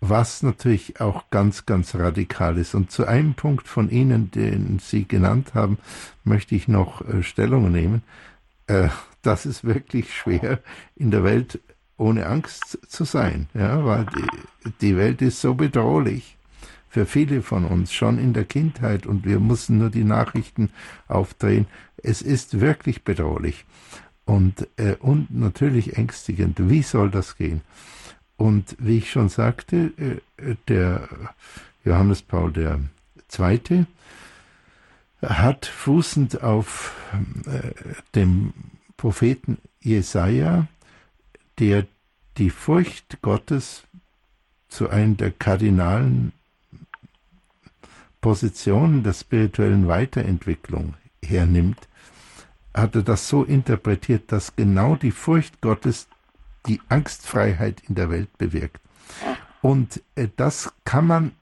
was 0.00 0.42
natürlich 0.42 1.00
auch 1.00 1.30
ganz, 1.30 1.64
ganz 1.64 1.94
radikal 1.94 2.58
ist. 2.58 2.74
Und 2.74 2.90
zu 2.90 3.06
einem 3.06 3.34
Punkt 3.34 3.68
von 3.68 3.88
Ihnen, 3.88 4.30
den 4.30 4.78
Sie 4.80 5.06
genannt 5.06 5.54
haben, 5.54 5.78
möchte 6.24 6.54
ich 6.54 6.66
noch 6.68 7.06
äh, 7.08 7.22
Stellung 7.22 7.70
nehmen. 7.70 8.02
Äh, 8.66 8.88
das 9.22 9.46
ist 9.46 9.64
wirklich 9.64 10.12
schwer 10.12 10.60
in 10.96 11.10
der 11.10 11.22
Welt 11.22 11.60
ohne 11.96 12.26
Angst 12.26 12.78
zu 12.88 13.04
sein, 13.04 13.48
ja, 13.54 13.84
weil 13.84 14.06
die, 14.06 14.70
die 14.80 14.96
Welt 14.96 15.22
ist 15.22 15.40
so 15.40 15.54
bedrohlich 15.54 16.36
für 16.88 17.06
viele 17.06 17.42
von 17.42 17.64
uns 17.64 17.92
schon 17.92 18.18
in 18.18 18.32
der 18.32 18.44
Kindheit 18.44 19.06
und 19.06 19.24
wir 19.24 19.38
mussten 19.38 19.78
nur 19.78 19.88
die 19.88 20.04
Nachrichten 20.04 20.70
aufdrehen. 21.08 21.66
Es 21.96 22.20
ist 22.20 22.60
wirklich 22.60 23.04
bedrohlich 23.04 23.64
und, 24.24 24.68
äh, 24.76 24.96
und 25.00 25.34
natürlich 25.34 25.96
ängstigend. 25.96 26.68
Wie 26.68 26.82
soll 26.82 27.10
das 27.10 27.36
gehen? 27.36 27.62
Und 28.36 28.76
wie 28.78 28.98
ich 28.98 29.10
schon 29.10 29.28
sagte, 29.28 29.92
äh, 30.36 30.54
der 30.68 31.08
Johannes 31.84 32.22
Paul 32.22 32.52
II. 32.56 33.86
hat 35.22 35.66
fußend 35.66 36.42
auf 36.42 36.94
äh, 37.46 37.72
dem 38.14 38.52
Propheten 38.96 39.58
Jesaja, 39.80 40.66
der 41.58 41.86
die 42.38 42.50
Furcht 42.50 43.20
Gottes 43.20 43.84
zu 44.68 44.88
einer 44.88 45.14
der 45.14 45.30
kardinalen 45.32 46.32
Positionen 48.20 49.02
der 49.02 49.12
spirituellen 49.12 49.88
Weiterentwicklung 49.88 50.94
hernimmt, 51.22 51.88
hat 52.74 52.94
er 52.94 53.02
das 53.02 53.28
so 53.28 53.44
interpretiert, 53.44 54.32
dass 54.32 54.56
genau 54.56 54.96
die 54.96 55.10
Furcht 55.10 55.60
Gottes 55.60 56.08
die 56.66 56.80
Angstfreiheit 56.88 57.82
in 57.88 57.94
der 57.94 58.10
Welt 58.10 58.36
bewirkt. 58.38 58.80
Und 59.60 60.02
äh, 60.14 60.28
das 60.36 60.72
kann 60.84 61.06
man 61.06 61.32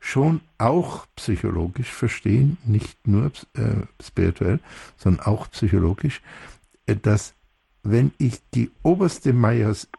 schon 0.00 0.40
auch 0.58 1.06
psychologisch 1.16 1.90
verstehen, 1.92 2.58
nicht 2.64 3.06
nur 3.06 3.30
äh, 3.54 3.86
spirituell, 4.02 4.58
sondern 4.96 5.26
auch 5.26 5.48
psychologisch, 5.50 6.22
äh, 6.86 6.96
dass 6.96 7.34
wenn 7.84 8.12
ich 8.18 8.40
die 8.54 8.70
oberste 8.82 9.32
Majestät 9.32 9.90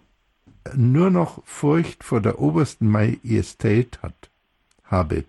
nur 0.75 1.09
noch 1.09 1.45
Furcht 1.45 2.03
vor 2.03 2.21
der 2.21 2.39
obersten 2.39 2.87
Majestät 2.87 4.01
hat, 4.01 4.29
habe, 4.85 5.25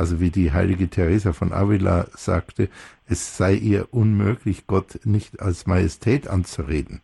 also 0.00 0.18
wie 0.18 0.30
die 0.30 0.50
heilige 0.50 0.88
Teresa 0.88 1.34
von 1.34 1.52
Avila 1.52 2.06
sagte, 2.16 2.70
es 3.04 3.36
sei 3.36 3.52
ihr 3.52 3.92
unmöglich, 3.92 4.66
Gott 4.66 5.00
nicht 5.04 5.40
als 5.40 5.66
Majestät 5.66 6.26
anzureden. 6.26 7.02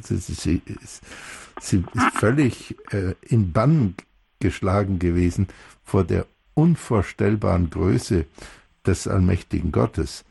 Sie, 0.00 0.18
sie, 0.18 0.62
sie 1.60 1.84
ist 1.92 2.14
völlig 2.14 2.76
äh, 2.92 3.14
in 3.22 3.50
Bann 3.52 3.96
geschlagen 4.38 5.00
gewesen 5.00 5.48
vor 5.82 6.04
der 6.04 6.26
unvorstellbaren 6.54 7.70
Größe 7.70 8.26
des 8.86 9.08
allmächtigen 9.08 9.72
Gottes. 9.72 10.24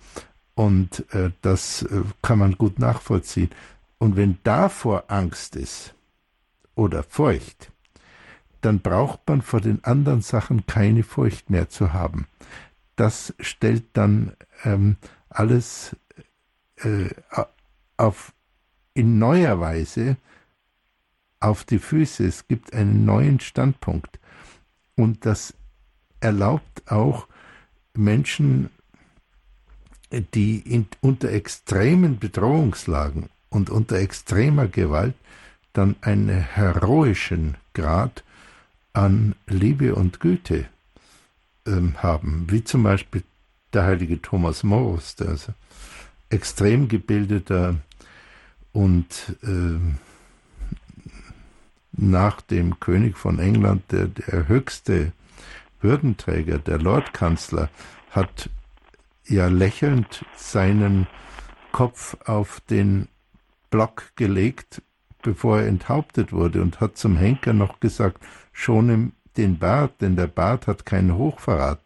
Und 0.56 1.04
äh, 1.14 1.32
das 1.42 1.82
äh, 1.82 2.04
kann 2.22 2.40
man 2.40 2.54
gut 2.54 2.80
nachvollziehen. 2.80 3.50
Und 3.98 4.16
wenn 4.16 4.38
davor 4.44 5.04
Angst 5.10 5.58
ist 5.58 5.96
oder 6.76 7.04
Furcht, 7.04 7.73
dann 8.66 8.80
braucht 8.80 9.28
man 9.28 9.42
vor 9.42 9.62
den 9.62 9.84
anderen 9.84 10.22
Sachen 10.22 10.66
keine 10.66 11.04
Furcht 11.04 11.50
mehr 11.50 11.70
zu 11.70 11.94
haben. 11.94 12.28
Das 12.96 13.34
stellt 13.40 13.86
dann 13.94 14.34
ähm, 14.64 14.98
alles 15.30 15.96
äh, 16.78 17.10
auf 17.98 18.34
in 18.94 19.18
neuer 19.18 19.60
Weise 19.60 20.18
auf 21.40 21.64
die 21.64 21.80
Füße. 21.80 22.26
Es 22.26 22.48
gibt 22.48 22.74
einen 22.74 23.06
neuen 23.06 23.40
Standpunkt. 23.40 24.20
Und 24.96 25.26
das 25.26 25.54
erlaubt 26.20 26.90
auch 26.90 27.28
Menschen, 27.96 28.70
die 30.12 30.60
in, 30.60 30.88
unter 31.02 31.32
extremen 31.32 32.20
Bedrohungslagen 32.20 33.30
und 33.50 33.70
unter 33.70 33.98
extremer 33.98 34.68
Gewalt 34.68 35.16
dann 35.74 35.96
einen 36.02 36.30
heroischen 36.30 37.58
Grad 37.74 38.24
an 38.94 39.36
Liebe 39.48 39.96
und 39.96 40.20
Güte 40.20 40.66
ähm, 41.66 41.96
haben, 42.02 42.46
wie 42.50 42.64
zum 42.64 42.84
Beispiel 42.84 43.24
der 43.74 43.84
heilige 43.84 44.22
Thomas 44.22 44.64
Morus, 44.64 45.16
der 45.16 45.30
also 45.30 45.54
extrem 46.30 46.88
gebildeter 46.88 47.76
und 48.72 49.36
äh, 49.44 49.80
nach 51.94 52.42
dem 52.42 52.80
König 52.80 53.18
von 53.18 53.40
England 53.40 53.84
der, 53.92 54.08
der 54.08 54.48
höchste 54.48 55.12
Würdenträger, 55.82 56.60
der 56.60 56.80
Lordkanzler, 56.80 57.70
hat 58.10 58.50
ja 59.28 59.48
lächelnd 59.48 60.26
seinen 60.36 61.08
Kopf 61.72 62.18
auf 62.26 62.62
den 62.62 63.08
Block 63.70 64.12
gelegt, 64.16 64.82
bevor 65.24 65.62
er 65.62 65.68
enthauptet 65.68 66.32
wurde 66.32 66.62
und 66.62 66.80
hat 66.80 66.98
zum 66.98 67.18
Henker 67.18 67.54
noch 67.54 67.80
gesagt, 67.80 68.24
schon 68.52 68.90
im, 68.90 69.14
den 69.38 69.58
Bart, 69.58 70.02
denn 70.02 70.16
der 70.16 70.28
Bart 70.28 70.68
hat 70.68 70.86
keinen 70.86 71.16
Hochverrat 71.16 71.82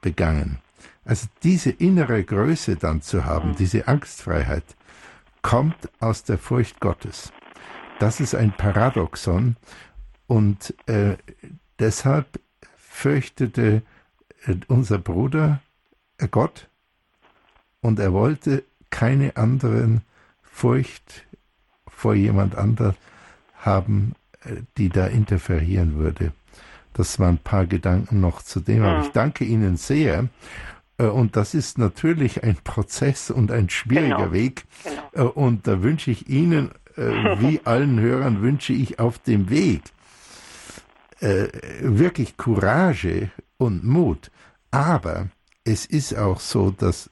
begangen. 0.00 0.58
Also 1.04 1.28
diese 1.44 1.70
innere 1.70 2.24
Größe 2.24 2.76
dann 2.76 3.00
zu 3.00 3.24
haben, 3.24 3.50
mhm. 3.50 3.56
diese 3.56 3.86
Angstfreiheit, 3.86 4.64
kommt 5.42 5.88
aus 6.00 6.24
der 6.24 6.38
Furcht 6.38 6.80
Gottes. 6.80 7.32
Das 8.00 8.18
ist 8.18 8.34
ein 8.34 8.52
Paradoxon 8.52 9.56
und 10.26 10.74
äh, 10.86 11.16
deshalb 11.78 12.40
fürchtete 12.76 13.82
äh, 14.46 14.56
unser 14.66 14.98
Bruder 14.98 15.60
äh, 16.18 16.26
Gott 16.26 16.68
und 17.80 18.00
er 18.00 18.12
wollte 18.12 18.64
keine 18.90 19.36
anderen 19.36 20.02
Furcht 20.42 21.25
vor 21.88 22.14
jemand 22.14 22.56
anders 22.56 22.94
haben, 23.56 24.14
äh, 24.44 24.62
die 24.76 24.88
da 24.88 25.06
interferieren 25.06 25.96
würde. 25.96 26.32
Das 26.92 27.18
waren 27.18 27.34
ein 27.34 27.38
paar 27.38 27.66
Gedanken 27.66 28.20
noch 28.20 28.42
zu 28.42 28.60
dem, 28.60 28.82
aber 28.82 29.02
ich 29.02 29.12
danke 29.12 29.44
Ihnen 29.44 29.76
sehr 29.76 30.28
äh, 30.98 31.04
und 31.04 31.36
das 31.36 31.54
ist 31.54 31.78
natürlich 31.78 32.42
ein 32.42 32.56
Prozess 32.56 33.30
und 33.30 33.50
ein 33.50 33.68
schwieriger 33.68 34.16
genau. 34.16 34.32
Weg. 34.32 34.64
Genau. 34.84 35.28
Äh, 35.28 35.30
und 35.30 35.66
da 35.66 35.82
wünsche 35.82 36.10
ich 36.10 36.28
Ihnen, 36.28 36.70
wie 36.96 37.60
allen 37.64 38.00
Hörern, 38.00 38.40
wünsche 38.40 38.72
ich 38.72 38.98
auf 38.98 39.18
dem 39.18 39.50
Weg 39.50 39.82
wirklich 41.80 42.36
Courage 42.36 43.30
und 43.56 43.84
Mut. 43.84 44.30
Aber 44.70 45.28
es 45.64 45.84
ist 45.84 46.16
auch 46.16 46.40
so, 46.40 46.70
dass 46.70 47.10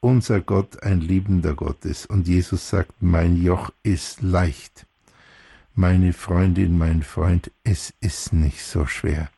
unser 0.00 0.40
Gott 0.40 0.82
ein 0.82 1.00
liebender 1.00 1.54
Gott 1.54 1.84
ist. 1.84 2.06
Und 2.06 2.28
Jesus 2.28 2.68
sagt, 2.68 2.92
mein 3.00 3.42
Joch 3.42 3.70
ist 3.82 4.22
leicht. 4.22 4.86
Meine 5.74 6.12
Freundin, 6.12 6.76
mein 6.76 7.02
Freund, 7.02 7.50
es 7.64 7.90
ist 8.00 8.32
nicht 8.32 8.62
so 8.62 8.86
schwer. 8.86 9.28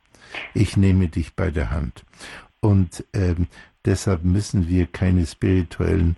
Ich 0.54 0.76
nehme 0.76 1.08
dich 1.08 1.34
bei 1.34 1.50
der 1.50 1.70
Hand. 1.70 2.04
Und 2.60 3.04
ähm, 3.14 3.48
deshalb 3.84 4.24
müssen 4.24 4.68
wir 4.68 4.86
keine 4.86 5.26
spirituellen 5.26 6.16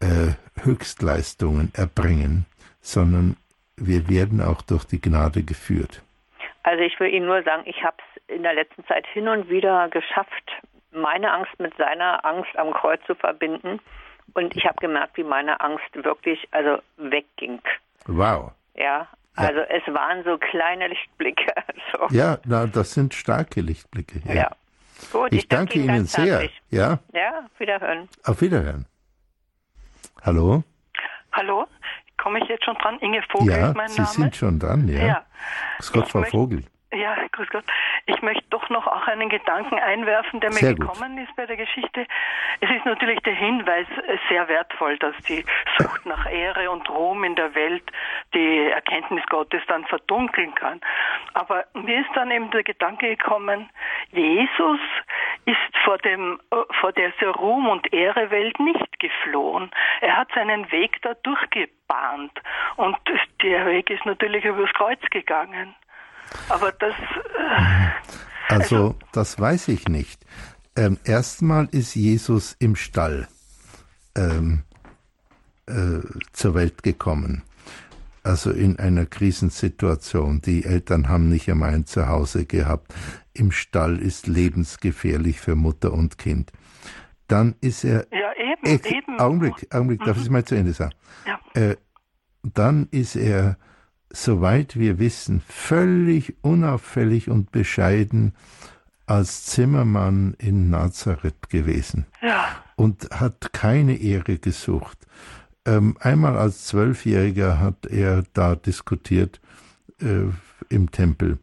äh, 0.00 0.32
Höchstleistungen 0.62 1.72
erbringen, 1.74 2.46
sondern 2.80 3.36
wir 3.76 4.08
werden 4.08 4.40
auch 4.40 4.62
durch 4.62 4.84
die 4.84 5.00
Gnade 5.00 5.42
geführt. 5.42 6.02
Also 6.62 6.82
ich 6.82 6.98
will 7.00 7.12
Ihnen 7.12 7.26
nur 7.26 7.42
sagen, 7.42 7.62
ich 7.66 7.82
habe 7.82 7.96
es 7.98 8.34
in 8.34 8.42
der 8.42 8.54
letzten 8.54 8.84
Zeit 8.86 9.06
hin 9.08 9.28
und 9.28 9.48
wieder 9.48 9.88
geschafft, 9.88 10.50
meine 10.92 11.32
Angst 11.32 11.58
mit 11.58 11.76
seiner 11.76 12.24
Angst 12.24 12.56
am 12.56 12.72
Kreuz 12.72 13.00
zu 13.06 13.14
verbinden. 13.14 13.80
Und 14.34 14.56
ich 14.56 14.64
habe 14.64 14.76
gemerkt, 14.80 15.16
wie 15.16 15.24
meine 15.24 15.60
Angst 15.60 15.94
wirklich 15.94 16.48
also 16.52 16.82
wegging. 16.96 17.60
Wow. 18.06 18.52
Ja, 18.74 19.08
also 19.36 19.60
ja. 19.60 19.66
es 19.66 19.94
waren 19.94 20.24
so 20.24 20.38
kleine 20.38 20.88
Lichtblicke. 20.88 21.52
So. 21.92 22.06
Ja, 22.08 22.38
na, 22.46 22.66
das 22.66 22.94
sind 22.94 23.12
starke 23.12 23.60
Lichtblicke. 23.60 24.22
Ja. 24.24 24.34
ja. 24.34 24.50
Gut, 25.12 25.30
ich, 25.30 25.40
ich 25.40 25.48
danke 25.48 25.78
Ihnen, 25.78 25.96
Ihnen 25.96 26.04
sehr. 26.06 26.48
Ja? 26.70 27.00
Ja, 27.12 27.46
wiederhören. 27.58 28.08
Auf 28.24 28.40
Wiederhören. 28.40 28.86
Hallo? 30.22 30.64
Hallo? 31.32 31.66
Komme 32.16 32.38
ich 32.38 32.48
jetzt 32.48 32.64
schon 32.64 32.76
dran? 32.76 32.98
Inge 33.00 33.22
Vogel 33.30 33.50
ja, 33.52 33.68
ist 33.68 33.76
mein 33.76 33.88
Sie 33.88 34.00
Name. 34.00 34.08
Sie 34.08 34.22
sind 34.22 34.36
schon 34.36 34.58
dran, 34.58 34.88
ja. 34.88 35.06
ja. 35.06 35.26
Gott, 35.92 36.08
Frau 36.08 36.22
Vogel. 36.22 36.64
Ja, 36.94 37.16
grüß 37.32 37.48
Gott. 37.48 37.64
Ich 38.04 38.20
möchte 38.20 38.44
doch 38.50 38.68
noch 38.68 38.86
auch 38.86 39.06
einen 39.06 39.30
Gedanken 39.30 39.78
einwerfen, 39.78 40.40
der 40.40 40.50
mir 40.50 40.74
gekommen 40.74 41.16
ist 41.16 41.34
bei 41.36 41.46
der 41.46 41.56
Geschichte. 41.56 42.06
Es 42.60 42.70
ist 42.70 42.84
natürlich 42.84 43.18
der 43.20 43.34
Hinweis 43.34 43.86
sehr 44.28 44.46
wertvoll, 44.48 44.98
dass 44.98 45.16
die 45.26 45.42
Sucht 45.78 46.04
nach 46.04 46.30
Ehre 46.30 46.70
und 46.70 46.88
Ruhm 46.90 47.24
in 47.24 47.34
der 47.34 47.54
Welt 47.54 47.84
die 48.34 48.70
Erkenntnis 48.70 49.24
Gottes 49.26 49.62
dann 49.68 49.86
verdunkeln 49.86 50.54
kann. 50.54 50.82
Aber 51.32 51.64
mir 51.72 52.00
ist 52.00 52.10
dann 52.14 52.30
eben 52.30 52.50
der 52.50 52.62
Gedanke 52.62 53.16
gekommen, 53.16 53.70
Jesus 54.10 54.80
ist 55.46 55.78
vor 55.84 55.96
dem, 55.98 56.40
vor 56.80 56.92
dieser 56.92 57.30
Ruhm- 57.30 57.68
und 57.68 57.90
Ehrewelt 57.92 58.60
nicht 58.60 58.98
geflohen. 59.00 59.70
Er 60.02 60.18
hat 60.18 60.28
seinen 60.34 60.70
Weg 60.70 61.00
da 61.00 61.14
durchgebahnt. 61.14 62.38
Und 62.76 62.98
der 63.42 63.64
Weg 63.66 63.88
ist 63.88 64.04
natürlich 64.04 64.44
übers 64.44 64.72
Kreuz 64.74 65.00
gegangen. 65.10 65.74
Aber 66.48 66.72
das. 66.72 66.94
Äh, 66.94 68.52
also, 68.52 68.76
also, 68.76 68.94
das 69.12 69.38
weiß 69.38 69.68
ich 69.68 69.88
nicht. 69.88 70.24
Ähm, 70.76 70.98
erstmal 71.04 71.68
ist 71.70 71.94
Jesus 71.94 72.56
im 72.58 72.76
Stall 72.76 73.28
ähm, 74.14 74.62
äh, 75.66 76.00
zur 76.32 76.54
Welt 76.54 76.82
gekommen. 76.82 77.42
Also 78.24 78.50
in 78.50 78.78
einer 78.78 79.06
Krisensituation. 79.06 80.40
Die 80.40 80.64
Eltern 80.64 81.08
haben 81.08 81.28
nicht 81.28 81.50
einmal 81.50 81.74
ein 81.74 81.86
Zuhause 81.86 82.44
gehabt. 82.44 82.94
Im 83.34 83.50
Stall 83.50 83.98
ist 83.98 84.26
lebensgefährlich 84.26 85.40
für 85.40 85.56
Mutter 85.56 85.92
und 85.92 86.18
Kind. 86.18 86.52
Dann 87.26 87.54
ist 87.60 87.84
er. 87.84 88.06
Ja, 88.12 88.32
eben. 88.36 88.64
Äh, 88.64 88.96
eben. 88.96 89.18
Augenblick, 89.18 89.74
Augenblick, 89.74 90.04
darf 90.04 90.16
ich 90.16 90.24
es 90.24 90.30
mal 90.30 90.44
zu 90.44 90.54
Ende 90.54 90.72
sagen? 90.72 90.94
Ja. 91.26 91.60
Äh, 91.60 91.76
dann 92.42 92.88
ist 92.90 93.16
er 93.16 93.56
soweit 94.12 94.78
wir 94.78 94.98
wissen, 94.98 95.42
völlig 95.46 96.36
unauffällig 96.42 97.28
und 97.28 97.50
bescheiden 97.50 98.34
als 99.06 99.46
Zimmermann 99.46 100.34
in 100.38 100.70
Nazareth 100.70 101.48
gewesen 101.48 102.06
ja. 102.22 102.46
und 102.76 103.10
hat 103.10 103.52
keine 103.52 103.96
Ehre 103.96 104.38
gesucht. 104.38 105.06
Ähm, 105.64 105.96
einmal 106.00 106.36
als 106.36 106.66
Zwölfjähriger 106.66 107.58
hat 107.60 107.86
er 107.86 108.24
da 108.32 108.54
diskutiert 108.54 109.40
äh, 110.00 110.26
im 110.68 110.90
Tempel. 110.90 111.38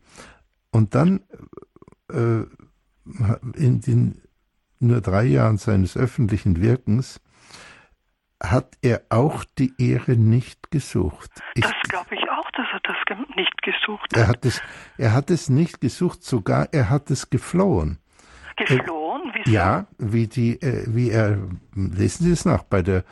Und 0.71 0.95
dann 0.95 1.21
äh, 2.11 2.43
in 3.55 3.81
den 3.81 4.21
nur 4.79 5.01
drei 5.01 5.25
Jahren 5.25 5.57
seines 5.57 5.97
öffentlichen 5.97 6.61
Wirkens 6.61 7.19
hat 8.41 8.77
er 8.81 9.01
auch 9.09 9.43
die 9.43 9.73
Ehre 9.77 10.15
nicht 10.15 10.71
gesucht. 10.71 11.29
Ich, 11.55 11.63
das 11.63 11.73
glaube 11.89 12.15
ich 12.15 12.18
dass 12.59 12.67
er 12.73 12.81
das 12.83 13.17
nicht 13.35 13.61
gesucht 13.61 14.11
hat. 14.11 14.17
Er 14.17 14.27
hat 14.27 14.45
es, 14.45 14.61
er 14.97 15.13
hat 15.13 15.31
es 15.31 15.49
nicht 15.49 15.81
gesucht, 15.81 16.23
sogar 16.23 16.67
er 16.71 16.89
hat 16.89 17.09
es 17.09 17.29
geflohen. 17.29 17.99
Geflohen? 18.57 19.21
Wieso? 19.33 19.51
Ja, 19.51 19.87
wie 19.97 20.27
die, 20.27 20.61
äh, 20.61 20.85
wie 20.87 21.09
er, 21.09 21.37
lesen 21.73 22.25
Sie 22.25 22.31
es 22.31 22.45
nach, 22.45 22.63
bei 22.63 22.81
der, 22.81 23.03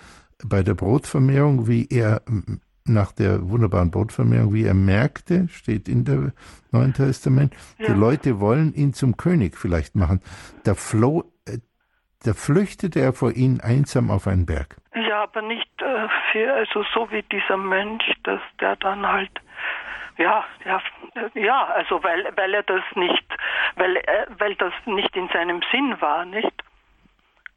bei 0.43 0.63
der 0.63 0.73
Brotvermehrung, 0.73 1.67
wie 1.67 1.87
er 1.89 2.21
nach 2.83 3.11
der 3.11 3.49
wunderbaren 3.49 3.91
Brotvermehrung, 3.91 4.53
wie 4.53 4.63
er 4.63 4.73
merkte, 4.73 5.47
steht 5.49 5.87
in 5.87 6.05
der 6.05 6.33
Neuen 6.71 6.93
Testament, 6.93 7.53
ja. 7.77 7.87
die 7.87 7.93
Leute 7.93 8.39
wollen 8.39 8.73
ihn 8.73 8.93
zum 8.93 9.17
König 9.17 9.57
vielleicht 9.57 9.95
machen. 9.95 10.21
Da 10.63 10.75
floh, 10.75 11.21
äh, 11.21 11.23
da 12.25 12.33
flüchtete 12.33 12.99
er 12.99 13.13
vor 13.13 13.31
ihnen 13.31 13.59
einsam 13.61 14.09
auf 14.09 14.27
einen 14.27 14.45
Berg. 14.45 14.77
Ja, 14.95 15.23
aber 15.23 15.41
nicht 15.41 15.69
äh, 15.81 16.07
für, 16.31 16.53
also 16.53 16.83
so 16.93 17.11
wie 17.11 17.23
dieser 17.23 17.57
Mönch, 17.57 18.03
dass 18.23 18.41
der 18.59 18.75
dann 18.77 19.05
halt, 19.05 19.31
ja, 20.17 20.43
ja, 20.65 20.81
ja, 21.35 21.65
also 21.65 22.03
weil, 22.03 22.27
weil 22.35 22.53
er 22.53 22.63
das 22.63 22.83
nicht, 22.95 23.25
weil, 23.75 23.97
äh, 23.97 24.25
weil 24.39 24.55
das 24.55 24.73
nicht 24.85 25.15
in 25.15 25.29
seinem 25.29 25.61
Sinn 25.71 25.95
war, 25.99 26.25
nicht? 26.25 26.51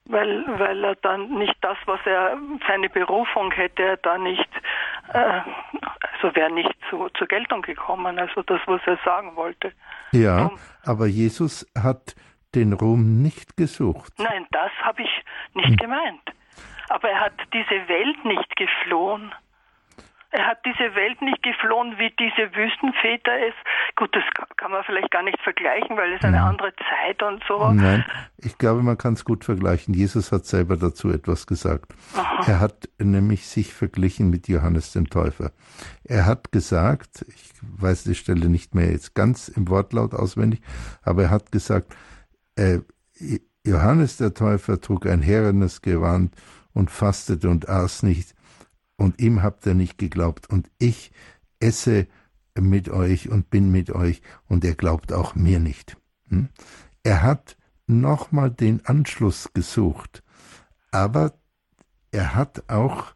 Weil, 0.04 0.44
weil 0.58 0.82
er 0.84 0.96
dann 0.96 1.38
nicht 1.38 1.54
das, 1.60 1.78
was 1.86 2.00
er, 2.04 2.36
seine 2.66 2.88
Berufung 2.88 3.52
hätte 3.52 3.82
er 3.82 3.96
da 3.96 4.18
nicht, 4.18 4.48
äh, 5.12 5.40
also 6.12 6.34
wäre 6.34 6.50
nicht 6.50 6.74
zu, 6.90 7.08
zur 7.10 7.28
Geltung 7.28 7.62
gekommen, 7.62 8.18
also 8.18 8.42
das, 8.42 8.60
was 8.66 8.80
er 8.86 8.98
sagen 9.04 9.36
wollte. 9.36 9.72
Ja, 10.12 10.36
Darum, 10.36 10.58
aber 10.84 11.06
Jesus 11.06 11.70
hat 11.80 12.14
den 12.54 12.72
Ruhm 12.72 13.22
nicht 13.22 13.56
gesucht. 13.56 14.12
Nein, 14.18 14.46
das 14.50 14.70
habe 14.82 15.02
ich 15.02 15.24
nicht 15.54 15.68
hm. 15.68 15.76
gemeint 15.76 16.20
aber 16.90 17.08
er 17.08 17.20
hat 17.20 17.32
diese 17.54 17.88
Welt 17.88 18.24
nicht 18.24 18.56
geflohen. 18.56 19.32
er 20.32 20.46
hat 20.46 20.58
diese 20.64 20.94
Welt 20.94 21.20
nicht 21.22 21.42
geflohen, 21.42 21.98
wie 21.98 22.12
diese 22.18 22.54
Wüstenväter 22.54 23.32
es. 23.48 23.54
Gut, 23.96 24.14
das 24.14 24.22
kann 24.56 24.70
man 24.70 24.84
vielleicht 24.84 25.10
gar 25.10 25.22
nicht 25.22 25.40
vergleichen, 25.40 25.96
weil 25.96 26.12
es 26.12 26.22
eine 26.22 26.38
mhm. 26.38 26.46
andere 26.46 26.72
Zeit 26.76 27.22
und 27.22 27.42
so. 27.48 27.72
Nein, 27.72 28.04
ich 28.38 28.58
glaube, 28.58 28.82
man 28.82 28.98
kann 28.98 29.14
es 29.14 29.24
gut 29.24 29.44
vergleichen. 29.44 29.94
Jesus 29.94 30.30
hat 30.32 30.46
selber 30.46 30.76
dazu 30.76 31.10
etwas 31.10 31.46
gesagt. 31.46 31.92
Aha. 32.16 32.44
Er 32.46 32.60
hat 32.60 32.88
nämlich 32.98 33.46
sich 33.46 33.72
verglichen 33.72 34.30
mit 34.30 34.48
Johannes 34.48 34.92
dem 34.92 35.10
Täufer. 35.10 35.52
Er 36.04 36.26
hat 36.26 36.52
gesagt, 36.52 37.24
ich 37.28 37.50
weiß 37.62 38.04
die 38.04 38.14
Stelle 38.14 38.48
nicht 38.48 38.74
mehr 38.74 38.90
jetzt 38.90 39.14
ganz 39.14 39.48
im 39.48 39.68
Wortlaut 39.68 40.14
auswendig, 40.14 40.60
aber 41.02 41.24
er 41.24 41.30
hat 41.30 41.52
gesagt, 41.52 41.94
äh, 42.60 42.80
Johannes 43.64 44.16
der 44.16 44.34
Täufer 44.34 44.80
trug 44.80 45.06
ein 45.06 45.22
herrenes 45.22 45.82
Gewand 45.82 46.34
und 46.72 46.90
fastete 46.90 47.48
und 47.48 47.68
aß 47.68 48.02
nicht, 48.02 48.34
und 48.96 49.20
ihm 49.20 49.42
habt 49.42 49.66
ihr 49.66 49.74
nicht 49.74 49.98
geglaubt, 49.98 50.48
und 50.50 50.70
ich 50.78 51.10
esse 51.58 52.06
mit 52.58 52.88
euch 52.88 53.30
und 53.30 53.50
bin 53.50 53.70
mit 53.70 53.90
euch, 53.90 54.22
und 54.48 54.64
er 54.64 54.74
glaubt 54.74 55.12
auch 55.12 55.34
mir 55.34 55.58
nicht. 55.58 55.96
Hm? 56.28 56.48
Er 57.02 57.22
hat 57.22 57.56
nochmal 57.86 58.50
den 58.50 58.84
Anschluss 58.86 59.52
gesucht, 59.54 60.22
aber 60.90 61.34
er 62.12 62.34
hat 62.34 62.64
auch 62.68 63.14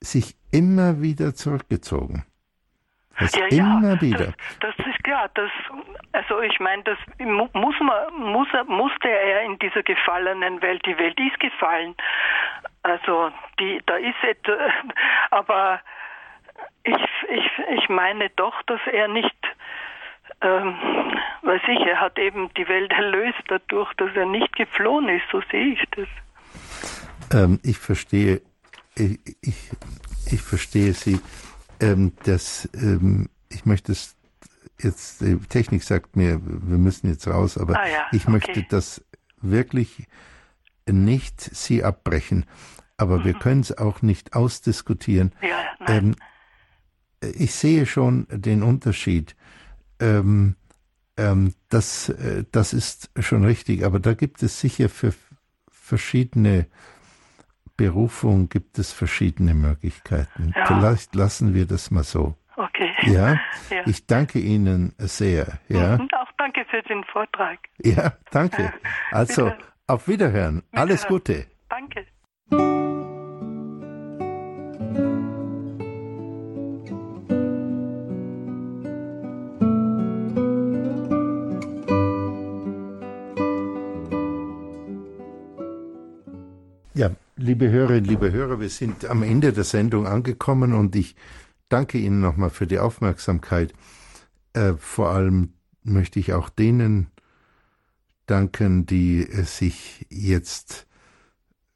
sich 0.00 0.36
immer 0.50 1.00
wieder 1.00 1.34
zurückgezogen. 1.34 2.24
Das 3.18 3.32
ja, 3.32 3.46
immer 3.46 3.94
ja, 3.94 4.00
wieder. 4.00 4.34
Das, 4.60 4.74
das, 4.76 4.86
klar. 5.12 5.30
Das, 5.34 5.50
also 6.12 6.40
ich 6.40 6.58
meine, 6.60 6.82
das 6.84 6.98
muss 7.18 7.74
man, 7.80 8.32
muss 8.32 8.48
musste 8.66 9.08
er 9.08 9.42
in 9.42 9.58
dieser 9.58 9.82
gefallenen 9.82 10.62
Welt. 10.62 10.82
Die 10.86 10.98
Welt 10.98 11.18
ist 11.20 11.38
gefallen. 11.40 11.94
Also 12.82 13.30
die, 13.60 13.80
da 13.86 13.96
ist 13.96 14.22
etwas, 14.22 14.72
aber 15.30 15.80
ich, 16.84 17.04
ich, 17.28 17.50
ich 17.76 17.88
meine 17.88 18.30
doch, 18.30 18.60
dass 18.62 18.80
er 18.90 19.08
nicht, 19.08 19.36
ähm, 20.40 20.76
weiß 21.42 21.62
ich, 21.68 21.86
er 21.86 22.00
hat 22.00 22.18
eben 22.18 22.52
die 22.54 22.68
Welt 22.68 22.92
erlöst 22.92 23.42
dadurch, 23.48 23.92
dass 23.94 24.14
er 24.16 24.26
nicht 24.26 24.54
geflohen 24.56 25.08
ist. 25.08 25.24
So 25.30 25.42
sehe 25.50 25.74
ich 25.74 25.84
das. 25.94 26.08
Ähm, 27.32 27.60
ich 27.62 27.78
verstehe, 27.78 28.40
ich, 28.96 29.18
ich, 29.42 29.70
ich 30.32 30.42
verstehe 30.42 30.92
Sie 30.92 31.20
ähm, 31.80 32.12
das, 32.24 32.68
ähm, 32.74 33.28
ich 33.48 33.64
möchte 33.64 33.92
es 33.92 34.16
jetzt, 34.84 35.20
die 35.20 35.36
Technik 35.36 35.82
sagt 35.82 36.16
mir, 36.16 36.40
wir 36.44 36.78
müssen 36.78 37.08
jetzt 37.08 37.26
raus, 37.28 37.58
aber 37.58 37.78
ah 37.78 37.88
ja, 37.88 38.06
ich 38.12 38.22
okay. 38.22 38.30
möchte 38.32 38.66
das 38.68 39.04
wirklich 39.40 40.06
nicht 40.90 41.40
Sie 41.40 41.84
abbrechen, 41.84 42.44
aber 42.96 43.18
mhm. 43.18 43.24
wir 43.24 43.34
können 43.34 43.60
es 43.60 43.76
auch 43.76 44.02
nicht 44.02 44.34
ausdiskutieren. 44.34 45.32
Ja, 45.42 45.86
ähm, 45.86 46.14
ich 47.20 47.54
sehe 47.54 47.86
schon 47.86 48.26
den 48.30 48.62
Unterschied. 48.62 49.36
Ähm, 50.00 50.56
ähm, 51.16 51.54
das, 51.68 52.08
äh, 52.08 52.44
das 52.50 52.72
ist 52.72 53.10
schon 53.18 53.44
richtig, 53.44 53.84
aber 53.84 54.00
da 54.00 54.14
gibt 54.14 54.42
es 54.42 54.60
sicher 54.60 54.88
für 54.88 55.14
verschiedene 55.70 56.66
Berufung 57.76 58.48
gibt 58.48 58.78
es 58.78 58.92
verschiedene 58.92 59.54
Möglichkeiten. 59.54 60.52
Ja. 60.54 60.66
Vielleicht 60.66 61.14
lassen 61.14 61.54
wir 61.54 61.66
das 61.66 61.90
mal 61.90 62.04
so. 62.04 62.36
Ja? 63.04 63.40
ja. 63.70 63.82
Ich 63.86 64.06
danke 64.06 64.38
Ihnen 64.38 64.94
sehr. 64.98 65.58
Ja. 65.68 65.94
Und 65.94 66.12
auch 66.14 66.30
danke 66.38 66.64
für 66.70 66.82
den 66.82 67.04
Vortrag. 67.04 67.58
Ja, 67.78 68.12
danke. 68.30 68.72
Also, 69.10 69.46
Wieder. 69.46 69.58
auf 69.86 70.08
Wiederhören. 70.08 70.32
Wiederhören. 70.32 70.62
Alles 70.72 71.06
Gute. 71.06 71.46
Danke. 71.68 72.06
Ja, 86.94 87.10
liebe 87.36 87.70
Hörerinnen, 87.70 88.04
liebe 88.04 88.32
Hörer, 88.32 88.60
wir 88.60 88.68
sind 88.68 89.06
am 89.06 89.22
Ende 89.22 89.52
der 89.52 89.64
Sendung 89.64 90.06
angekommen 90.06 90.74
und 90.74 90.94
ich 90.94 91.16
danke 91.72 91.98
Ihnen 91.98 92.20
nochmal 92.20 92.50
für 92.50 92.66
die 92.66 92.78
Aufmerksamkeit. 92.78 93.72
Äh, 94.52 94.74
vor 94.74 95.10
allem 95.10 95.54
möchte 95.82 96.20
ich 96.20 96.32
auch 96.32 96.48
denen 96.48 97.08
danken, 98.26 98.86
die 98.86 99.26
äh, 99.26 99.44
sich 99.44 100.06
jetzt 100.10 100.86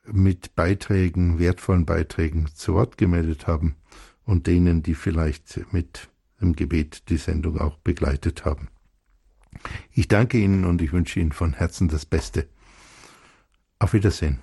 mit 0.04 0.54
Beiträgen, 0.54 1.38
wertvollen 1.38 1.86
Beiträgen 1.86 2.48
zu 2.54 2.74
Wort 2.74 2.98
gemeldet 2.98 3.46
haben 3.46 3.76
und 4.24 4.46
denen, 4.46 4.82
die 4.82 4.94
vielleicht 4.94 5.72
mit 5.72 6.08
dem 6.40 6.54
Gebet 6.54 7.08
die 7.08 7.16
Sendung 7.16 7.58
auch 7.58 7.78
begleitet 7.78 8.44
haben. 8.44 8.68
Ich 9.92 10.06
danke 10.06 10.38
Ihnen 10.38 10.64
und 10.64 10.82
ich 10.82 10.92
wünsche 10.92 11.18
Ihnen 11.18 11.32
von 11.32 11.54
Herzen 11.54 11.88
das 11.88 12.04
Beste. 12.04 12.46
Auf 13.78 13.94
Wiedersehen. 13.94 14.38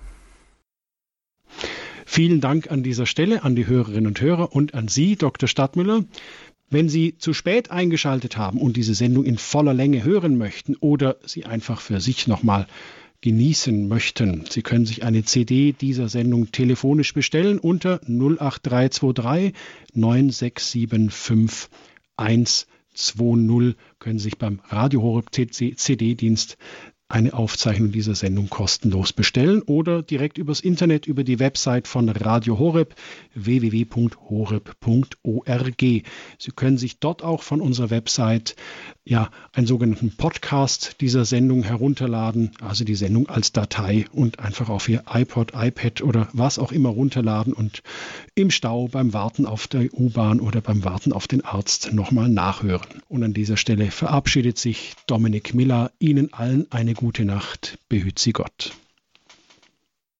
Vielen 2.06 2.40
Dank 2.40 2.70
an 2.70 2.82
dieser 2.82 3.06
Stelle 3.06 3.42
an 3.42 3.56
die 3.56 3.66
Hörerinnen 3.66 4.06
und 4.06 4.20
Hörer 4.20 4.54
und 4.54 4.74
an 4.74 4.88
Sie, 4.88 5.16
Dr. 5.16 5.48
Stadtmüller. 5.48 6.04
Wenn 6.70 6.88
Sie 6.88 7.16
zu 7.18 7.32
spät 7.32 7.70
eingeschaltet 7.70 8.36
haben 8.36 8.60
und 8.60 8.76
diese 8.76 8.94
Sendung 8.94 9.24
in 9.24 9.38
voller 9.38 9.74
Länge 9.74 10.02
hören 10.02 10.36
möchten 10.36 10.76
oder 10.76 11.16
sie 11.24 11.44
einfach 11.44 11.80
für 11.80 12.00
sich 12.00 12.26
nochmal 12.26 12.66
genießen 13.20 13.88
möchten, 13.88 14.44
Sie 14.50 14.62
können 14.62 14.84
sich 14.84 15.02
eine 15.02 15.24
CD 15.24 15.72
dieser 15.72 16.08
Sendung 16.08 16.52
telefonisch 16.52 17.14
bestellen 17.14 17.58
unter 17.58 18.00
08323 18.06 19.54
9675 19.94 21.70
120 22.16 23.76
können 23.98 24.18
Sie 24.18 24.24
sich 24.24 24.38
beim 24.38 24.60
Radio 24.68 25.02
Horeb 25.02 25.30
CD-Dienst 25.32 26.58
eine 27.08 27.34
Aufzeichnung 27.34 27.92
dieser 27.92 28.14
Sendung 28.14 28.48
kostenlos 28.48 29.12
bestellen 29.12 29.60
oder 29.62 30.02
direkt 30.02 30.38
übers 30.38 30.60
Internet 30.60 31.06
über 31.06 31.22
die 31.22 31.38
Website 31.38 31.86
von 31.86 32.08
Radio 32.08 32.58
Horeb 32.58 32.94
www.horeb.org. 33.34 34.14
Sie 36.38 36.50
können 36.56 36.78
sich 36.78 36.98
dort 37.00 37.22
auch 37.22 37.42
von 37.42 37.60
unserer 37.60 37.90
Website 37.90 38.56
ja 39.04 39.30
einen 39.52 39.66
sogenannten 39.66 40.16
Podcast 40.16 40.96
dieser 41.02 41.26
Sendung 41.26 41.62
herunterladen, 41.62 42.52
also 42.62 42.84
die 42.84 42.94
Sendung 42.94 43.28
als 43.28 43.52
Datei 43.52 44.06
und 44.12 44.38
einfach 44.38 44.70
auf 44.70 44.88
Ihr 44.88 45.04
iPod, 45.12 45.52
iPad 45.54 46.00
oder 46.00 46.28
was 46.32 46.58
auch 46.58 46.72
immer 46.72 46.88
runterladen 46.88 47.52
und 47.52 47.82
im 48.34 48.50
Stau 48.50 48.88
beim 48.88 49.12
Warten 49.12 49.44
auf 49.44 49.68
der 49.68 49.92
U-Bahn 49.92 50.40
oder 50.40 50.62
beim 50.62 50.84
Warten 50.84 51.12
auf 51.12 51.28
den 51.28 51.44
Arzt 51.44 51.92
nochmal 51.92 52.30
nachhören. 52.30 53.02
Und 53.08 53.22
an 53.22 53.34
dieser 53.34 53.58
Stelle 53.58 53.90
verabschiedet 53.90 54.56
sich 54.56 54.94
Dominik 55.06 55.52
Miller 55.52 55.92
Ihnen 55.98 56.32
allen 56.32 56.72
gute 56.94 57.24
Nacht. 57.24 57.78
Behüt 57.88 58.18
Sie 58.18 58.32
Gott. 58.32 58.72